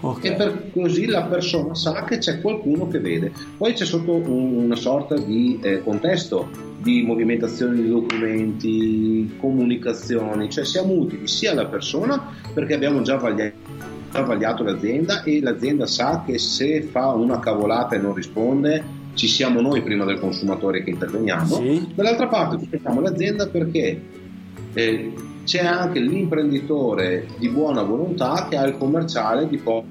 Okay. 0.00 0.30
E 0.30 0.34
per 0.34 0.70
così 0.72 1.06
la 1.06 1.22
persona 1.22 1.74
sa 1.74 2.04
che 2.04 2.18
c'è 2.18 2.40
qualcuno 2.40 2.88
che 2.88 3.00
vede. 3.00 3.32
Poi 3.56 3.72
c'è 3.72 3.84
sotto 3.84 4.14
un, 4.14 4.56
una 4.56 4.76
sorta 4.76 5.16
di 5.16 5.58
eh, 5.62 5.82
contesto 5.82 6.66
di 6.80 7.02
movimentazione 7.02 7.74
di 7.74 7.88
documenti, 7.88 9.36
comunicazioni, 9.40 10.48
cioè 10.48 10.64
siamo 10.64 10.92
utili 10.92 11.26
sia 11.26 11.50
alla 11.50 11.66
persona 11.66 12.32
perché 12.54 12.74
abbiamo 12.74 13.02
già 13.02 13.16
vagliato 13.16 13.86
vagliato 14.10 14.62
l'azienda 14.62 15.22
e 15.22 15.40
l'azienda 15.40 15.86
sa 15.86 16.22
che 16.24 16.38
se 16.38 16.82
fa 16.82 17.08
una 17.08 17.38
cavolata 17.40 17.94
e 17.94 17.98
non 17.98 18.14
risponde 18.14 18.82
ci 19.12 19.26
siamo 19.26 19.60
noi 19.60 19.82
prima 19.82 20.04
del 20.04 20.18
consumatore 20.18 20.82
che 20.82 20.90
interveniamo 20.90 21.56
sì. 21.56 21.88
dall'altra 21.94 22.26
parte 22.26 22.56
tuteliamo 22.56 23.00
l'azienda 23.00 23.48
perché 23.48 24.00
eh, 24.72 25.12
c'è 25.48 25.64
anche 25.64 25.98
l'imprenditore 25.98 27.26
di 27.38 27.48
buona 27.48 27.80
volontà 27.80 28.48
che 28.50 28.58
ha 28.58 28.66
il 28.66 28.76
commerciale 28.76 29.48
di, 29.48 29.56
po- 29.56 29.82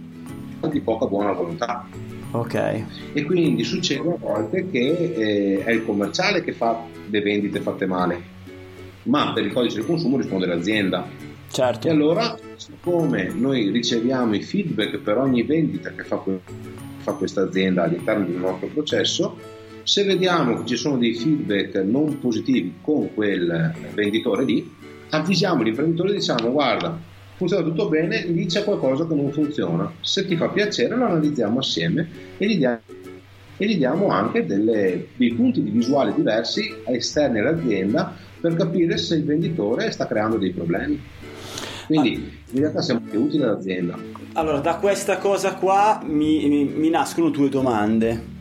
di 0.69 0.81
poca 0.81 1.07
buona 1.07 1.31
volontà 1.31 1.87
Ok. 2.31 2.83
E 3.13 3.23
quindi 3.23 3.63
succede 3.63 4.09
a 4.09 4.17
volte 4.19 4.69
che 4.69 5.13
eh, 5.15 5.63
è 5.63 5.71
il 5.71 5.83
commerciale 5.83 6.43
che 6.43 6.51
fa 6.51 6.83
le 7.09 7.21
vendite 7.21 7.61
fatte 7.61 7.85
male, 7.85 8.21
ma 9.03 9.31
per 9.33 9.45
il 9.45 9.53
codice 9.53 9.77
del 9.77 9.85
consumo 9.85 10.17
risponde 10.17 10.45
l'azienda. 10.45 11.07
Certo. 11.49 11.87
E 11.87 11.89
allora, 11.89 12.37
siccome 12.57 13.31
noi 13.33 13.71
riceviamo 13.71 14.35
i 14.35 14.43
feedback 14.43 14.97
per 14.97 15.17
ogni 15.17 15.43
vendita 15.43 15.91
che 15.91 16.03
fa, 16.03 16.21
fa 16.97 17.13
questa 17.13 17.43
azienda 17.43 17.83
all'interno 17.83 18.25
del 18.25 18.35
nostro 18.35 18.67
processo, 18.67 19.37
se 19.83 20.03
vediamo 20.03 20.57
che 20.57 20.65
ci 20.65 20.75
sono 20.75 20.97
dei 20.97 21.13
feedback 21.13 21.75
non 21.75 22.19
positivi 22.19 22.73
con 22.81 23.13
quel 23.13 23.73
venditore 23.93 24.43
lì, 24.43 24.75
avvisiamo 25.09 25.63
l'imprenditore 25.63 26.11
e 26.11 26.13
diciamo 26.15 26.51
guarda, 26.51 26.97
funziona 27.35 27.63
tutto 27.63 27.87
bene, 27.87 28.25
lì 28.25 28.45
c'è 28.45 28.63
qualcosa 28.63 29.07
che 29.07 29.13
non 29.13 29.31
funziona. 29.31 29.91
Se 30.01 30.25
ti 30.25 30.35
fa 30.35 30.49
piacere 30.49 30.95
lo 30.95 31.05
analizziamo 31.05 31.59
assieme 31.59 32.09
e 32.37 32.47
gli 32.47 32.57
diamo, 32.57 32.79
e 33.57 33.65
gli 33.65 33.77
diamo 33.77 34.09
anche 34.09 34.45
delle, 34.45 35.07
dei 35.15 35.33
punti 35.33 35.63
di 35.63 35.69
visuale 35.69 36.13
diversi 36.13 36.73
esterni 36.85 37.39
all'azienda 37.39 38.15
per 38.39 38.55
capire 38.55 38.97
se 38.97 39.15
il 39.15 39.23
venditore 39.23 39.91
sta 39.91 40.07
creando 40.07 40.37
dei 40.37 40.51
problemi. 40.51 41.01
Quindi 41.87 42.39
in 42.51 42.59
realtà 42.59 42.81
siamo 42.81 43.01
più 43.01 43.23
utili 43.23 43.43
all'azienda. 43.43 43.97
Allora, 44.33 44.59
da 44.59 44.75
questa 44.75 45.17
cosa 45.17 45.53
qua 45.55 46.01
mi, 46.05 46.47
mi, 46.47 46.65
mi 46.65 46.89
nascono 46.89 47.29
due 47.29 47.49
domande. 47.49 48.35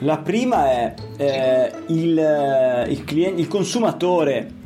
La 0.00 0.18
prima 0.18 0.70
è 0.70 0.94
eh, 1.16 1.72
il, 1.88 2.86
il, 2.88 3.04
cliente, 3.04 3.40
il 3.40 3.48
consumatore 3.48 4.58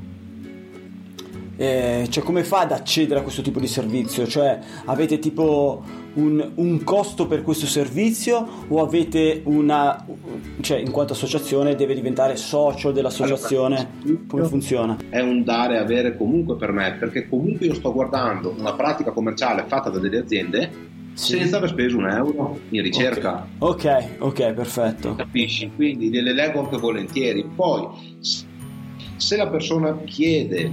eh, 1.56 2.06
cioè 2.10 2.22
come 2.24 2.42
fa 2.42 2.60
ad 2.60 2.72
accedere 2.72 3.20
a 3.20 3.22
questo 3.22 3.42
tipo 3.42 3.60
di 3.60 3.66
servizio? 3.66 4.26
Cioè 4.26 4.58
avete 4.86 5.18
tipo 5.18 5.82
un, 6.14 6.50
un, 6.54 6.84
costo 6.84 7.26
per 7.26 7.42
questo 7.42 7.66
servizio 7.66 8.46
o 8.68 8.82
avete 8.82 9.42
una, 9.44 10.04
cioè 10.60 10.78
in 10.78 10.90
quanto 10.90 11.12
associazione 11.12 11.74
deve 11.74 11.94
diventare 11.94 12.36
socio 12.36 12.90
dell'associazione? 12.90 13.90
Come 14.26 14.44
funziona? 14.44 14.96
È 15.08 15.20
un 15.20 15.44
dare 15.44 15.74
e 15.74 15.78
avere 15.78 16.16
comunque 16.16 16.56
per 16.56 16.72
me, 16.72 16.96
perché 16.98 17.28
comunque 17.28 17.66
io 17.66 17.74
sto 17.74 17.92
guardando 17.92 18.54
una 18.58 18.74
pratica 18.74 19.12
commerciale 19.12 19.64
fatta 19.66 19.90
da 19.90 19.98
delle 19.98 20.18
aziende 20.18 20.92
sì. 21.14 21.38
senza 21.38 21.56
aver 21.56 21.70
speso 21.70 21.98
un 21.98 22.08
euro 22.08 22.58
in 22.70 22.82
ricerca. 22.82 23.46
Ok, 23.58 23.84
ok, 23.84 24.04
okay 24.18 24.54
perfetto. 24.54 25.14
Capisci? 25.14 25.70
Quindi 25.74 26.10
le 26.10 26.32
leggo 26.32 26.60
anche 26.60 26.76
volentieri. 26.76 27.44
Poi, 27.54 27.86
se 29.16 29.36
la 29.36 29.48
persona 29.48 29.96
chiede 30.04 30.70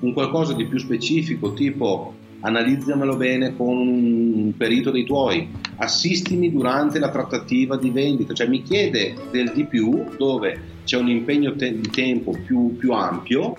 un 0.00 0.12
qualcosa 0.12 0.52
di 0.54 0.66
più 0.66 0.78
specifico, 0.78 1.52
tipo 1.52 2.14
analizzamelo 2.40 3.16
bene 3.16 3.54
con 3.54 3.76
un 3.76 4.52
perito 4.56 4.90
dei 4.90 5.04
tuoi, 5.04 5.48
assistimi 5.76 6.50
durante 6.50 6.98
la 6.98 7.10
trattativa 7.10 7.76
di 7.76 7.90
vendita, 7.90 8.32
cioè 8.32 8.48
mi 8.48 8.62
chiede 8.62 9.14
del 9.30 9.52
di 9.54 9.64
più 9.64 10.04
dove 10.16 10.58
c'è 10.84 10.96
un 10.96 11.08
impegno 11.08 11.54
te- 11.54 11.78
di 11.78 11.88
tempo 11.90 12.36
più, 12.44 12.76
più 12.76 12.92
ampio, 12.92 13.54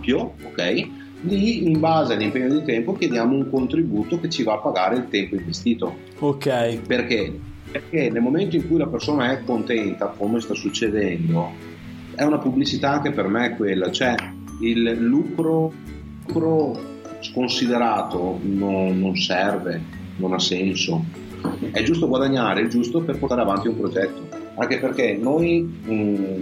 più, 0.00 0.16
ok? 0.18 0.88
Lì 1.22 1.66
in 1.66 1.80
base 1.80 2.14
all'impegno 2.14 2.58
di 2.58 2.64
tempo 2.64 2.94
chiediamo 2.94 3.34
un 3.34 3.50
contributo 3.50 4.20
che 4.20 4.28
ci 4.28 4.42
va 4.42 4.54
a 4.54 4.58
pagare 4.58 4.96
il 4.96 5.08
tempo 5.08 5.34
investito. 5.34 5.96
Ok. 6.18 6.80
Perché? 6.86 7.38
Perché 7.70 8.10
nel 8.10 8.22
momento 8.22 8.56
in 8.56 8.66
cui 8.66 8.78
la 8.78 8.86
persona 8.86 9.32
è 9.32 9.42
contenta, 9.44 10.14
come 10.16 10.40
sta 10.40 10.54
succedendo, 10.54 11.50
è 12.14 12.22
una 12.22 12.38
pubblicità 12.38 12.92
anche 12.92 13.10
per 13.10 13.26
me 13.28 13.56
quella, 13.56 13.90
cioè 13.90 14.14
il 14.60 14.96
lucro, 14.98 15.72
lucro 16.26 16.78
sconsiderato 17.20 18.38
non, 18.42 18.98
non, 18.98 19.16
serve, 19.16 19.80
non 20.16 20.32
ha 20.32 20.38
senso. 20.38 21.04
È 21.70 21.82
giusto 21.82 22.08
guadagnare, 22.08 22.62
è 22.62 22.66
giusto 22.68 23.00
per 23.02 23.18
portare 23.18 23.42
avanti 23.42 23.68
un 23.68 23.76
progetto, 23.76 24.28
anche 24.56 24.78
perché 24.78 25.18
noi 25.20 25.60
mh, 25.60 25.92
mm, 25.92 26.40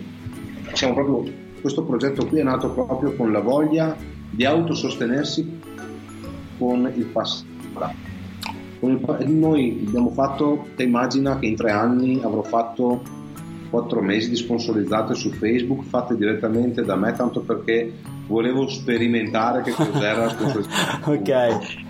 siamo 0.73 0.95
proprio, 0.95 1.33
questo 1.61 1.85
progetto 1.85 2.27
qui 2.27 2.41
è 2.41 2.43
nato 2.43 2.71
proprio 2.71 3.15
con 3.15 3.33
la 3.33 3.41
voglia 3.41 3.97
di 4.31 4.45
autosostenersi 4.45 5.61
con 6.59 6.91
il 6.95 7.05
passato. 7.07 7.53
Noi 8.81 9.85
abbiamo 9.87 10.11
fatto, 10.11 10.67
te 10.77 10.83
immagina 10.83 11.39
che 11.39 11.47
in 11.47 11.57
tre 11.57 11.71
anni 11.71 12.21
avrò 12.23 12.43
fatto 12.43 13.03
quattro 13.71 14.01
mesi 14.01 14.29
di 14.29 14.37
sponsorizzate 14.37 15.15
su 15.15 15.31
Facebook 15.31 15.85
fatte 15.85 16.17
direttamente 16.17 16.83
da 16.83 16.97
me 16.97 17.13
tanto 17.13 17.41
perché 17.41 17.93
volevo 18.27 18.69
sperimentare 18.69 19.63
che 19.63 19.73
cos'era 19.73 20.29
sponsorizzato. 20.31 21.11
ok. 21.11 21.83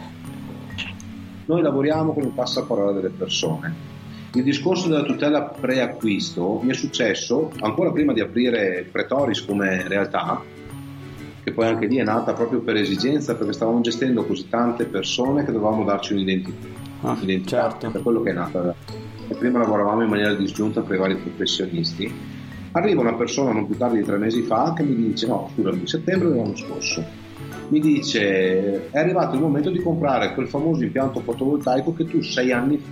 Noi 1.47 1.63
lavoriamo 1.63 2.13
con 2.13 2.23
il 2.23 2.31
passaparola 2.31 2.93
delle 2.93 3.11
persone. 3.11 3.93
Il 4.33 4.43
discorso 4.43 4.89
della 4.89 5.05
tutela 5.05 5.43
preacquisto 5.43 6.61
mi 6.63 6.71
è 6.71 6.75
successo 6.75 7.53
ancora 7.61 7.93
prima 7.93 8.13
di 8.13 8.21
aprire 8.21 8.89
Pretoris 8.91 9.45
come 9.45 9.87
realtà, 9.87 10.43
che 11.45 11.53
poi 11.53 11.67
anche 11.67 11.87
lì 11.87 11.99
è 11.99 12.03
nata 12.03 12.33
proprio 12.33 12.61
per 12.61 12.77
esigenza, 12.77 13.37
perché 13.37 13.53
stavamo 13.53 13.81
gestendo 13.81 14.25
così 14.25 14.49
tante 14.49 14.87
persone 14.87 15.45
che 15.45 15.53
dovevamo 15.53 15.85
darci 15.85 16.15
un'identità. 16.15 16.83
Ah, 17.03 17.19
certo. 17.45 17.91
Per 17.91 18.03
quello 18.03 18.23
che 18.23 18.31
è 18.31 18.33
nata 18.33 18.75
e 19.29 19.35
prima 19.35 19.59
lavoravamo 19.59 20.03
in 20.03 20.09
maniera 20.09 20.35
disgiunta 20.35 20.81
per 20.83 20.97
i 20.97 20.99
vari 20.99 21.17
professionisti, 21.17 22.13
arriva 22.73 23.01
una 23.01 23.15
persona 23.15 23.53
non 23.53 23.67
più 23.67 23.77
tardi 23.77 23.99
di 23.99 24.05
tre 24.05 24.19
mesi 24.19 24.43
fa 24.43 24.73
che 24.77 24.83
mi 24.83 24.95
dice, 24.95 25.27
no 25.27 25.51
scusami, 25.55 25.87
settembre 25.87 26.29
dell'anno 26.29 26.57
scorso, 26.57 27.05
mi 27.69 27.81
dice 27.81 28.91
è 28.91 28.99
arrivato 28.99 29.35
il 29.35 29.41
momento 29.41 29.71
di 29.71 29.81
comprare 29.81 30.35
quel 30.35 30.49
famoso 30.49 30.83
impianto 30.83 31.21
fotovoltaico 31.21 31.95
che 31.95 32.07
tu 32.07 32.21
sei 32.23 32.53
anni, 32.53 32.83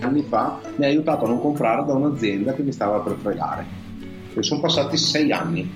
anni 0.00 0.22
fa 0.22 0.60
mi 0.76 0.84
hai 0.84 0.92
aiutato 0.92 1.24
a 1.24 1.28
non 1.28 1.40
comprare 1.40 1.84
da 1.86 1.94
un'azienda 1.94 2.54
che 2.54 2.62
mi 2.62 2.72
stava 2.72 2.98
per 3.00 3.16
fregare. 3.20 3.78
E 4.34 4.42
sono 4.42 4.60
passati 4.60 4.96
sei 4.96 5.32
anni. 5.32 5.68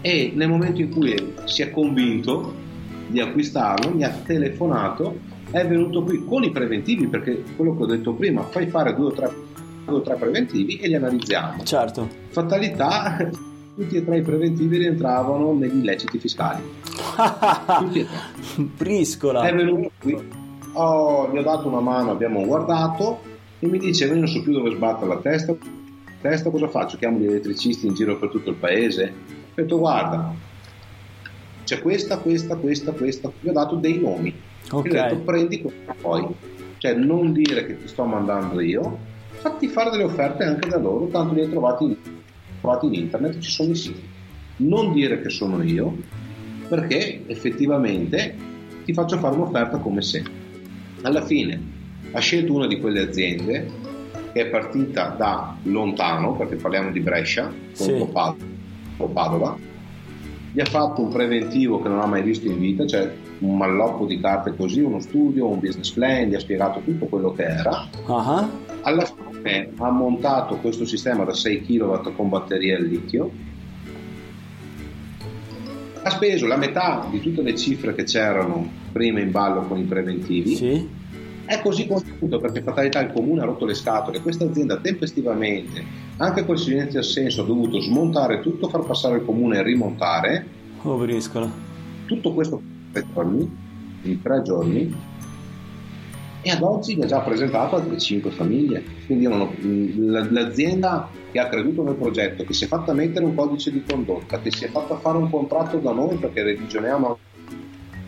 E 0.00 0.32
nel 0.34 0.48
momento 0.48 0.80
in 0.80 0.90
cui 0.90 1.34
si 1.44 1.62
è 1.62 1.70
convinto 1.70 2.54
di 3.08 3.20
acquistarlo 3.20 3.94
mi 3.94 4.04
ha 4.04 4.10
telefonato 4.10 5.18
è 5.50 5.66
venuto 5.66 6.02
qui 6.02 6.24
con 6.24 6.42
i 6.42 6.50
preventivi 6.50 7.06
perché 7.06 7.42
quello 7.54 7.76
che 7.76 7.82
ho 7.82 7.86
detto 7.86 8.12
prima, 8.12 8.42
fai 8.42 8.66
fare 8.66 8.94
due 8.94 9.06
o 9.06 9.12
tre, 9.12 9.30
due 9.84 9.96
o 9.96 10.00
tre 10.02 10.16
preventivi 10.16 10.76
e 10.78 10.88
li 10.88 10.94
analizziamo. 10.94 11.62
Certo. 11.62 12.08
Fatalità, 12.28 13.16
tutti 13.74 13.96
e 13.96 14.04
tre 14.04 14.18
i 14.18 14.22
preventivi 14.22 14.78
rientravano 14.78 15.52
negli 15.52 15.78
illeciti 15.78 16.18
fiscali. 16.18 16.62
tutti 17.78 18.00
e 18.00 18.06
tre. 18.06 18.64
Briscola. 18.76 19.42
È 19.42 19.54
venuto 19.54 19.90
qui, 20.00 20.18
oh, 20.72 21.30
gli 21.32 21.38
ho 21.38 21.42
dato 21.42 21.68
una 21.68 21.80
mano, 21.80 22.10
abbiamo 22.10 22.44
guardato 22.44 23.20
e 23.58 23.66
mi 23.68 23.78
dice, 23.78 24.06
io 24.06 24.14
non 24.14 24.26
so 24.26 24.42
più 24.42 24.52
dove 24.52 24.74
sbattere 24.74 25.08
la 25.08 25.18
testa, 25.18 25.56
testa 26.20 26.50
cosa 26.50 26.68
faccio? 26.68 26.98
Chiamo 26.98 27.18
gli 27.18 27.26
elettricisti 27.26 27.86
in 27.86 27.94
giro 27.94 28.18
per 28.18 28.30
tutto 28.30 28.50
il 28.50 28.56
paese? 28.56 29.12
Ho 29.30 29.62
detto 29.62 29.78
guarda, 29.78 30.34
c'è 31.64 31.80
questa, 31.80 32.18
questa, 32.18 32.56
questa, 32.56 32.92
questa, 32.92 33.30
gli 33.40 33.48
ho 33.48 33.52
dato 33.52 33.76
dei 33.76 33.98
nomi 33.98 34.34
Ok. 34.70 34.86
Ho 34.86 34.88
detto 34.88 35.16
prendi 35.18 35.60
questo 35.60 35.94
poi, 36.00 36.26
cioè 36.78 36.94
non 36.94 37.32
dire 37.32 37.66
che 37.66 37.80
ti 37.80 37.88
sto 37.88 38.04
mandando 38.04 38.60
io, 38.60 38.98
fatti 39.30 39.68
fare 39.68 39.90
delle 39.90 40.04
offerte 40.04 40.44
anche 40.44 40.68
da 40.68 40.78
loro, 40.78 41.06
tanto 41.06 41.34
li 41.34 41.42
hai 41.42 41.50
trovati, 41.50 41.96
trovati 42.60 42.86
in 42.86 42.94
internet, 42.94 43.38
ci 43.38 43.50
sono 43.50 43.70
i 43.70 43.76
siti. 43.76 44.02
Non 44.58 44.92
dire 44.92 45.20
che 45.20 45.28
sono 45.28 45.62
io, 45.62 45.96
perché 46.68 47.22
effettivamente 47.26 48.34
ti 48.84 48.92
faccio 48.92 49.18
fare 49.18 49.34
un'offerta 49.36 49.78
come 49.78 50.02
se. 50.02 50.22
Alla 51.02 51.22
fine 51.22 51.60
ha 52.12 52.20
scelto 52.20 52.54
una 52.54 52.66
di 52.66 52.80
quelle 52.80 53.02
aziende 53.02 53.70
che 54.32 54.42
è 54.42 54.46
partita 54.46 55.14
da 55.16 55.56
lontano, 55.62 56.34
perché 56.36 56.56
parliamo 56.56 56.90
di 56.90 57.00
Brescia, 57.00 57.52
sì. 57.72 57.92
o 57.92 59.06
Padova, 59.08 59.56
gli 60.52 60.60
ha 60.60 60.64
fatto 60.64 61.02
un 61.02 61.10
preventivo 61.10 61.80
che 61.80 61.88
non 61.88 62.00
ha 62.00 62.06
mai 62.06 62.22
visto 62.22 62.46
in 62.46 62.58
vita, 62.58 62.86
cioè 62.86 63.12
un 63.40 63.56
malloppo 63.56 64.06
di 64.06 64.20
carte 64.20 64.54
così, 64.56 64.80
uno 64.80 65.00
studio, 65.00 65.48
un 65.48 65.60
business 65.60 65.90
plan, 65.90 66.28
gli 66.28 66.34
ha 66.34 66.40
spiegato 66.40 66.80
tutto 66.80 67.06
quello 67.06 67.32
che 67.32 67.44
era. 67.44 67.88
Uh-huh. 68.06 68.48
Alla 68.82 69.04
fine 69.04 69.70
ha 69.76 69.90
montato 69.90 70.56
questo 70.56 70.84
sistema 70.84 71.24
da 71.24 71.34
6 71.34 71.62
kW 71.62 72.14
con 72.14 72.28
batterie 72.28 72.76
al 72.76 72.84
litio. 72.84 73.30
Ha 76.02 76.10
speso 76.10 76.46
la 76.46 76.56
metà 76.56 77.06
di 77.10 77.20
tutte 77.20 77.42
le 77.42 77.56
cifre 77.56 77.94
che 77.94 78.04
c'erano 78.04 78.68
prima 78.92 79.20
in 79.20 79.32
ballo 79.32 79.62
con 79.62 79.78
i 79.78 79.82
preventivi. 79.82 80.54
Sì. 80.54 80.88
È 81.44 81.60
così 81.60 81.86
contenuto 81.86 82.38
perché 82.38 82.62
fatalità 82.62 83.00
il 83.00 83.12
comune 83.12 83.42
ha 83.42 83.44
rotto 83.44 83.66
le 83.66 83.74
scatole. 83.74 84.20
Questa 84.20 84.44
azienda 84.44 84.78
tempestivamente, 84.78 85.84
anche 86.16 86.44
col 86.44 86.58
silenzio 86.58 87.00
assenso, 87.00 87.42
ha 87.42 87.46
dovuto 87.46 87.80
smontare 87.80 88.40
tutto, 88.40 88.68
far 88.68 88.84
passare 88.84 89.16
il 89.16 89.24
comune 89.24 89.58
e 89.58 89.62
rimontare. 89.62 90.46
Briscola. 90.82 91.50
Tutto 92.06 92.32
questo 92.32 92.60
tre 93.02 93.04
giorni, 93.12 93.56
in 94.02 94.22
tre 94.22 94.42
giorni, 94.42 94.94
e 96.46 96.50
ad 96.50 96.62
oggi 96.62 96.94
mi 96.94 97.02
ha 97.02 97.06
già 97.06 97.20
presentato 97.20 97.74
altre 97.74 97.98
5 97.98 98.30
famiglie. 98.30 98.84
Quindi 99.06 99.26
ho, 99.26 99.52
l'azienda 100.28 101.08
che 101.32 101.40
ha 101.40 101.48
creduto 101.48 101.82
nel 101.82 101.96
progetto, 101.96 102.44
che 102.44 102.52
si 102.52 102.64
è 102.64 102.68
fatta 102.68 102.92
mettere 102.92 103.24
un 103.24 103.34
codice 103.34 103.72
di 103.72 103.82
condotta, 103.82 104.38
che 104.38 104.52
si 104.52 104.64
è 104.64 104.68
fatta 104.68 104.96
fare 104.96 105.18
un 105.18 105.28
contratto 105.28 105.78
da 105.78 105.90
noi 105.90 106.16
perché 106.16 106.44
revisioniamo 106.44 107.18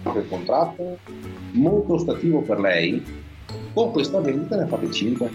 anche 0.04 0.18
il 0.20 0.28
contratto, 0.28 0.98
molto 1.52 1.94
ostativo 1.94 2.40
per 2.42 2.60
lei, 2.60 3.02
con 3.74 3.90
questa 3.90 4.20
vendita 4.20 4.56
ne 4.56 4.66
fate 4.66 4.90
5. 4.90 5.30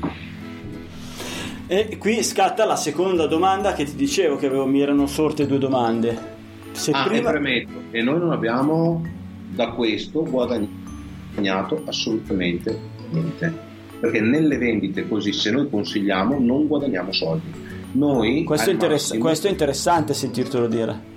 E 1.67 1.97
qui 1.97 2.23
scatta 2.23 2.63
la 2.65 2.77
seconda 2.77 3.27
domanda 3.27 3.73
che 3.73 3.83
ti 3.83 3.95
dicevo 3.95 4.37
che 4.37 4.45
avevo, 4.45 4.65
mi 4.65 4.79
erano 4.79 5.07
sorte 5.07 5.45
due 5.45 5.57
domande. 5.57 6.31
Se 6.71 6.91
ah, 6.91 7.03
prima... 7.03 7.29
e 7.29 7.31
premetto, 7.33 7.81
e 7.91 8.01
noi 8.01 8.19
non 8.19 8.31
abbiamo 8.31 9.21
da 9.53 9.69
questo 9.69 10.23
guadagnato 10.23 11.83
assolutamente 11.85 12.77
niente. 13.11 13.71
Perché 13.99 14.19
nelle 14.19 14.57
vendite 14.57 15.07
così, 15.07 15.31
se 15.31 15.51
noi 15.51 15.69
consigliamo, 15.69 16.37
non 16.37 16.67
guadagniamo 16.67 17.11
soldi. 17.13 17.51
Noi, 17.93 18.43
questo, 18.43 18.69
è 18.69 18.73
interess- 18.73 19.09
massimo... 19.09 19.23
questo 19.23 19.47
è 19.47 19.49
interessante 19.49 20.13
sentirtelo 20.13 20.67
dire. 20.67 21.11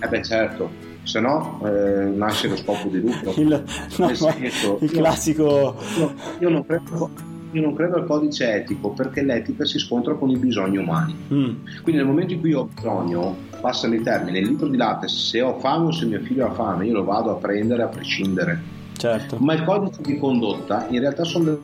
Eh 0.00 0.06
beh 0.06 0.22
certo, 0.22 0.70
se 1.02 1.18
no 1.18 1.60
eh, 1.64 2.04
nasce 2.04 2.48
lo 2.48 2.56
scopo 2.56 2.88
di 2.88 3.00
lucro. 3.00 3.32
Il, 3.36 3.64
no, 3.96 4.14
senso, 4.14 4.78
il 4.80 4.90
classico... 4.90 5.76
Io, 5.98 6.14
io, 6.40 6.48
non 6.50 6.64
credo, 6.64 7.10
io, 7.52 7.62
non 7.62 7.74
credo, 7.74 7.96
al 7.96 8.06
codice 8.06 8.54
etico 8.54 8.90
perché 8.90 9.22
l'etica 9.22 9.64
si 9.64 9.78
scontra 9.78 10.14
con 10.14 10.30
i 10.30 10.36
bisogni 10.36 10.76
umani. 10.78 11.14
Mm. 11.32 11.54
Quindi 11.82 12.00
nel 12.00 12.06
momento 12.06 12.32
in 12.32 12.40
cui 12.40 12.52
ho 12.52 12.68
bisogno, 12.72 13.36
passano 13.60 13.94
i 13.94 14.02
termini, 14.02 14.38
il 14.38 14.48
litro 14.48 14.68
di 14.68 14.76
latte, 14.76 15.08
se 15.08 15.40
ho 15.40 15.58
fame 15.58 15.86
o 15.86 15.92
se 15.92 16.06
mio 16.06 16.20
figlio 16.20 16.46
ha 16.46 16.52
fame, 16.52 16.86
io 16.86 16.94
lo 16.94 17.04
vado 17.04 17.30
a 17.30 17.34
prendere 17.34 17.82
a 17.82 17.88
prescindere. 17.88 18.78
Certo. 18.96 19.38
Ma 19.38 19.54
il 19.54 19.64
codice 19.64 20.02
di 20.02 20.18
condotta 20.18 20.86
in 20.90 21.00
realtà 21.00 21.24
sono 21.24 21.58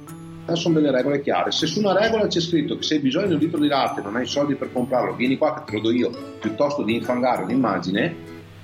sono 0.55 0.75
delle 0.75 0.93
regole 0.93 1.21
chiare. 1.23 1.51
Se 1.51 1.67
su 1.67 1.81
una 1.81 1.99
regola 1.99 2.29
c'è 2.29 2.41
scritto 2.41 2.77
che 2.77 2.83
se 2.85 2.95
hai 2.95 3.01
bisogno 3.01 3.27
di 3.27 3.35
un 3.35 3.41
litro 3.41 3.59
di 3.59 3.67
latte 3.67 4.01
non 4.01 4.15
hai 4.15 4.27
soldi 4.27 4.55
per 4.55 4.71
comprarlo, 4.73 5.15
vieni 5.15 5.37
qua 5.37 5.55
che 5.55 5.63
te 5.73 5.77
lo 5.77 5.83
do 5.83 5.91
io, 5.91 6.11
piuttosto 6.39 6.83
di 6.83 6.95
infangare 6.95 7.43
un'immagine, 7.43 8.15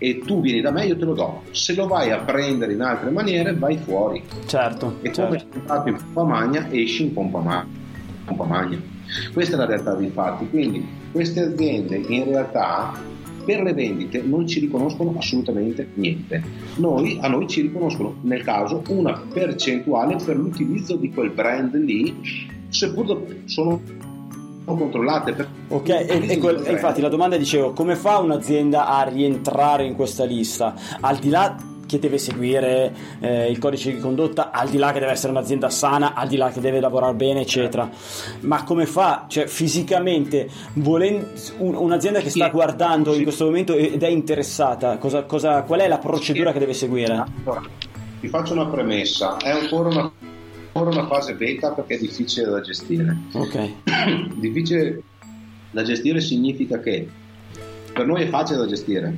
e 0.03 0.19
tu 0.19 0.41
vieni 0.41 0.61
da 0.61 0.73
me, 0.73 0.85
io 0.85 0.97
te 0.97 1.05
lo 1.05 1.15
do. 1.15 1.43
Se 1.53 1.77
lo 1.77 1.87
vai 1.87 2.11
a 2.11 2.19
prendere 2.19 2.73
in 2.73 2.81
altre 2.81 3.11
maniere, 3.11 3.55
vai 3.55 3.77
fuori. 3.77 4.21
Certo. 4.47 4.97
E 5.01 5.13
come 5.13 5.39
certo. 5.39 5.39
sei 5.39 5.61
entrato 5.61 5.89
in 5.91 5.97
pompa 5.97 6.25
magna, 6.25 6.67
esci 6.73 7.05
in 7.05 7.13
pompa, 7.13 7.39
ma- 7.39 7.65
pompa 8.25 8.45
magna. 8.45 8.81
Questa 9.33 9.55
è 9.55 9.59
la 9.59 9.67
realtà 9.67 9.95
dei 9.95 10.11
fatti. 10.11 10.49
Quindi 10.51 10.85
queste 11.13 11.43
aziende 11.43 11.99
in 11.99 12.25
realtà 12.25 12.93
per 13.45 13.63
le 13.63 13.73
vendite 13.75 14.23
non 14.23 14.45
ci 14.45 14.59
riconoscono 14.59 15.15
assolutamente 15.17 15.87
niente. 15.95 16.43
Noi, 16.79 17.19
a 17.21 17.29
noi 17.29 17.47
ci 17.47 17.61
riconoscono 17.61 18.17
nel 18.23 18.43
caso 18.43 18.83
una 18.89 19.23
percentuale 19.33 20.17
per 20.17 20.37
l'utilizzo 20.37 20.97
di 20.97 21.13
quel 21.13 21.31
brand 21.31 21.77
lì, 21.77 22.13
seppur 22.71 23.25
sono 23.45 23.81
controllate. 24.65 25.33
Per 25.33 25.49
ok, 25.69 25.89
e, 25.89 26.25
e, 26.29 26.39
quel, 26.39 26.65
infatti 26.69 27.01
la 27.01 27.09
domanda 27.09 27.37
dicevo, 27.37 27.73
come 27.73 27.97
fa 27.97 28.19
un'azienda 28.19 28.87
a 28.87 29.03
rientrare 29.03 29.85
in 29.85 29.95
questa 29.95 30.25
lista? 30.25 30.75
Al 31.01 31.17
di 31.17 31.31
là 31.31 31.57
che 31.93 31.99
deve 31.99 32.17
seguire 32.17 32.95
eh, 33.21 33.51
il 33.51 33.59
codice 33.59 33.93
di 33.93 34.01
condotta, 34.01 34.51
al 34.51 34.71
di 34.71 34.79
là 34.79 34.93
che 34.93 34.99
deve 34.99 35.13
essere 35.13 35.33
un'azienda 35.33 35.69
sana, 35.69 36.15
al 36.15 36.27
di 36.27 36.37
là 36.37 36.49
che 36.49 36.61
deve 36.61 36.81
lavorare 36.81 37.13
bene, 37.13 37.43
eccetera. 37.43 37.89
Ma 38.41 38.65
come 38.65 38.87
fa? 38.87 39.27
Cioè, 39.29 39.47
fisicamente, 39.47 40.49
volendo, 40.75 41.27
un, 41.59 41.75
un'azienda 41.75 42.21
che 42.21 42.31
sta 42.31 42.49
guardando 42.49 43.15
in 43.15 43.25
questo 43.25 43.45
momento 43.45 43.75
ed 43.75 44.03
è 44.03 44.09
interessata, 44.09 44.97
cosa, 44.97 45.25
cosa, 45.25 45.63
qual 45.63 45.81
è 45.81 45.89
la 45.89 45.99
procedura 45.99 46.53
che 46.53 46.59
deve 46.59 46.73
seguire? 46.73 47.25
Allora, 47.45 47.63
ti 48.21 48.29
faccio 48.29 48.55
una 48.55 48.67
premessa, 48.67 49.37
è 49.37 49.51
ancora 49.51 49.89
una, 49.91 50.11
ancora 50.73 50.99
una 50.99 51.07
fase 51.07 51.35
beta 51.35 51.73
perché 51.73 51.95
è 51.95 51.99
difficile 51.99 52.51
da 52.51 52.61
gestire. 52.61 53.17
Ok. 53.33 53.71
difficile 54.37 55.03
da 55.71 55.83
gestire 55.83 56.21
significa 56.21 56.81
che 56.81 57.07
per 57.93 58.07
noi 58.07 58.23
è 58.23 58.29
facile 58.29 58.59
da 58.59 58.67
gestire, 58.67 59.15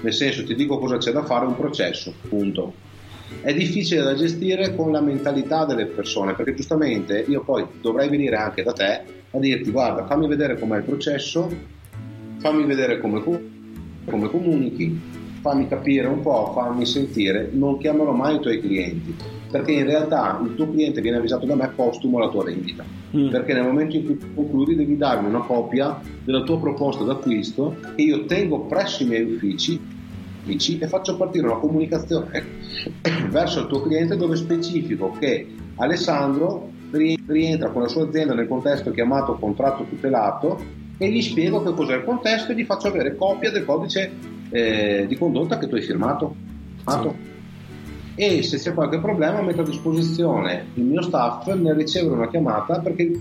nel 0.00 0.12
senso 0.12 0.44
ti 0.44 0.54
dico 0.54 0.78
cosa 0.78 0.96
c'è 0.98 1.10
da 1.10 1.24
fare, 1.24 1.46
un 1.46 1.56
processo, 1.56 2.14
punto. 2.28 2.90
È 3.40 3.52
difficile 3.52 4.02
da 4.02 4.14
gestire 4.14 4.74
con 4.76 4.92
la 4.92 5.00
mentalità 5.00 5.64
delle 5.64 5.86
persone, 5.86 6.34
perché 6.34 6.54
giustamente 6.54 7.24
io 7.26 7.42
poi 7.42 7.66
dovrei 7.80 8.08
venire 8.08 8.36
anche 8.36 8.62
da 8.62 8.72
te 8.72 9.02
a 9.30 9.38
dirti 9.38 9.70
guarda 9.70 10.06
fammi 10.06 10.28
vedere 10.28 10.58
com'è 10.58 10.76
il 10.76 10.84
processo, 10.84 11.50
fammi 12.38 12.64
vedere 12.64 13.00
come, 13.00 13.22
come 14.04 14.28
comunichi, 14.28 15.00
fammi 15.40 15.66
capire 15.66 16.06
un 16.06 16.20
po', 16.20 16.52
fammi 16.54 16.84
sentire, 16.84 17.48
non 17.52 17.78
chiamerò 17.78 18.12
mai 18.12 18.36
i 18.36 18.40
tuoi 18.40 18.60
clienti, 18.60 19.16
perché 19.52 19.72
in 19.72 19.84
realtà 19.84 20.40
il 20.42 20.54
tuo 20.54 20.70
cliente 20.70 21.02
viene 21.02 21.18
avvisato 21.18 21.44
da 21.44 21.54
me 21.54 21.68
postumo 21.68 22.16
alla 22.16 22.30
tua 22.30 22.44
vendita, 22.44 22.82
mm. 23.14 23.28
perché 23.28 23.52
nel 23.52 23.64
momento 23.64 23.96
in 23.96 24.06
cui 24.06 24.18
concludi 24.34 24.74
devi 24.74 24.96
darmi 24.96 25.28
una 25.28 25.40
copia 25.40 26.00
della 26.24 26.42
tua 26.42 26.58
proposta 26.58 27.04
d'acquisto 27.04 27.76
che 27.94 28.02
io 28.02 28.24
tengo 28.24 28.60
presso 28.60 29.02
i 29.02 29.06
miei 29.06 29.30
uffici 29.30 29.78
e 30.44 30.88
faccio 30.88 31.16
partire 31.16 31.46
una 31.46 31.58
comunicazione 31.58 32.42
verso 33.30 33.60
il 33.60 33.66
tuo 33.66 33.82
cliente 33.82 34.16
dove 34.16 34.36
specifico 34.36 35.14
che 35.18 35.46
Alessandro 35.76 36.70
rientra 36.90 37.68
con 37.68 37.82
la 37.82 37.88
sua 37.88 38.04
azienda 38.04 38.34
nel 38.34 38.48
contesto 38.48 38.90
chiamato 38.90 39.34
contratto 39.34 39.84
tutelato 39.84 40.60
e 40.96 41.10
gli 41.10 41.20
spiego 41.20 41.62
che 41.62 41.74
cos'è 41.74 41.96
il 41.96 42.04
contesto 42.04 42.52
e 42.52 42.54
gli 42.54 42.64
faccio 42.64 42.88
avere 42.88 43.16
copia 43.16 43.50
del 43.50 43.66
codice 43.66 44.10
eh, 44.50 45.04
di 45.06 45.16
condotta 45.16 45.58
che 45.58 45.68
tu 45.68 45.74
hai 45.74 45.82
firmato. 45.82 46.34
Sì. 46.86 47.31
E 48.14 48.42
se 48.42 48.58
c'è 48.58 48.74
qualche 48.74 48.98
problema 48.98 49.40
metto 49.40 49.62
a 49.62 49.64
disposizione 49.64 50.66
il 50.74 50.84
mio 50.84 51.02
staff 51.02 51.46
nel 51.54 51.74
ricevere 51.74 52.14
una 52.14 52.28
chiamata 52.28 52.80
perché 52.80 53.18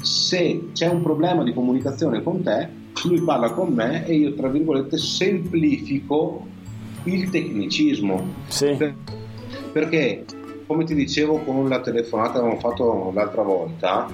se 0.00 0.68
c'è 0.72 0.88
un 0.88 1.02
problema 1.02 1.42
di 1.42 1.54
comunicazione 1.54 2.22
con 2.22 2.42
te, 2.42 2.68
lui 3.04 3.20
parla 3.22 3.50
con 3.50 3.72
me 3.72 4.06
e 4.06 4.14
io 4.14 4.34
tra 4.34 4.48
virgolette 4.48 4.98
semplifico 4.98 6.44
il 7.04 7.30
tecnicismo. 7.30 8.26
Sì. 8.48 8.76
perché, 9.72 10.24
come 10.66 10.84
ti 10.84 10.94
dicevo 10.94 11.38
con 11.38 11.68
la 11.68 11.80
telefonata 11.80 12.32
che 12.32 12.38
abbiamo 12.38 12.58
fatto 12.58 13.12
l'altra 13.14 13.42
volta, 13.42 14.08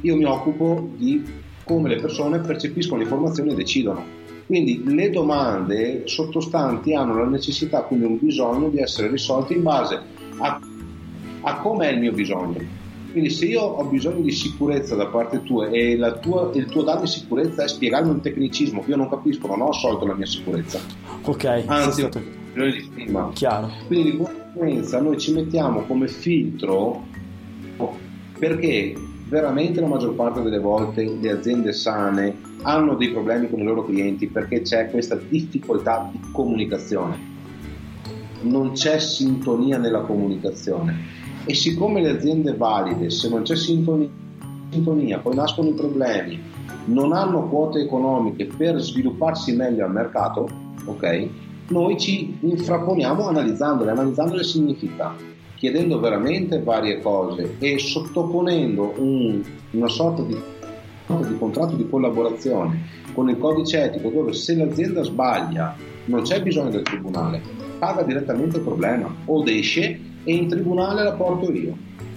io 0.00 0.16
mi 0.16 0.24
occupo 0.24 0.88
di 0.96 1.22
come 1.64 1.88
le 1.88 2.00
persone 2.00 2.38
percepiscono 2.38 2.98
le 2.98 3.04
informazioni 3.04 3.50
e 3.50 3.54
decidono. 3.54 4.04
Quindi 4.50 4.82
le 4.84 5.10
domande 5.10 6.02
sottostanti 6.06 6.92
hanno 6.92 7.16
la 7.16 7.28
necessità, 7.28 7.82
quindi 7.82 8.06
un 8.06 8.18
bisogno 8.18 8.68
di 8.68 8.80
essere 8.80 9.06
risolte 9.06 9.54
in 9.54 9.62
base 9.62 10.00
a, 10.38 10.60
a 11.42 11.56
come 11.60 11.88
è 11.88 11.92
il 11.92 12.00
mio 12.00 12.10
bisogno. 12.10 12.58
Quindi 13.12 13.30
se 13.30 13.46
io 13.46 13.60
ho 13.60 13.84
bisogno 13.84 14.22
di 14.22 14.32
sicurezza 14.32 14.96
da 14.96 15.06
parte 15.06 15.44
tua 15.44 15.68
e 15.68 15.96
tua, 16.20 16.50
il 16.52 16.64
tuo 16.64 16.82
dato 16.82 17.02
di 17.02 17.06
sicurezza 17.06 17.62
è 17.62 17.68
spiegarmi 17.68 18.10
un 18.10 18.20
tecnicismo 18.20 18.82
che 18.82 18.90
io 18.90 18.96
non 18.96 19.08
capisco, 19.08 19.46
non 19.46 19.60
ho 19.60 19.68
assolto 19.68 20.04
la 20.04 20.14
mia 20.14 20.26
sicurezza. 20.26 20.80
Ok, 21.26 21.44
anzi, 21.66 22.00
stato... 22.00 22.20
bisogno 22.52 22.72
di 22.72 22.80
stima. 22.80 23.30
Chiaro. 23.32 23.70
Quindi 23.86 24.10
di 24.10 24.16
conseguenza 24.16 25.00
noi 25.00 25.16
ci 25.16 25.32
mettiamo 25.32 25.82
come 25.82 26.08
filtro 26.08 27.04
perché 28.36 28.96
veramente 29.30 29.80
la 29.80 29.86
maggior 29.86 30.14
parte 30.14 30.42
delle 30.42 30.58
volte 30.58 31.04
le 31.04 31.30
aziende 31.30 31.72
sane 31.72 32.36
hanno 32.62 32.96
dei 32.96 33.10
problemi 33.10 33.48
con 33.48 33.60
i 33.60 33.64
loro 33.64 33.84
clienti 33.84 34.26
perché 34.26 34.62
c'è 34.62 34.90
questa 34.90 35.14
difficoltà 35.14 36.10
di 36.10 36.20
comunicazione. 36.32 37.28
Non 38.42 38.72
c'è 38.72 38.98
sintonia 38.98 39.78
nella 39.78 40.00
comunicazione 40.00 41.18
e 41.44 41.54
siccome 41.54 42.02
le 42.02 42.10
aziende 42.10 42.54
valide, 42.56 43.08
se 43.10 43.28
non 43.28 43.42
c'è 43.42 43.54
sintonia, 43.54 45.18
poi 45.18 45.34
nascono 45.36 45.68
i 45.68 45.74
problemi, 45.74 46.42
non 46.86 47.12
hanno 47.12 47.48
quote 47.48 47.80
economiche 47.80 48.46
per 48.46 48.80
svilupparsi 48.80 49.54
meglio 49.54 49.84
al 49.84 49.92
mercato, 49.92 50.48
ok? 50.84 51.28
Noi 51.68 51.96
ci 51.98 52.36
infrapponiamo 52.40 53.28
analizzandole. 53.28 53.92
Analizzandole 53.92 54.42
significa 54.42 55.14
chiedendo 55.60 56.00
veramente 56.00 56.62
varie 56.62 57.02
cose 57.02 57.56
e 57.58 57.78
sottoponendo 57.78 58.94
un, 58.96 59.42
una 59.72 59.88
sorta 59.88 60.22
di, 60.22 60.34
di 60.34 61.38
contratto 61.38 61.76
di 61.76 61.86
collaborazione 61.86 62.80
con 63.12 63.28
il 63.28 63.36
codice 63.36 63.84
etico 63.84 64.08
dove 64.08 64.32
se 64.32 64.56
l'azienda 64.56 65.02
sbaglia 65.02 65.76
non 66.06 66.22
c'è 66.22 66.40
bisogno 66.40 66.70
del 66.70 66.80
tribunale, 66.80 67.42
paga 67.78 68.02
direttamente 68.02 68.56
il 68.56 68.62
problema 68.62 69.14
o 69.26 69.44
esce 69.46 70.00
e 70.24 70.34
in 70.34 70.48
tribunale 70.48 71.02
la 71.02 71.12
porto 71.12 71.52
io. 71.52 71.76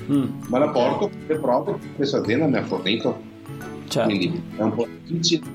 Mm. 0.10 0.26
Ma 0.48 0.60
la 0.60 0.70
porto 0.70 1.10
con 1.10 1.20
le 1.28 1.38
prove 1.38 1.74
che 1.82 1.88
questa 1.98 2.20
azienda 2.20 2.48
mi 2.48 2.56
ha 2.56 2.64
fornito. 2.64 3.20
Certo. 3.90 4.08
Quindi 4.08 4.42
è 4.56 4.62
un 4.62 4.74
po' 4.74 4.88
difficile, 5.06 5.46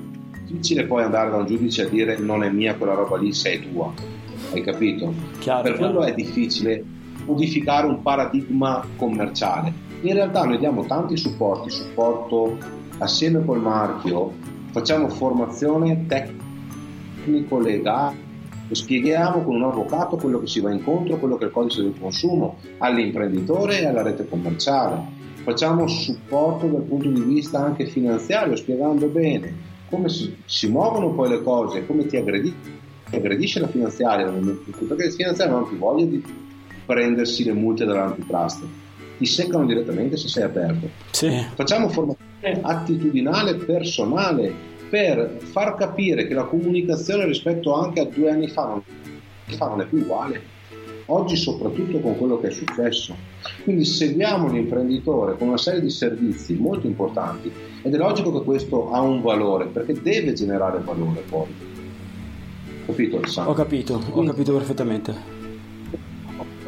difficile, 0.45 0.85
poi 0.85 1.01
andare 1.01 1.31
da 1.31 1.37
un 1.37 1.47
giudice 1.47 1.81
a 1.81 1.89
dire 1.89 2.19
non 2.19 2.43
è 2.43 2.51
mia 2.51 2.75
quella 2.75 2.93
roba 2.93 3.17
lì, 3.17 3.33
sei 3.33 3.67
tua. 3.71 3.91
Hai 4.51 4.61
capito? 4.61 5.11
Chiaro, 5.39 5.63
per 5.63 5.73
chiaro. 5.73 5.91
quello 5.91 6.05
è 6.05 6.13
difficile 6.13 6.97
modificare 7.29 7.87
un 7.87 8.01
paradigma 8.01 8.85
commerciale. 8.97 9.71
In 10.01 10.13
realtà 10.13 10.43
noi 10.43 10.57
diamo 10.57 10.85
tanti 10.85 11.15
supporti, 11.15 11.69
supporto 11.69 12.57
assieme 12.97 13.45
col 13.45 13.61
marchio, 13.61 14.33
facciamo 14.71 15.07
formazione 15.09 16.05
tecnico-legale 16.07 18.27
spieghiamo 18.71 19.41
con 19.41 19.55
un 19.55 19.63
avvocato 19.63 20.15
quello 20.17 20.39
che 20.39 20.47
si 20.47 20.59
va 20.59 20.71
incontro, 20.71 21.17
quello 21.17 21.37
che 21.37 21.45
è 21.45 21.47
il 21.47 21.53
codice 21.53 21.81
del 21.81 21.95
consumo 21.99 22.57
all'imprenditore 22.77 23.81
e 23.81 23.87
alla 23.87 24.03
rete 24.03 24.27
commerciale. 24.27 25.17
Facciamo 25.43 25.87
supporto 25.87 26.67
dal 26.67 26.83
punto 26.83 27.09
di 27.09 27.21
vista 27.21 27.63
anche 27.63 27.87
finanziario, 27.87 28.55
spiegando 28.55 29.07
bene 29.07 29.67
come 29.89 30.09
si, 30.09 30.35
si 30.45 30.67
muovono 30.67 31.13
poi 31.13 31.29
le 31.29 31.41
cose, 31.41 31.85
come 31.85 32.05
ti 32.05 32.15
aggredi, 32.15 32.53
aggredisce 33.11 33.59
la 33.59 33.67
finanziaria, 33.67 34.29
perché 34.29 35.05
il 35.05 35.13
finanziario 35.13 35.55
non 35.55 35.63
ha 35.63 35.67
più 35.67 35.77
voglia 35.77 36.05
di 36.05 36.23
prendersi 36.89 37.43
le 37.43 37.53
multe 37.53 37.85
dall'antitrust. 37.85 38.65
ti 39.19 39.25
seccano 39.27 39.65
direttamente 39.67 40.17
se 40.17 40.27
sei 40.27 40.43
aperto. 40.43 40.89
Sì. 41.11 41.29
Facciamo 41.53 41.87
formazione 41.89 42.61
attitudinale 42.63 43.55
personale 43.55 44.51
per 44.89 45.37
far 45.37 45.75
capire 45.75 46.25
che 46.25 46.33
la 46.33 46.45
comunicazione 46.45 47.25
rispetto 47.25 47.75
anche 47.75 47.99
a 47.99 48.05
due 48.05 48.31
anni 48.31 48.47
fa 48.47 48.81
non, 49.59 49.81
è 49.81 49.85
più 49.85 49.99
uguale. 49.99 50.57
Oggi 51.07 51.35
soprattutto 51.35 51.99
con 51.99 52.17
quello 52.17 52.39
che 52.39 52.47
è 52.47 52.51
successo. 52.51 53.15
Quindi 53.63 53.85
seguiamo 53.85 54.49
l'imprenditore 54.49 55.37
con 55.37 55.49
una 55.49 55.57
serie 55.57 55.81
di 55.81 55.91
servizi 55.91 56.55
molto 56.55 56.87
importanti 56.87 57.51
ed 57.83 57.93
è 57.93 57.97
logico 57.97 58.31
che 58.31 58.43
questo 58.43 58.91
ha 58.91 59.01
un 59.01 59.21
valore 59.21 59.65
perché 59.65 59.93
deve 60.01 60.33
generare 60.33 60.79
valore 60.79 61.21
poi. 61.29 61.47
Capito 62.87 63.17
Alessandro? 63.17 63.51
Ho 63.51 63.55
capito, 63.55 64.01
ho 64.11 64.23
capito 64.23 64.53
perfettamente 64.53 65.38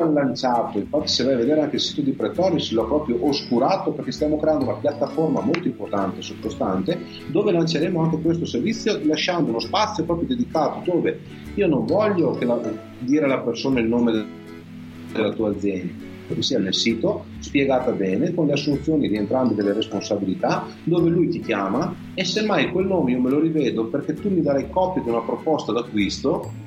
lanciato, 0.06 0.78
infatti 0.78 1.08
se 1.08 1.24
vai 1.24 1.34
a 1.34 1.38
vedere 1.38 1.62
anche 1.62 1.76
il 1.76 1.82
sito 1.82 2.02
di 2.02 2.12
Pretoris 2.12 2.72
l'ho 2.72 2.86
proprio 2.86 3.26
oscurato 3.26 3.92
perché 3.92 4.12
stiamo 4.12 4.38
creando 4.38 4.66
una 4.66 4.76
piattaforma 4.76 5.42
molto 5.42 5.68
importante, 5.68 6.22
sottostante, 6.22 6.98
dove 7.28 7.52
lanceremo 7.52 8.02
anche 8.02 8.20
questo 8.22 8.46
servizio 8.46 9.00
lasciando 9.04 9.50
uno 9.50 9.60
spazio 9.60 10.04
proprio 10.04 10.28
dedicato 10.28 10.82
dove 10.92 11.20
io 11.56 11.68
non 11.68 11.86
voglio 11.86 12.38
la, 12.42 12.60
dire 13.00 13.26
alla 13.26 13.40
persona 13.40 13.80
il 13.80 13.88
nome 13.88 14.26
della 15.12 15.32
tua 15.34 15.50
azienda, 15.50 16.10
che 16.28 16.42
sia 16.42 16.60
nel 16.60 16.74
sito, 16.74 17.26
spiegata 17.40 17.92
bene, 17.92 18.34
con 18.34 18.48
le 18.48 18.54
assunzioni 18.54 19.08
di 19.10 19.16
entrambe 19.16 19.54
delle 19.54 19.74
responsabilità, 19.74 20.66
dove 20.84 21.10
lui 21.10 21.28
ti 21.28 21.42
chiama 21.42 21.94
e 22.14 22.24
semmai 22.24 22.72
quel 22.72 22.86
nome 22.86 23.12
io 23.12 23.20
me 23.20 23.30
lo 23.30 23.40
rivedo 23.40 23.86
perché 23.86 24.14
tu 24.14 24.30
mi 24.30 24.42
darai 24.42 24.70
copia 24.70 25.02
di 25.02 25.10
una 25.10 25.22
proposta 25.22 25.72
d'acquisto 25.72 26.61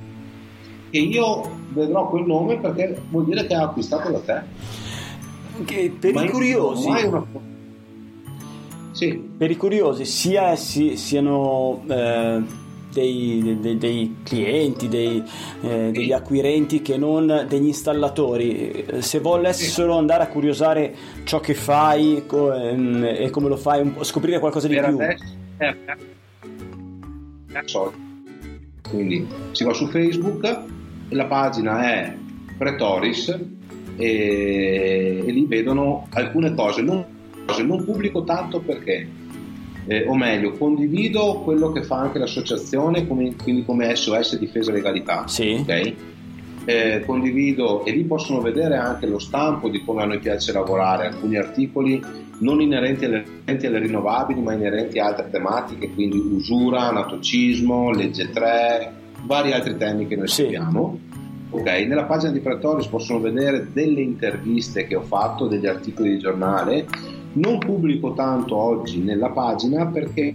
e 0.94 1.00
io 1.00 1.42
vedrò 1.70 2.08
quel 2.08 2.24
nome 2.24 2.56
perché 2.58 2.96
vuol 3.10 3.24
dire 3.24 3.44
che 3.46 3.54
ha 3.54 3.64
acquistato 3.64 4.12
da 4.12 4.20
te. 4.20 4.42
Che 5.64 5.96
per 5.98 6.12
Ma 6.14 6.22
i 6.22 6.30
curiosi... 6.30 6.88
Una... 6.88 7.26
Sì. 8.92 9.30
Per 9.36 9.50
i 9.50 9.56
curiosi, 9.56 10.04
sia 10.04 10.50
essi 10.50 10.96
siano... 10.96 11.82
Eh 11.88 12.62
dei, 12.92 13.58
dei, 13.60 13.76
dei 13.76 14.16
clienti, 14.22 14.86
dei, 14.86 15.20
eh, 15.62 15.90
degli 15.90 16.12
acquirenti 16.12 16.80
che 16.80 16.96
non 16.96 17.44
degli 17.48 17.66
installatori. 17.66 18.86
Se 19.00 19.18
volessero 19.18 19.98
andare 19.98 20.22
a 20.22 20.28
curiosare 20.28 20.94
ciò 21.24 21.40
che 21.40 21.54
fai 21.54 22.22
ehm, 22.24 23.04
e 23.04 23.30
come 23.30 23.48
lo 23.48 23.56
fai, 23.56 23.92
scoprire 24.02 24.38
qualcosa 24.38 24.68
di 24.68 24.76
per 24.76 24.94
più. 24.94 24.98
Adesso, 27.50 27.90
eh, 27.90 28.88
quindi 28.88 29.26
si 29.50 29.64
va 29.64 29.72
su 29.72 29.88
Facebook, 29.88 30.82
la 31.10 31.26
pagina 31.26 31.82
è 31.90 32.14
Pretoris 32.56 33.38
e, 33.96 35.22
e 35.26 35.30
lì 35.30 35.46
vedono 35.46 36.06
alcune 36.10 36.54
cose. 36.54 36.82
Non, 36.82 37.04
non 37.64 37.84
pubblico 37.84 38.24
tanto 38.24 38.60
perché 38.60 39.22
eh, 39.86 40.04
o 40.06 40.14
meglio, 40.14 40.52
condivido 40.52 41.40
quello 41.44 41.70
che 41.72 41.82
fa 41.82 41.98
anche 41.98 42.18
l'associazione, 42.18 43.06
come, 43.06 43.34
quindi 43.36 43.64
come 43.64 43.94
SOS 43.94 44.38
Difesa 44.38 44.72
Legalità. 44.72 45.26
Sì. 45.28 45.58
Okay? 45.60 45.96
Eh, 46.66 47.02
condivido 47.04 47.84
e 47.84 47.90
lì 47.90 48.04
possono 48.04 48.40
vedere 48.40 48.76
anche 48.76 49.06
lo 49.06 49.18
stampo 49.18 49.68
di 49.68 49.84
come 49.84 50.02
a 50.02 50.06
noi 50.06 50.18
piace 50.18 50.52
lavorare, 50.52 51.08
alcuni 51.08 51.36
articoli 51.36 52.02
non 52.38 52.62
inerenti 52.62 53.04
alle, 53.04 53.22
inerenti 53.42 53.66
alle 53.66 53.78
rinnovabili 53.80 54.40
ma 54.40 54.54
inerenti 54.54 54.98
a 54.98 55.06
altre 55.06 55.28
tematiche, 55.30 55.92
quindi 55.92 56.16
usura, 56.16 56.88
anatocismo, 56.88 57.90
legge 57.90 58.30
3, 58.30 58.92
vari 59.24 59.52
altri 59.52 59.76
temi 59.76 60.06
che 60.06 60.16
noi 60.16 60.28
sì. 60.28 60.42
seguiamo. 60.42 60.98
Okay. 61.50 61.86
Nella 61.86 62.04
pagina 62.04 62.32
di 62.32 62.40
Pretoris 62.40 62.86
possono 62.86 63.20
vedere 63.20 63.68
delle 63.72 64.00
interviste 64.00 64.86
che 64.86 64.96
ho 64.96 65.02
fatto, 65.02 65.46
degli 65.46 65.66
articoli 65.66 66.10
di 66.10 66.18
giornale 66.18 66.86
non 67.34 67.58
pubblico 67.58 68.12
tanto 68.12 68.56
oggi 68.56 69.00
nella 69.00 69.30
pagina 69.30 69.86
perché, 69.86 70.34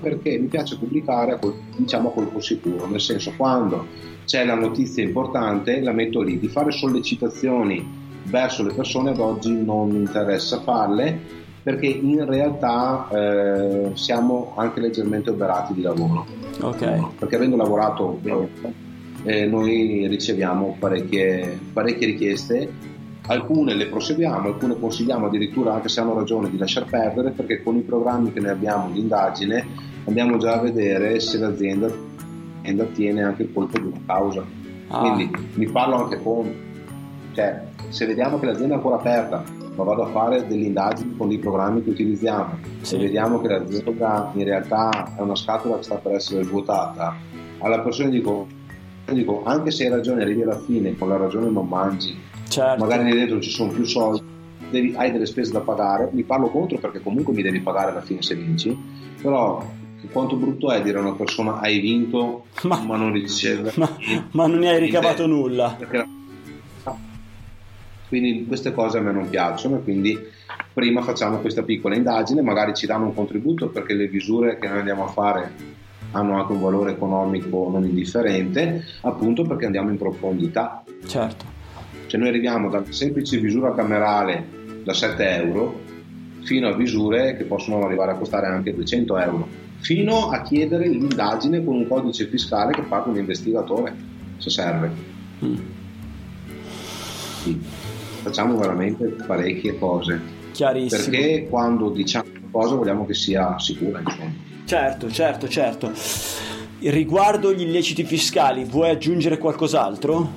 perché 0.00 0.38
mi 0.38 0.46
piace 0.46 0.78
pubblicare 0.78 1.32
a, 1.32 1.38
col, 1.38 1.54
diciamo 1.76 2.08
a 2.08 2.12
colpo 2.12 2.40
sicuro, 2.40 2.86
nel 2.86 3.00
senso 3.00 3.32
quando 3.36 3.86
c'è 4.24 4.44
la 4.44 4.54
notizia 4.54 5.02
importante 5.02 5.80
la 5.80 5.92
metto 5.92 6.20
lì, 6.22 6.38
di 6.38 6.48
fare 6.48 6.70
sollecitazioni 6.70 7.96
verso 8.24 8.62
le 8.62 8.74
persone 8.74 9.10
ad 9.10 9.18
oggi 9.18 9.52
non 9.52 9.88
mi 9.90 9.98
interessa 9.98 10.60
farle 10.60 11.46
perché 11.68 11.86
in 11.86 12.24
realtà 12.24 13.08
eh, 13.10 13.90
siamo 13.92 14.54
anche 14.56 14.80
leggermente 14.80 15.28
oberati 15.28 15.74
di 15.74 15.82
lavoro. 15.82 16.24
Okay. 16.62 16.98
Perché 17.18 17.36
avendo 17.36 17.56
lavorato 17.56 18.18
eh, 19.22 19.44
noi 19.44 20.06
riceviamo 20.06 20.76
parecchie, 20.78 21.60
parecchie 21.70 22.06
richieste 22.06 22.72
alcune 23.26 23.74
le 23.74 23.84
proseguiamo, 23.84 24.48
alcune 24.48 24.80
consigliamo 24.80 25.26
addirittura 25.26 25.74
anche 25.74 25.90
se 25.90 26.00
hanno 26.00 26.14
ragione 26.14 26.48
di 26.48 26.56
lasciar 26.56 26.86
perdere 26.86 27.32
perché 27.32 27.62
con 27.62 27.76
i 27.76 27.82
programmi 27.82 28.32
che 28.32 28.40
noi 28.40 28.48
abbiamo 28.48 28.88
di 28.90 29.00
indagine 29.00 29.66
andiamo 30.06 30.38
già 30.38 30.54
a 30.54 30.60
vedere 30.60 31.20
se 31.20 31.36
l'azienda, 31.36 31.88
l'azienda 31.88 32.84
tiene 32.84 33.24
anche 33.24 33.42
il 33.42 33.52
colpo 33.52 33.78
di 33.78 33.88
una 33.88 34.00
causa. 34.06 34.42
Ah. 34.88 35.00
Quindi 35.00 35.30
mi 35.56 35.70
parlo 35.70 36.04
anche 36.04 36.22
con, 36.22 36.50
cioè 37.34 37.67
se 37.88 38.06
vediamo 38.06 38.38
che 38.38 38.46
l'azienda 38.46 38.74
è 38.74 38.76
ancora 38.76 38.96
aperta 38.96 39.44
ma 39.78 39.84
vado 39.84 40.02
a 40.02 40.06
fare 40.08 40.44
delle 40.48 40.64
indagini 40.64 41.16
con 41.16 41.30
i 41.30 41.38
programmi 41.38 41.84
che 41.84 41.90
utilizziamo. 41.90 42.58
Sì. 42.80 42.96
e 42.96 42.98
vediamo 42.98 43.40
che 43.40 43.48
l'azienda 43.48 44.32
in 44.34 44.44
realtà 44.44 45.14
è 45.16 45.20
una 45.20 45.36
scatola 45.36 45.76
che 45.76 45.84
sta 45.84 45.94
per 45.96 46.14
essere 46.14 46.42
svuotata, 46.42 47.16
alla 47.58 47.80
persona 47.80 48.08
dico, 48.08 48.48
dico 49.12 49.42
anche 49.44 49.70
se 49.70 49.84
hai 49.84 49.90
ragione 49.90 50.22
arrivi 50.22 50.42
alla 50.42 50.58
fine 50.58 50.96
con 50.96 51.08
la 51.08 51.16
ragione 51.16 51.48
non 51.48 51.66
mangi. 51.66 52.26
Certo. 52.48 52.82
magari 52.82 53.04
lì 53.04 53.14
dentro 53.14 53.40
ci 53.40 53.50
sono 53.50 53.70
più 53.70 53.84
soldi, 53.84 54.22
devi, 54.70 54.94
hai 54.96 55.12
delle 55.12 55.26
spese 55.26 55.52
da 55.52 55.60
pagare, 55.60 56.08
mi 56.12 56.22
parlo 56.22 56.48
contro 56.48 56.78
perché 56.78 57.00
comunque 57.00 57.34
mi 57.34 57.42
devi 57.42 57.60
pagare 57.60 57.90
alla 57.90 58.00
fine 58.00 58.22
se 58.22 58.34
vinci, 58.34 58.76
però 59.20 59.62
quanto 60.10 60.36
brutto 60.36 60.70
è 60.70 60.80
dire 60.82 60.98
a 60.98 61.02
una 61.02 61.12
persona 61.12 61.58
hai 61.60 61.80
vinto 61.80 62.44
ma, 62.62 62.80
ma 62.80 62.96
non 62.96 63.12
riceve 63.12 63.72
ma, 63.76 63.96
ma, 64.30 64.46
non 64.46 64.60
ne 64.60 64.70
hai 64.70 64.78
ricavato 64.78 65.26
nulla. 65.26 65.74
Perché, 65.78 66.06
quindi 68.08 68.44
queste 68.46 68.72
cose 68.72 68.98
a 68.98 69.00
me 69.00 69.12
non 69.12 69.28
piacciono 69.28 69.76
e 69.76 69.82
quindi 69.82 70.18
prima 70.72 71.02
facciamo 71.02 71.38
questa 71.38 71.62
piccola 71.62 71.94
indagine 71.94 72.42
magari 72.42 72.74
ci 72.74 72.86
danno 72.86 73.06
un 73.06 73.14
contributo 73.14 73.68
perché 73.68 73.94
le 73.94 74.08
misure 74.08 74.58
che 74.58 74.68
noi 74.68 74.78
andiamo 74.78 75.04
a 75.04 75.08
fare 75.08 75.76
hanno 76.12 76.40
anche 76.40 76.52
un 76.52 76.60
valore 76.60 76.92
economico 76.92 77.68
non 77.70 77.84
indifferente 77.84 78.84
appunto 79.02 79.42
perché 79.42 79.66
andiamo 79.66 79.90
in 79.90 79.98
profondità 79.98 80.82
certo 81.06 81.56
cioè 82.06 82.18
noi 82.18 82.30
arriviamo 82.30 82.70
da 82.70 82.82
semplice 82.88 83.36
visura 83.38 83.74
camerale 83.74 84.56
da 84.82 84.94
7 84.94 85.28
euro 85.36 85.86
fino 86.48 86.66
a 86.68 86.74
visure 86.74 87.36
che 87.36 87.44
possono 87.44 87.84
arrivare 87.84 88.12
a 88.12 88.14
costare 88.14 88.46
anche 88.46 88.74
200 88.74 89.18
euro, 89.18 89.48
fino 89.80 90.30
a 90.30 90.40
chiedere 90.40 90.88
l'indagine 90.88 91.62
con 91.62 91.76
un 91.76 91.86
codice 91.86 92.26
fiscale 92.26 92.72
che 92.72 92.82
fa 92.84 93.04
un 93.06 93.18
investigatore, 93.18 93.94
se 94.38 94.48
serve. 94.48 94.90
Mm. 95.44 95.56
Sì. 97.42 97.60
Facciamo 98.28 98.58
veramente 98.58 99.06
parecchie 99.26 99.78
cose. 99.78 100.20
Chiarissimo. 100.52 101.02
Perché 101.02 101.46
quando 101.48 101.88
diciamo 101.88 102.28
una 102.30 102.48
cosa 102.50 102.74
vogliamo 102.74 103.06
che 103.06 103.14
sia 103.14 103.58
sicura, 103.58 104.00
insomma. 104.00 104.30
Certo, 104.66 105.10
certo, 105.10 105.48
certo. 105.48 105.92
Riguardo 106.80 107.54
gli 107.54 107.62
illeciti 107.62 108.04
fiscali, 108.04 108.64
vuoi 108.64 108.90
aggiungere 108.90 109.38
qualcos'altro? 109.38 110.30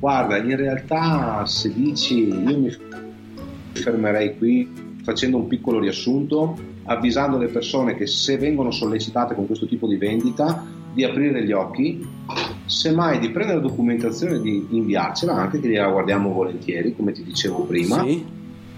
Guarda, 0.00 0.38
in 0.38 0.56
realtà 0.56 1.46
se 1.46 1.72
dici 1.72 2.26
io 2.26 2.58
mi 2.58 2.76
fermerei 3.72 4.36
qui 4.36 4.98
facendo 5.04 5.36
un 5.36 5.46
piccolo 5.46 5.78
riassunto, 5.78 6.58
avvisando 6.86 7.38
le 7.38 7.46
persone 7.46 7.94
che 7.94 8.08
se 8.08 8.36
vengono 8.38 8.72
sollecitate 8.72 9.36
con 9.36 9.46
questo 9.46 9.66
tipo 9.66 9.86
di 9.86 9.96
vendita 9.96 10.66
di 10.92 11.04
aprire 11.04 11.44
gli 11.44 11.52
occhi, 11.52 12.04
semmai 12.66 13.18
di 13.18 13.30
prendere 13.30 13.60
la 13.60 13.66
documentazione 13.66 14.36
e 14.36 14.40
di 14.40 14.66
inviarcela 14.70 15.34
anche 15.34 15.60
che 15.60 15.68
la 15.68 15.88
guardiamo 15.88 16.32
volentieri, 16.32 16.94
come 16.94 17.12
ti 17.12 17.22
dicevo 17.22 17.64
prima. 17.64 18.02
Sì. 18.02 18.34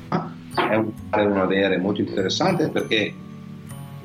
È 0.08 0.74
un 0.74 0.92
fare 1.08 1.26
un 1.26 1.38
avere 1.38 1.78
molto 1.78 2.00
interessante 2.00 2.68
perché 2.68 3.14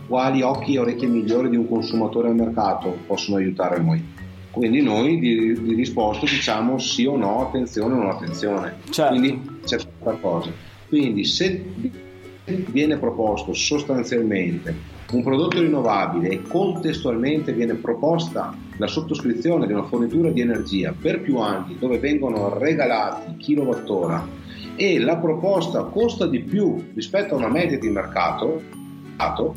quali 0.07 0.41
occhi 0.41 0.75
e 0.75 0.79
orecchie 0.79 1.07
migliori 1.07 1.49
di 1.49 1.55
un 1.55 1.67
consumatore 1.67 2.27
al 2.27 2.36
mercato 2.36 2.97
possono 3.07 3.38
aiutare 3.38 3.79
noi? 3.79 4.11
Quindi 4.51 4.81
noi 4.81 5.17
di, 5.17 5.59
di 5.59 5.73
risposta 5.73 6.27
diciamo 6.27 6.77
sì 6.77 7.05
o 7.05 7.15
no, 7.17 7.47
attenzione 7.47 7.93
o 7.95 7.97
non 7.97 8.09
attenzione. 8.09 8.75
Certo. 8.89 9.15
Quindi 9.15 9.59
c'è 9.65 9.79
qualcosa. 9.97 10.51
Quindi 10.88 11.25
se 11.25 11.65
viene 12.69 12.97
proposto 12.97 13.53
sostanzialmente 13.53 14.93
un 15.12 15.24
prodotto 15.24 15.60
rinnovabile 15.60 16.30
e 16.30 16.41
contestualmente 16.41 17.54
viene 17.54 17.76
proposta 17.76 18.56
la 18.78 18.88
sottoscrizione 18.88 19.68
di 19.68 19.74
una 19.74 19.84
fornitura 19.84 20.30
di 20.30 20.41
energia 20.41 20.93
per 20.99 21.22
più 21.22 21.38
anni 21.38 21.78
dove 21.78 21.99
vengono 21.99 22.58
regalati 22.58 23.36
kilowattora 23.38 24.26
e 24.76 24.99
la 24.99 25.18
proposta 25.18 25.84
costa 25.84 26.26
di 26.26 26.39
più 26.39 26.91
rispetto 26.95 27.36
a 27.36 27.38
una 27.38 27.49
media 27.49 27.78
di 27.78 27.89
mercato, 27.89 28.62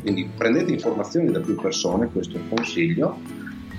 quindi 0.01 0.29
prendete 0.37 0.71
informazioni 0.71 1.31
da 1.31 1.39
più 1.39 1.55
persone, 1.55 2.09
questo 2.11 2.37
è 2.37 2.39
un 2.39 2.55
consiglio, 2.55 3.17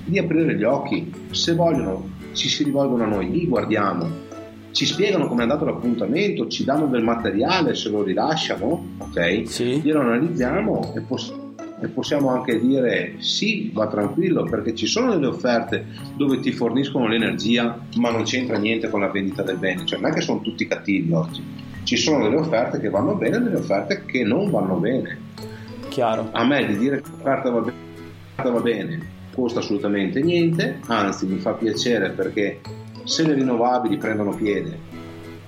di 0.04 0.18
aprire 0.18 0.56
gli 0.56 0.64
occhi, 0.64 1.12
se 1.30 1.54
vogliono 1.54 2.16
ci 2.32 2.48
si 2.48 2.64
rivolgono 2.64 3.04
a 3.04 3.06
noi, 3.06 3.30
li 3.30 3.46
guardiamo, 3.46 4.26
ci 4.72 4.84
spiegano 4.84 5.28
come 5.28 5.40
è 5.40 5.42
andato 5.42 5.64
l'appuntamento, 5.64 6.48
ci 6.48 6.64
danno 6.64 6.86
del 6.86 7.02
materiale 7.02 7.74
se 7.74 7.88
lo 7.88 8.02
rilasciano, 8.02 8.94
ok? 8.98 9.48
Sì. 9.48 9.80
Glielo 9.80 10.00
analizziamo 10.00 10.92
e, 10.94 11.00
poss- 11.00 11.34
e 11.80 11.88
possiamo 11.88 12.30
anche 12.30 12.58
dire 12.58 13.14
sì, 13.18 13.70
va 13.72 13.86
tranquillo, 13.88 14.44
perché 14.44 14.74
ci 14.74 14.86
sono 14.86 15.12
delle 15.12 15.26
offerte 15.26 15.84
dove 16.16 16.40
ti 16.40 16.52
forniscono 16.52 17.06
l'energia, 17.06 17.78
ma 17.96 18.10
non 18.10 18.24
c'entra 18.24 18.58
niente 18.58 18.88
con 18.88 19.00
la 19.00 19.10
vendita 19.10 19.42
del 19.42 19.56
bene, 19.56 19.86
cioè 19.86 20.00
non 20.00 20.10
è 20.10 20.14
che 20.14 20.20
sono 20.20 20.40
tutti 20.40 20.66
cattivi 20.66 21.12
oggi. 21.12 21.42
Ci 21.84 21.96
sono 21.96 22.24
delle 22.24 22.36
offerte 22.36 22.80
che 22.80 22.90
vanno 22.90 23.14
bene 23.14 23.36
e 23.36 23.40
delle 23.40 23.56
offerte 23.56 24.04
che 24.04 24.24
non 24.24 24.50
vanno 24.50 24.76
bene. 24.76 25.18
Chiaro. 25.88 26.28
A 26.32 26.44
me 26.44 26.66
di 26.66 26.76
dire 26.76 27.00
che 27.00 27.08
l'offerta 27.10 27.50
va 27.50 27.60
bene, 27.60 27.76
l'offerta 28.36 28.50
va 28.50 28.60
bene 28.60 29.16
costa 29.38 29.60
assolutamente 29.60 30.20
niente, 30.20 30.80
anzi 30.86 31.24
mi 31.26 31.38
fa 31.38 31.52
piacere 31.52 32.10
perché 32.10 32.60
se 33.04 33.24
le 33.24 33.34
rinnovabili 33.34 33.96
prendono 33.96 34.34
piede, 34.34 34.76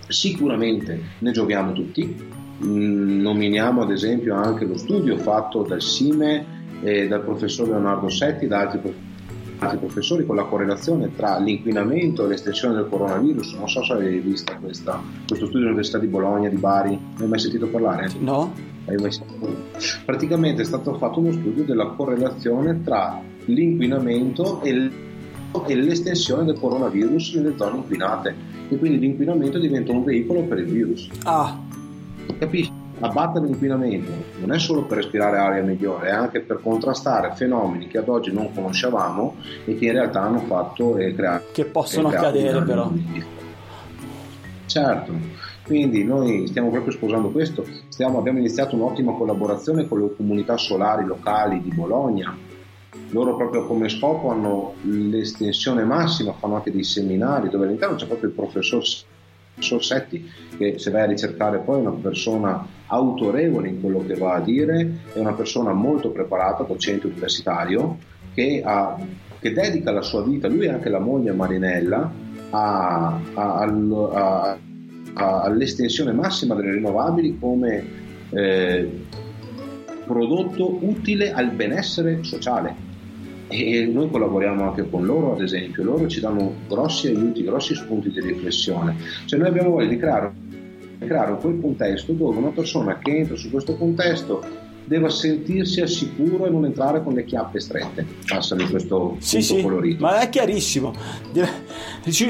sicuramente 0.07 1.01
ne 1.19 1.31
gioviamo 1.33 1.73
tutti. 1.73 2.29
Nominiamo 2.63 3.83
ad 3.83 3.91
esempio 3.91 4.35
anche 4.35 4.67
lo 4.67 4.77
studio 4.77 5.17
fatto 5.17 5.63
dal 5.63 5.81
SIME 5.81 6.59
e 6.83 7.09
dal 7.09 7.23
professor 7.23 7.69
Leonardo 7.69 8.09
Setti 8.11 8.45
e 8.45 8.49
da 8.49 8.61
altri, 8.61 8.95
altri 9.59 9.79
professori 9.79 10.27
con 10.27 10.37
la 10.37 10.45
correlazione 10.45 11.15
tra 11.15 11.39
l'inquinamento 11.39 12.25
e 12.25 12.29
l'estensione 12.29 12.75
del 12.75 12.87
coronavirus. 12.89 13.55
Non 13.55 13.69
so 13.69 13.83
se 13.83 13.95
avevi 13.95 14.19
visto 14.19 14.55
questa, 14.61 15.01
questo 15.27 15.47
studio 15.47 15.61
dell'Università 15.61 15.99
di 15.99 16.07
Bologna, 16.07 16.51
di 16.51 16.57
Bari, 16.57 16.99
hai 17.19 17.29
mai 17.29 17.39
sentito 17.39 17.67
parlare? 17.67 18.11
No? 18.19 18.53
Praticamente 20.05 20.63
è 20.63 20.65
stato 20.65 20.95
fatto 20.95 21.21
uno 21.21 21.33
studio 21.33 21.65
della 21.65 21.87
correlazione 21.87 22.83
tra 22.83 23.21
l'inquinamento 23.47 24.63
e 24.63 24.91
l'estensione 25.75 26.45
del 26.45 26.59
coronavirus 26.59 27.35
nelle 27.37 27.55
zone 27.57 27.79
inquinate 27.79 28.35
e 28.69 28.77
quindi 28.77 28.99
l'inquinamento 28.99 29.59
diventa 29.59 29.93
un 29.93 30.05
veicolo 30.05 30.43
per 30.43 30.59
il 30.59 30.67
virus. 30.67 31.09
Ah. 31.25 31.59
Capisci? 32.41 32.73
Abbattere 33.01 33.45
l'inquinamento 33.45 34.11
non 34.39 34.53
è 34.53 34.59
solo 34.59 34.85
per 34.85 34.97
respirare 34.97 35.37
aria 35.37 35.63
migliore, 35.63 36.09
è 36.09 36.13
anche 36.13 36.41
per 36.41 36.63
contrastare 36.63 37.35
fenomeni 37.35 37.87
che 37.87 37.99
ad 37.99 38.09
oggi 38.09 38.33
non 38.33 38.51
conoscevamo 38.55 39.37
e 39.67 39.77
che 39.77 39.85
in 39.85 39.93
realtà 39.93 40.23
hanno 40.23 40.39
fatto 40.41 40.97
e 40.97 41.15
creato. 41.15 41.49
Che 41.53 41.67
possono 41.67 42.09
accadere 42.09 42.63
però. 42.63 42.91
Certo, 44.65 45.13
quindi 45.67 46.03
noi 46.03 46.47
stiamo 46.47 46.71
proprio 46.71 46.93
sposando 46.93 47.29
questo, 47.29 47.63
stiamo, 47.89 48.19
abbiamo 48.19 48.39
iniziato 48.39 48.75
un'ottima 48.75 49.13
collaborazione 49.13 49.87
con 49.87 50.01
le 50.01 50.15
comunità 50.17 50.57
solari 50.57 51.05
locali 51.05 51.61
di 51.61 51.75
Bologna, 51.75 52.35
loro 53.11 53.37
proprio 53.37 53.67
come 53.67 53.91
scopo 53.91 54.31
hanno 54.31 54.75
l'estensione 54.83 55.85
massima, 55.85 56.33
fanno 56.33 56.57
anche 56.57 56.71
dei 56.71 56.85
seminari 56.85 57.51
dove 57.51 57.67
all'interno 57.67 57.97
c'è 57.97 58.07
proprio 58.07 58.31
il 58.31 58.35
professor 58.35 58.83
Sorsetti 59.63 60.31
che 60.57 60.79
se 60.79 60.91
vai 60.91 61.03
a 61.03 61.07
ricercare 61.07 61.59
poi 61.59 61.79
è 61.79 61.87
una 61.87 61.99
persona 62.01 62.67
autorevole 62.87 63.69
in 63.69 63.81
quello 63.81 64.05
che 64.05 64.15
va 64.15 64.35
a 64.35 64.41
dire, 64.41 65.01
è 65.13 65.19
una 65.19 65.33
persona 65.33 65.73
molto 65.73 66.11
preparata, 66.11 66.65
docente 66.65 67.07
universitario, 67.07 67.99
che, 68.35 68.63
ha, 68.65 68.99
che 69.39 69.53
dedica 69.53 69.91
la 69.91 70.03
sua 70.03 70.23
vita, 70.23 70.49
lui 70.49 70.67
e 70.67 70.71
anche 70.71 70.89
la 70.89 70.99
moglie 70.99 71.33
Marinella, 71.33 72.13
a, 72.51 73.21
a, 73.35 74.59
all'estensione 75.15 76.13
massima 76.13 76.55
delle 76.55 76.73
rinnovabili 76.73 77.39
come 77.39 77.85
eh, 78.31 78.91
prodotto 80.07 80.79
utile 80.85 81.33
al 81.33 81.53
benessere 81.53 82.23
sociale 82.23 82.89
e 83.51 83.85
noi 83.87 84.09
collaboriamo 84.09 84.69
anche 84.69 84.89
con 84.89 85.05
loro, 85.05 85.35
ad 85.35 85.43
esempio, 85.43 85.83
loro 85.83 86.07
ci 86.07 86.21
danno 86.21 86.55
grossi 86.69 87.09
aiuti, 87.09 87.43
grossi 87.43 87.75
spunti 87.75 88.11
di 88.11 88.21
riflessione. 88.21 88.97
Cioè 89.27 89.39
noi 89.39 89.49
abbiamo 89.49 89.71
voglia 89.71 89.89
di 89.89 89.97
creare, 89.97 90.33
creare 91.01 91.37
quel 91.37 91.61
contesto 91.61 92.13
dove 92.13 92.39
una 92.39 92.51
persona 92.51 92.99
che 92.99 93.17
entra 93.17 93.35
su 93.35 93.51
questo 93.51 93.77
contesto 93.77 94.60
deve 94.91 95.09
sentirsi 95.09 95.81
al 95.81 95.89
sicuro 95.89 96.47
e 96.47 96.51
non 96.51 96.65
entrare 96.65 97.01
con 97.05 97.13
le 97.13 97.25
chiappe 97.25 97.61
strette. 97.61 98.05
Passami 98.27 98.69
questo 98.69 99.15
sì, 99.21 99.41
sì, 99.41 99.63
colorito. 99.63 100.03
Ma 100.03 100.19
è 100.19 100.29
chiarissimo. 100.29 100.93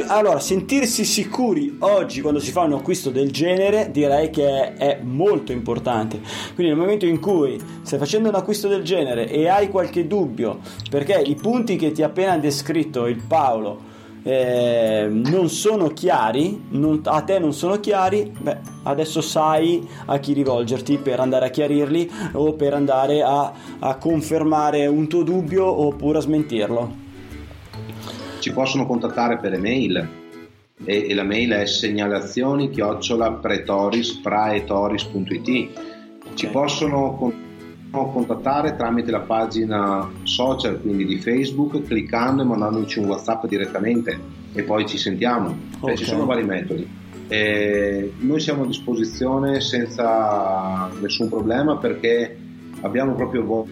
Allora, 0.09 0.41
sentirsi 0.41 1.07
sicuri 1.07 1.77
oggi 1.79 2.21
quando 2.21 2.39
si 2.39 2.51
fa 2.51 2.61
un 2.61 2.75
acquisto 2.75 3.09
del 3.09 3.31
genere 3.31 3.89
direi 3.91 4.29
che 4.29 4.75
è 4.75 5.01
molto 5.03 5.53
importante. 5.53 6.21
Quindi 6.55 6.75
nel 6.75 6.77
momento 6.77 7.07
in 7.07 7.19
cui 7.19 7.59
stai 7.81 7.99
facendo 7.99 8.29
un 8.29 8.35
acquisto 8.35 8.69
del 8.69 8.83
genere 8.83 9.27
e 9.31 9.49
hai 9.49 9.71
qualche 9.71 10.07
dubbio, 10.07 10.59
perché 10.91 11.19
i 11.19 11.37
punti 11.37 11.77
che 11.77 11.93
ti 11.93 12.03
ha 12.03 12.07
appena 12.09 12.37
descritto 12.37 13.07
il 13.07 13.23
Paolo 13.27 13.89
eh, 14.23 15.07
non 15.11 15.49
sono 15.49 15.89
chiari, 15.89 16.67
non, 16.71 17.01
a 17.05 17.23
te 17.23 17.39
non 17.39 17.53
sono 17.53 17.81
chiari, 17.81 18.33
beh, 18.39 18.59
adesso 18.85 19.21
sai 19.21 19.87
a 20.07 20.19
chi 20.19 20.33
rivolgerti 20.33 20.99
per 20.99 21.21
andare 21.21 21.47
a 21.47 21.51
chiarirli 21.51 22.11
o 22.33 22.55
per 22.55 22.75
andare 22.75 23.23
a, 23.23 23.53
a 23.79 23.97
confermare 23.97 24.87
un 24.87 25.09
tuo 25.09 25.23
dubbio 25.23 25.67
oppure 25.67 26.19
a 26.19 26.23
smentirlo. 26.23 27.09
Ci 28.39 28.53
possono 28.53 28.87
contattare 28.87 29.39
per 29.39 29.55
email. 29.55 30.19
E, 30.83 31.11
e 31.11 31.15
la 31.15 31.25
mail 31.25 31.51
è 31.51 31.67
segnalazioni 31.67 32.71
chiocciola 32.71 33.33
pretoris 33.33 34.19
praetoris.it 34.23 35.99
ci 36.35 36.47
possono 36.47 37.15
contattare 37.17 37.50
contattare 37.91 38.77
tramite 38.77 39.11
la 39.11 39.21
pagina 39.21 40.09
social, 40.23 40.81
quindi 40.81 41.05
di 41.05 41.19
Facebook, 41.19 41.83
cliccando 41.83 42.43
e 42.43 42.45
mandandoci 42.45 42.99
un 43.01 43.07
WhatsApp 43.07 43.47
direttamente 43.47 44.19
e 44.53 44.63
poi 44.63 44.87
ci 44.87 44.97
sentiamo. 44.97 45.49
Okay. 45.79 45.97
Cioè, 45.97 45.97
ci 45.97 46.05
sono 46.05 46.25
vari 46.25 46.45
metodi. 46.45 46.99
E 47.29 48.13
noi 48.19 48.41
siamo 48.41 48.65
a 48.65 48.67
disposizione 48.67 49.61
senza 49.61 50.91
nessun 51.01 51.29
problema 51.29 51.77
perché 51.77 52.37
abbiamo 52.81 53.15
proprio, 53.15 53.45
vo- 53.45 53.69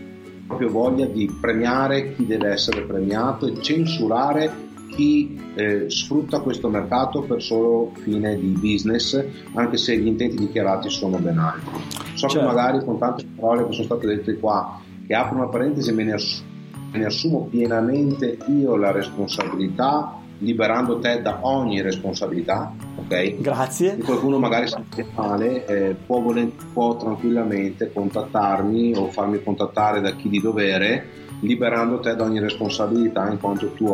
proprio 0.47 0.69
voglia 0.71 1.07
di 1.07 1.29
premiare 1.41 2.15
chi 2.15 2.27
deve 2.27 2.51
essere 2.51 2.83
premiato 2.83 3.47
e 3.47 3.61
censurare 3.61 4.67
chi 4.99 5.41
eh, 5.55 5.89
sfrutta 5.89 6.41
questo 6.41 6.69
mercato 6.69 7.23
per 7.23 7.41
solo 7.41 7.93
fine 8.03 8.37
di 8.37 8.49
business, 8.61 9.25
anche 9.55 9.77
se 9.77 9.97
gli 9.97 10.09
intenti 10.09 10.37
dichiarati 10.37 10.91
sono 10.91 11.19
ben 11.19 11.39
altri. 11.39 11.71
So 12.15 12.27
certo. 12.27 12.39
che 12.39 12.45
magari 12.45 12.85
con 12.85 12.99
tante 12.99 13.25
parole 13.39 13.69
che 13.69 13.73
sono 13.75 13.85
state 13.85 14.07
dette 14.09 14.37
qua, 14.39 14.81
che 15.07 15.15
apro 15.15 15.37
una 15.37 15.47
parentesi, 15.47 15.93
me 15.93 16.03
ne, 16.03 16.15
ass- 16.15 16.43
me 16.91 16.99
ne 16.99 17.05
assumo 17.05 17.47
pienamente 17.49 18.39
io 18.49 18.75
la 18.75 18.91
responsabilità 18.91 20.17
liberando 20.41 20.99
te 20.99 21.21
da 21.21 21.39
ogni 21.43 21.81
responsabilità, 21.81 22.73
ok? 22.97 23.41
Grazie. 23.41 23.97
Se 23.97 24.03
qualcuno 24.03 24.39
magari 24.39 24.67
si 24.67 24.75
sente 24.75 25.07
male, 25.15 25.67
eh, 25.67 25.95
può, 25.95 26.21
voler, 26.21 26.51
può, 26.73 26.97
tranquillamente 26.97 27.93
contattarmi 27.93 28.95
o 28.97 29.09
farmi 29.09 29.43
contattare 29.43 30.01
da 30.01 30.13
chi 30.13 30.29
di 30.29 30.41
dovere, 30.41 31.07
liberando 31.41 31.99
te 31.99 32.15
da 32.15 32.23
ogni 32.23 32.39
responsabilità 32.39 33.29
in 33.31 33.41
quanto 33.41 33.73
tu 33.73 33.87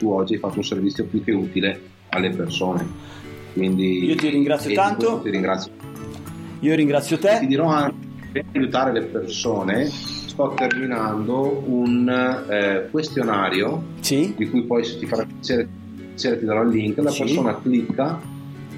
tu 0.00 0.10
oggi 0.10 0.32
hai 0.34 0.38
fatto 0.38 0.56
un 0.56 0.64
servizio 0.64 1.04
più 1.04 1.22
che 1.22 1.32
utile 1.32 1.80
alle 2.08 2.30
persone. 2.30 2.86
Quindi, 3.52 4.06
io 4.06 4.16
ti 4.16 4.30
ringrazio 4.30 4.72
tanto. 4.72 5.20
Ti 5.20 5.28
ringrazio. 5.28 5.72
Io 6.60 6.74
ringrazio 6.74 7.18
te. 7.18 7.36
E 7.36 7.38
ti 7.40 7.46
dirò 7.46 7.66
anche 7.66 8.08
per 8.32 8.44
aiutare 8.54 8.92
le 8.92 9.02
persone. 9.02 9.86
Sto 9.86 10.54
terminando 10.56 11.62
un 11.66 12.08
eh, 12.48 12.88
questionario 12.90 13.82
sì. 14.00 14.32
di 14.36 14.48
cui 14.48 14.62
poi 14.62 14.84
se 14.84 14.98
ti 14.98 15.06
farà 15.06 15.26
piacere 15.26 15.68
ti 16.14 16.44
darò 16.44 16.62
il 16.62 16.70
link. 16.70 16.96
La 16.98 17.10
sì. 17.10 17.24
persona 17.24 17.60
clicca 17.60 18.18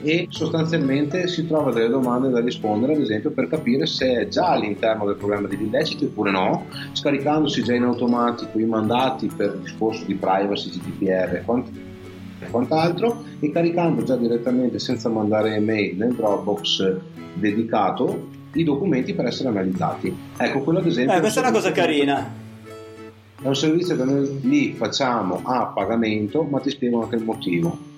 e 0.03 0.27
sostanzialmente 0.29 1.29
si 1.29 1.47
trova 1.47 1.73
delle 1.73 1.89
domande 1.89 2.29
da 2.29 2.41
rispondere, 2.41 2.95
ad 2.95 3.01
esempio 3.01 3.31
per 3.31 3.49
capire 3.49 3.87
se 3.87 4.21
è 4.21 4.29
già 4.29 4.49
all'interno 4.49 5.07
del 5.07 5.17
programma 5.17 5.47
degli 5.49 5.63
illeciti 5.63 6.05
oppure 6.05 6.31
no, 6.31 6.67
scaricandosi 6.93 7.63
già 7.63 7.75
in 7.75 7.85
automatico 7.85 8.59
i 8.59 8.65
mandati 8.65 9.31
per 9.35 9.57
discorso 9.59 10.05
di 10.05 10.15
privacy, 10.15 10.71
GDPR 10.71 11.35
e 11.37 12.51
quant'altro 12.51 13.23
e 13.39 13.53
caricando 13.53 14.03
già 14.03 14.17
direttamente 14.17 14.79
senza 14.81 15.09
mandare 15.09 15.55
email 15.55 15.97
nel 15.97 16.15
Dropbox 16.15 16.97
dedicato 17.35 18.41
i 18.55 18.65
documenti 18.65 19.15
per 19.15 19.27
essere 19.27 19.49
analizzati. 19.49 20.15
Ecco, 20.37 20.61
quello 20.61 20.81
ad 20.81 20.87
esempio... 20.87 21.17
Eh, 21.17 21.21
questa 21.21 21.41
è 21.41 21.43
una 21.45 21.53
cosa 21.53 21.73
carina. 21.73 22.41
È 23.41 23.47
un 23.47 23.57
servizio 23.57 23.97
che 23.97 24.05
noi 24.05 24.41
lì 24.43 24.73
facciamo 24.75 25.41
a 25.43 25.67
pagamento, 25.67 26.43
ma 26.43 26.61
ti 26.61 26.71
spiego 26.71 27.03
anche 27.03 27.17
il 27.17 27.25
motivo 27.25 27.91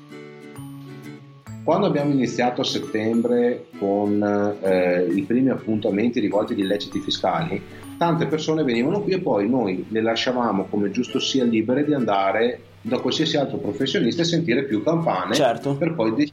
quando 1.65 1.87
abbiamo 1.87 2.13
iniziato 2.13 2.61
a 2.61 2.65
settembre 2.65 3.69
con 3.79 4.23
eh, 4.63 5.07
i 5.11 5.23
primi 5.23 5.49
appuntamenti 5.49 6.21
rivolti 6.21 6.53
agli 6.53 6.61
illeciti 6.61 7.01
fiscali, 7.01 7.61
tante 7.97 8.27
persone 8.27 8.63
venivano 8.63 9.01
qui 9.01 9.13
e 9.13 9.21
poi 9.21 9.49
noi 9.49 9.87
le 9.89 10.03
lasciavamo 10.03 10.67
come 10.67 10.91
giusto 10.91 11.19
sia 11.19 11.43
libere 11.43 11.85
di 11.85 11.95
andare 11.95 12.61
da 12.83 12.99
qualsiasi 12.99 13.39
altro 13.39 13.57
professionista 13.57 14.21
e 14.21 14.27
sentire 14.27 14.65
più 14.65 14.83
campane 14.83 15.35
certo. 15.35 15.75
per 15.77 15.95
poi 15.95 16.31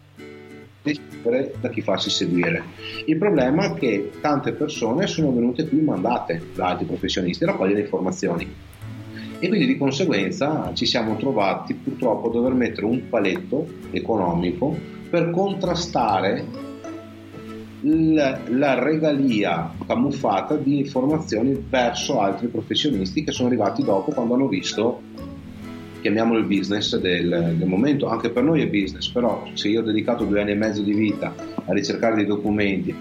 decidere 0.82 1.54
da 1.62 1.70
chi 1.70 1.82
farsi 1.82 2.10
seguire. 2.10 2.62
Il 3.06 3.18
problema 3.18 3.68
è 3.68 3.74
che 3.80 4.12
tante 4.20 4.52
persone 4.52 5.08
sono 5.08 5.32
venute 5.32 5.66
qui 5.66 5.80
mandate 5.80 6.42
da 6.54 6.68
altri 6.68 6.86
professionisti 6.86 7.46
a 7.46 7.48
raccogliere 7.48 7.80
informazioni 7.80 8.54
e 9.40 9.48
quindi 9.48 9.66
di 9.66 9.78
conseguenza 9.78 10.72
ci 10.74 10.86
siamo 10.86 11.16
trovati 11.16 11.74
purtroppo 11.74 12.28
a 12.28 12.32
dover 12.32 12.54
mettere 12.54 12.86
un 12.86 13.08
paletto 13.08 13.66
economico 13.92 15.00
per 15.12 15.30
contrastare 15.30 16.46
la, 17.82 18.80
regalia 18.80 19.74
camuffata 19.86 20.56
di 20.56 20.78
informazioni 20.78 21.66
verso 21.70 22.22
altri 22.22 22.48
professionisti 22.48 23.24
che 23.24 23.32
sono 23.32 23.50
arrivati 23.50 23.84
dopo 23.84 24.12
quando 24.12 24.36
hanno 24.36 24.48
visto 24.48 25.02
chiamiamolo 26.00 26.40
il 26.40 26.46
business 26.46 26.98
del, 26.98 27.56
del, 27.58 27.68
momento, 27.68 28.08
anche 28.08 28.30
per 28.30 28.42
noi 28.44 28.62
è 28.62 28.68
business, 28.68 29.10
però 29.10 29.44
se 29.54 29.68
io 29.68 29.82
ho 29.82 29.84
dedicato 29.84 30.24
due 30.24 30.42
anni 30.42 30.52
e 30.52 30.56
mezzo 30.56 30.82
di 30.82 30.94
vita 30.94 31.36
a 31.66 31.74
ricercare 31.74 32.16
dei 32.16 32.26
documenti 32.26 32.96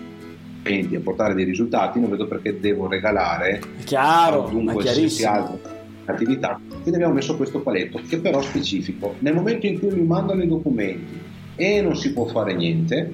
e 0.62 0.88
a 0.92 1.00
portare 1.00 1.34
dei 1.34 1.44
risultati, 1.44 1.98
non 2.00 2.10
vedo 2.10 2.26
perché 2.26 2.58
devo 2.60 2.88
regalare 2.88 3.60
chiaro, 3.84 4.48
dunque 4.50 4.74
qualsiasi 4.74 5.24
altra 5.24 5.78
attività. 6.04 6.60
Quindi 6.68 6.94
abbiamo 6.94 7.14
messo 7.14 7.36
questo 7.36 7.60
paletto 7.60 8.00
che 8.06 8.18
però 8.18 8.42
specifico. 8.42 9.14
Nel 9.20 9.34
momento 9.34 9.66
in 9.66 9.78
cui 9.78 9.94
mi 9.94 10.02
mandano 10.02 10.42
i 10.42 10.48
documenti 10.48 11.29
e 11.60 11.82
non 11.82 11.94
si 11.94 12.14
può 12.14 12.24
fare 12.24 12.54
niente, 12.54 13.12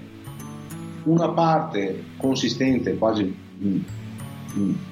una 1.04 1.30
parte 1.30 2.04
consistente, 2.16 2.96
quasi 2.96 3.34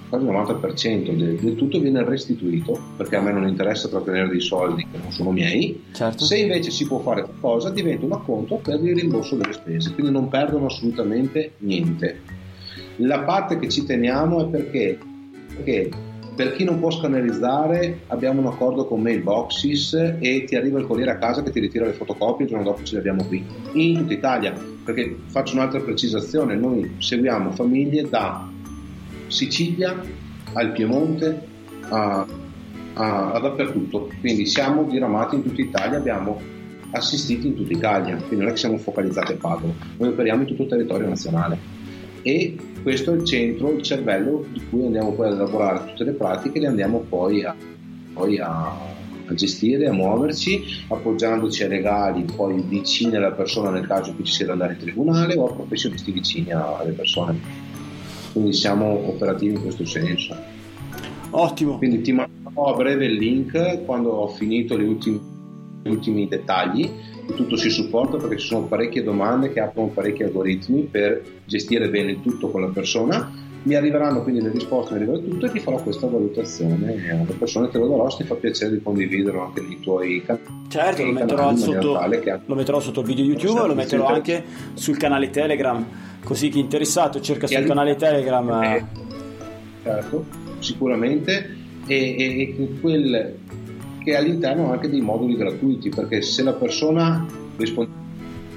quasi 0.09 0.25
il 0.25 0.31
90% 0.31 1.17
del, 1.17 1.37
del, 1.37 1.55
tutto 1.55 1.81
viene 1.81 2.05
restituito 2.05 2.79
perché 2.97 3.17
a 3.17 3.21
me 3.21 3.33
non 3.33 3.49
interessa 3.49 3.89
trattenere 3.89 4.29
dei 4.29 4.41
soldi 4.41 4.87
che 4.91 4.99
non 4.99 5.11
sono 5.11 5.31
miei. 5.31 5.85
Certo. 5.93 6.25
Se 6.25 6.37
invece 6.37 6.71
si 6.71 6.87
può 6.87 6.99
fare 6.99 7.23
qualcosa, 7.23 7.71
diventa 7.71 8.05
un 8.05 8.13
acconto 8.13 8.57
per 8.57 8.85
il 8.85 8.95
rimborso 8.95 9.37
delle 9.37 9.53
spese, 9.53 9.95
quindi 9.95 10.13
non 10.13 10.29
perdono 10.29 10.67
assolutamente 10.67 11.53
niente. 11.59 12.21
La 12.97 13.21
parte 13.21 13.59
che 13.59 13.69
ci 13.69 13.85
teniamo 13.85 14.47
è 14.47 14.49
perché, 14.49 14.99
perché 15.49 15.91
per 16.35 16.55
chi 16.55 16.65
non 16.65 16.81
può 16.81 16.91
scannerizzare 16.91 18.01
abbiamo 18.09 18.41
un 18.41 18.47
accordo 18.47 18.87
con 18.87 19.01
Mailboxes 19.01 20.17
e 20.19 20.45
ti 20.45 20.57
arriva 20.57 20.81
il 20.81 20.87
corriere 20.87 21.13
a 21.13 21.19
casa 21.19 21.43
che 21.43 21.51
ti 21.51 21.61
ritira 21.61 21.87
le 21.87 21.93
fotocopie, 21.93 22.45
il 22.45 22.51
giorno 22.51 22.65
dopo 22.65 22.83
ce 22.83 22.95
le 22.95 22.99
abbiamo 22.99 23.25
qui, 23.25 23.45
in 23.73 23.99
tutta 23.99 24.13
Italia, 24.13 24.53
perché 24.85 25.17
faccio 25.27 25.55
un'altra 25.55 25.81
precisazione, 25.81 26.57
noi 26.57 26.97
seguiamo 26.99 27.53
famiglie 27.53 28.09
da 28.09 28.49
Sicilia 29.29 30.01
al 30.55 30.73
Piemonte 30.73 31.41
a, 31.89 32.27
a, 32.95 33.33
a 33.33 33.39
dappertutto, 33.39 34.11
quindi 34.21 34.47
siamo 34.47 34.85
diramati 34.85 35.37
in 35.37 35.43
tutta 35.43 35.61
Italia, 35.61 35.99
abbiamo 35.99 36.41
assistiti 36.91 37.47
in 37.47 37.55
tutta 37.55 37.73
Italia, 37.73 38.17
quindi 38.17 38.39
non 38.39 38.49
è 38.49 38.51
che 38.51 38.59
siamo 38.59 38.77
focalizzati 38.79 39.33
a 39.33 39.37
Padova, 39.37 39.73
noi 39.99 40.09
operiamo 40.09 40.43
in 40.43 40.49
tutto 40.49 40.63
il 40.63 40.69
territorio 40.69 41.09
nazionale. 41.09 41.83
E 42.23 42.57
questo 42.85 43.13
è 43.13 43.17
il 43.17 43.25
centro, 43.25 43.73
il 43.73 43.83
cervello 43.83 44.47
di 44.53 44.63
cui 44.69 44.85
andiamo 44.85 45.11
poi 45.13 45.27
ad 45.27 45.35
elaborare 45.35 45.89
tutte 45.89 46.05
le 46.05 46.13
pratiche 46.13 46.61
le 46.61 46.69
andiamo 46.69 46.99
poi 47.01 47.43
a, 47.43 47.57
poi 48.13 48.39
a, 48.39 48.79
a 49.27 49.35
gestire, 49.35 49.89
a 49.89 49.93
muoverci, 49.93 50.85
appoggiandoci 50.87 51.65
ai 51.65 51.69
legali 51.71 52.25
poi 52.25 52.63
vicini 52.63 53.17
alla 53.17 53.33
persona 53.33 53.71
nel 53.71 53.89
caso 53.89 54.11
in 54.11 54.17
cui 54.17 54.25
ci 54.25 54.35
sia 54.35 54.47
da 54.47 54.53
andare 54.53 54.75
in 54.75 54.79
tribunale 54.79 55.35
o 55.35 55.49
a 55.49 55.53
professionisti 55.55 56.13
vicini 56.13 56.53
alle 56.53 56.93
persone 56.93 57.73
quindi 58.35 58.53
siamo 58.53 58.87
operativi 59.09 59.55
in 59.55 59.63
questo 59.63 59.87
senso. 59.87 60.37
Ottimo. 61.31 61.79
Quindi 61.79 62.01
ti 62.03 62.11
manderò 62.11 62.75
a 62.75 62.77
breve 62.77 63.07
il 63.07 63.15
link 63.15 63.85
quando 63.85 64.11
ho 64.11 64.27
finito 64.27 64.77
gli 64.77 64.83
ultimi, 64.83 65.21
gli 65.85 65.89
ultimi 65.89 66.27
dettagli 66.27 66.91
tutto 67.35 67.57
si 67.57 67.71
supporta 67.71 68.17
perché 68.17 68.39
ci 68.39 68.47
sono 68.47 68.67
parecchie 68.67 69.03
domande 69.03 69.53
che 69.53 69.61
aprono 69.61 69.89
parecchi 69.89 70.23
algoritmi 70.23 70.83
per 70.83 71.23
gestire 71.45 71.89
bene 71.89 72.13
il 72.13 72.23
tutto 72.23 72.51
con 72.51 72.61
la 72.61 72.69
persona. 72.69 73.43
Mi 73.63 73.75
arriveranno 73.75 74.23
quindi 74.23 74.43
le 74.43 74.51
risposte, 74.51 74.93
mi 74.93 74.99
arriverà 74.99 75.19
tutto 75.19 75.47
e 75.47 75.51
ti 75.51 75.59
farò 75.59 75.83
questa 75.83 76.07
valutazione 76.07 77.11
alle 77.11 77.33
persone, 77.39 77.71
te 77.71 77.79
lo 77.79 77.89
darò, 77.89 78.11
se 78.11 78.19
ti 78.19 78.25
fa 78.25 78.35
piacere 78.35 78.73
di 78.73 78.83
condividerlo 78.83 79.43
anche 79.43 79.63
nei 79.63 79.81
tuoi 79.81 80.23
canali. 80.23 80.45
Certo, 80.69 81.03
lo 81.03 81.13
metterò, 81.13 81.57
sotto, 81.57 81.99
che... 82.23 82.41
lo 82.45 82.55
metterò 82.55 82.81
sotto 82.81 83.01
il 83.01 83.07
video 83.07 83.25
YouTube, 83.25 83.67
lo 83.67 83.75
metterò 83.75 84.07
anche 84.07 84.45
sul 84.75 84.99
canale 84.99 85.31
Telegram 85.31 85.87
Così 86.25 86.49
chi 86.49 86.59
è 86.59 86.63
interessato 86.63 87.21
cerca 87.21 87.47
sul 87.47 87.65
canale 87.65 87.97
Telegram. 87.97 88.63
Eh, 88.63 88.85
certo, 89.83 90.25
sicuramente. 90.61 91.63
E, 91.87 91.97
e, 91.97 92.55
e 92.59 92.81
quel 92.81 93.37
che 94.05 94.17
all'interno 94.17 94.71
anche 94.71 94.89
dei 94.89 95.01
moduli 95.01 95.37
gratuiti, 95.37 95.89
perché 95.89 96.23
se 96.23 96.43
la 96.43 96.53
persona 96.53 97.27
risponde 97.57 98.03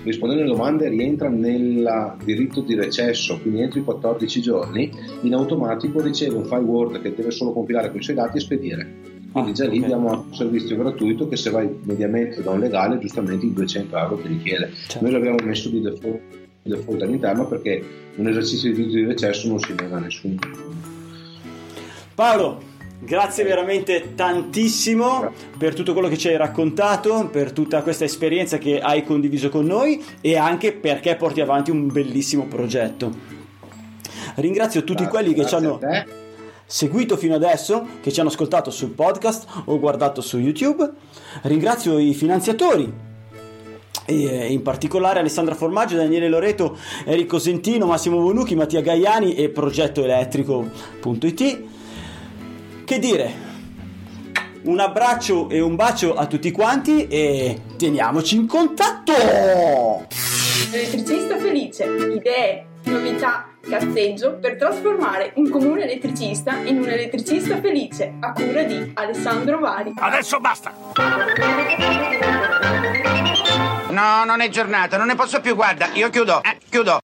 rispondendo 0.04 0.44
alle 0.44 0.54
domande 0.54 0.88
rientra 0.88 1.28
nel 1.28 2.16
diritto 2.24 2.62
di 2.62 2.76
recesso, 2.76 3.40
quindi 3.42 3.62
entro 3.62 3.80
i 3.80 3.84
14 3.84 4.42
giorni, 4.42 4.90
in 5.22 5.34
automatico 5.34 6.02
riceve 6.02 6.36
un 6.36 6.46
file 6.46 6.62
Word 6.62 7.02
che 7.02 7.14
deve 7.14 7.32
solo 7.32 7.52
compilare 7.52 7.90
con 7.90 8.00
i 8.00 8.04
suoi 8.04 8.16
dati 8.16 8.38
e 8.38 8.40
spedire. 8.40 9.16
Quindi 9.32 9.52
ah, 9.52 9.54
già 9.54 9.68
lì 9.68 9.78
okay. 9.78 9.90
diamo 9.90 10.10
un 10.10 10.34
servizio 10.34 10.78
gratuito 10.78 11.28
che 11.28 11.36
se 11.36 11.50
vai 11.50 11.70
mediamente 11.84 12.42
da 12.42 12.52
un 12.52 12.60
legale, 12.60 13.00
giustamente 13.00 13.46
i 13.46 13.54
200 13.54 13.98
euro 13.98 14.16
ti 14.16 14.30
richiede. 14.30 14.72
Certo. 14.88 15.00
Noi 15.02 15.12
l'abbiamo 15.12 15.38
messo 15.44 15.68
di 15.70 15.82
default 15.82 16.46
default 16.68 17.02
all'interno 17.02 17.48
perché 17.48 17.84
un 18.16 18.28
esercizio 18.28 18.70
di 18.72 18.76
diritto 18.76 18.98
di 18.98 19.06
recesso 19.06 19.48
non 19.48 19.60
si 19.60 19.74
nega 19.74 19.98
a 19.98 20.00
nessuno. 20.00 20.36
Paolo, 22.14 22.62
grazie 23.00 23.44
veramente 23.44 24.14
tantissimo 24.16 25.32
per 25.58 25.74
tutto 25.74 25.94
quello 25.94 26.08
che 26.08 26.18
ci 26.18 26.28
hai 26.28 26.38
raccontato, 26.38 27.30
per 27.32 27.52
tutta 27.52 27.82
questa 27.82 28.06
esperienza 28.06 28.58
che 28.58 28.80
hai 28.80 29.04
condiviso 29.04 29.50
con 29.50 29.66
noi 29.66 30.04
e 30.22 30.38
anche 30.38 30.74
perché 30.74 31.16
porti 31.16 31.42
avanti 31.42 31.72
un 31.72 31.92
bellissimo 31.92 32.46
progetto. 32.46 33.36
Ringrazio 34.36 34.84
tutti 34.84 35.04
grazie, 35.04 35.20
quelli 35.20 35.34
che 35.34 35.46
ci 35.46 35.56
hanno 35.56 35.80
seguito 36.66 37.18
fino 37.18 37.36
adesso, 37.36 37.86
che 38.02 38.12
ci 38.12 38.20
hanno 38.20 38.30
ascoltato 38.30 38.72
sul 38.72 38.92
podcast 38.92 39.48
o 39.66 39.80
guardato 39.80 40.22
su 40.22 40.38
YouTube. 40.38 40.90
Ringrazio 41.44 41.98
i 41.98 42.14
finanziatori 42.14 43.06
e 44.06 44.24
eh, 44.24 44.52
in 44.52 44.62
particolare 44.62 45.20
Alessandra 45.20 45.56
Formaggio, 45.56 45.96
Daniele 45.96 46.30
Loreto, 46.30 46.78
Enrico 47.06 47.40
Sentino, 47.40 47.88
Massimo 47.88 48.22
Bonucchi, 48.22 48.56
Mattia 48.56 48.82
Gaiani 48.82 49.36
e 49.36 49.50
progettoelettrico.it. 49.50 51.76
Che 52.88 53.00
dire? 53.00 53.34
Un 54.62 54.80
abbraccio 54.80 55.50
e 55.50 55.60
un 55.60 55.76
bacio 55.76 56.16
a 56.16 56.26
tutti 56.26 56.52
quanti 56.52 57.06
e 57.08 57.64
teniamoci 57.76 58.38
in 58.38 58.48
contatto! 58.48 60.08
Elettricista 60.72 61.38
felice, 61.38 61.84
idee, 61.84 62.66
novità, 62.86 63.50
cazzeggio 63.60 64.38
per 64.40 64.56
trasformare 64.56 65.34
un 65.36 65.50
comune 65.50 65.84
elettricista 65.84 66.60
in 66.64 66.78
un 66.78 66.88
elettricista 66.88 67.60
felice 67.60 68.14
a 68.22 68.32
cura 68.32 68.64
di 68.64 68.90
Alessandro 68.94 69.60
Vari. 69.60 69.92
Adesso 69.94 70.40
basta! 70.40 70.72
No, 73.90 74.24
non 74.24 74.40
è 74.40 74.48
giornata, 74.48 74.96
non 74.96 75.08
ne 75.08 75.16
posso 75.16 75.42
più, 75.42 75.56
guarda, 75.56 75.90
io 75.92 76.10
chiudo, 76.10 76.42
eh, 76.42 76.58
chiudo. 76.70 76.96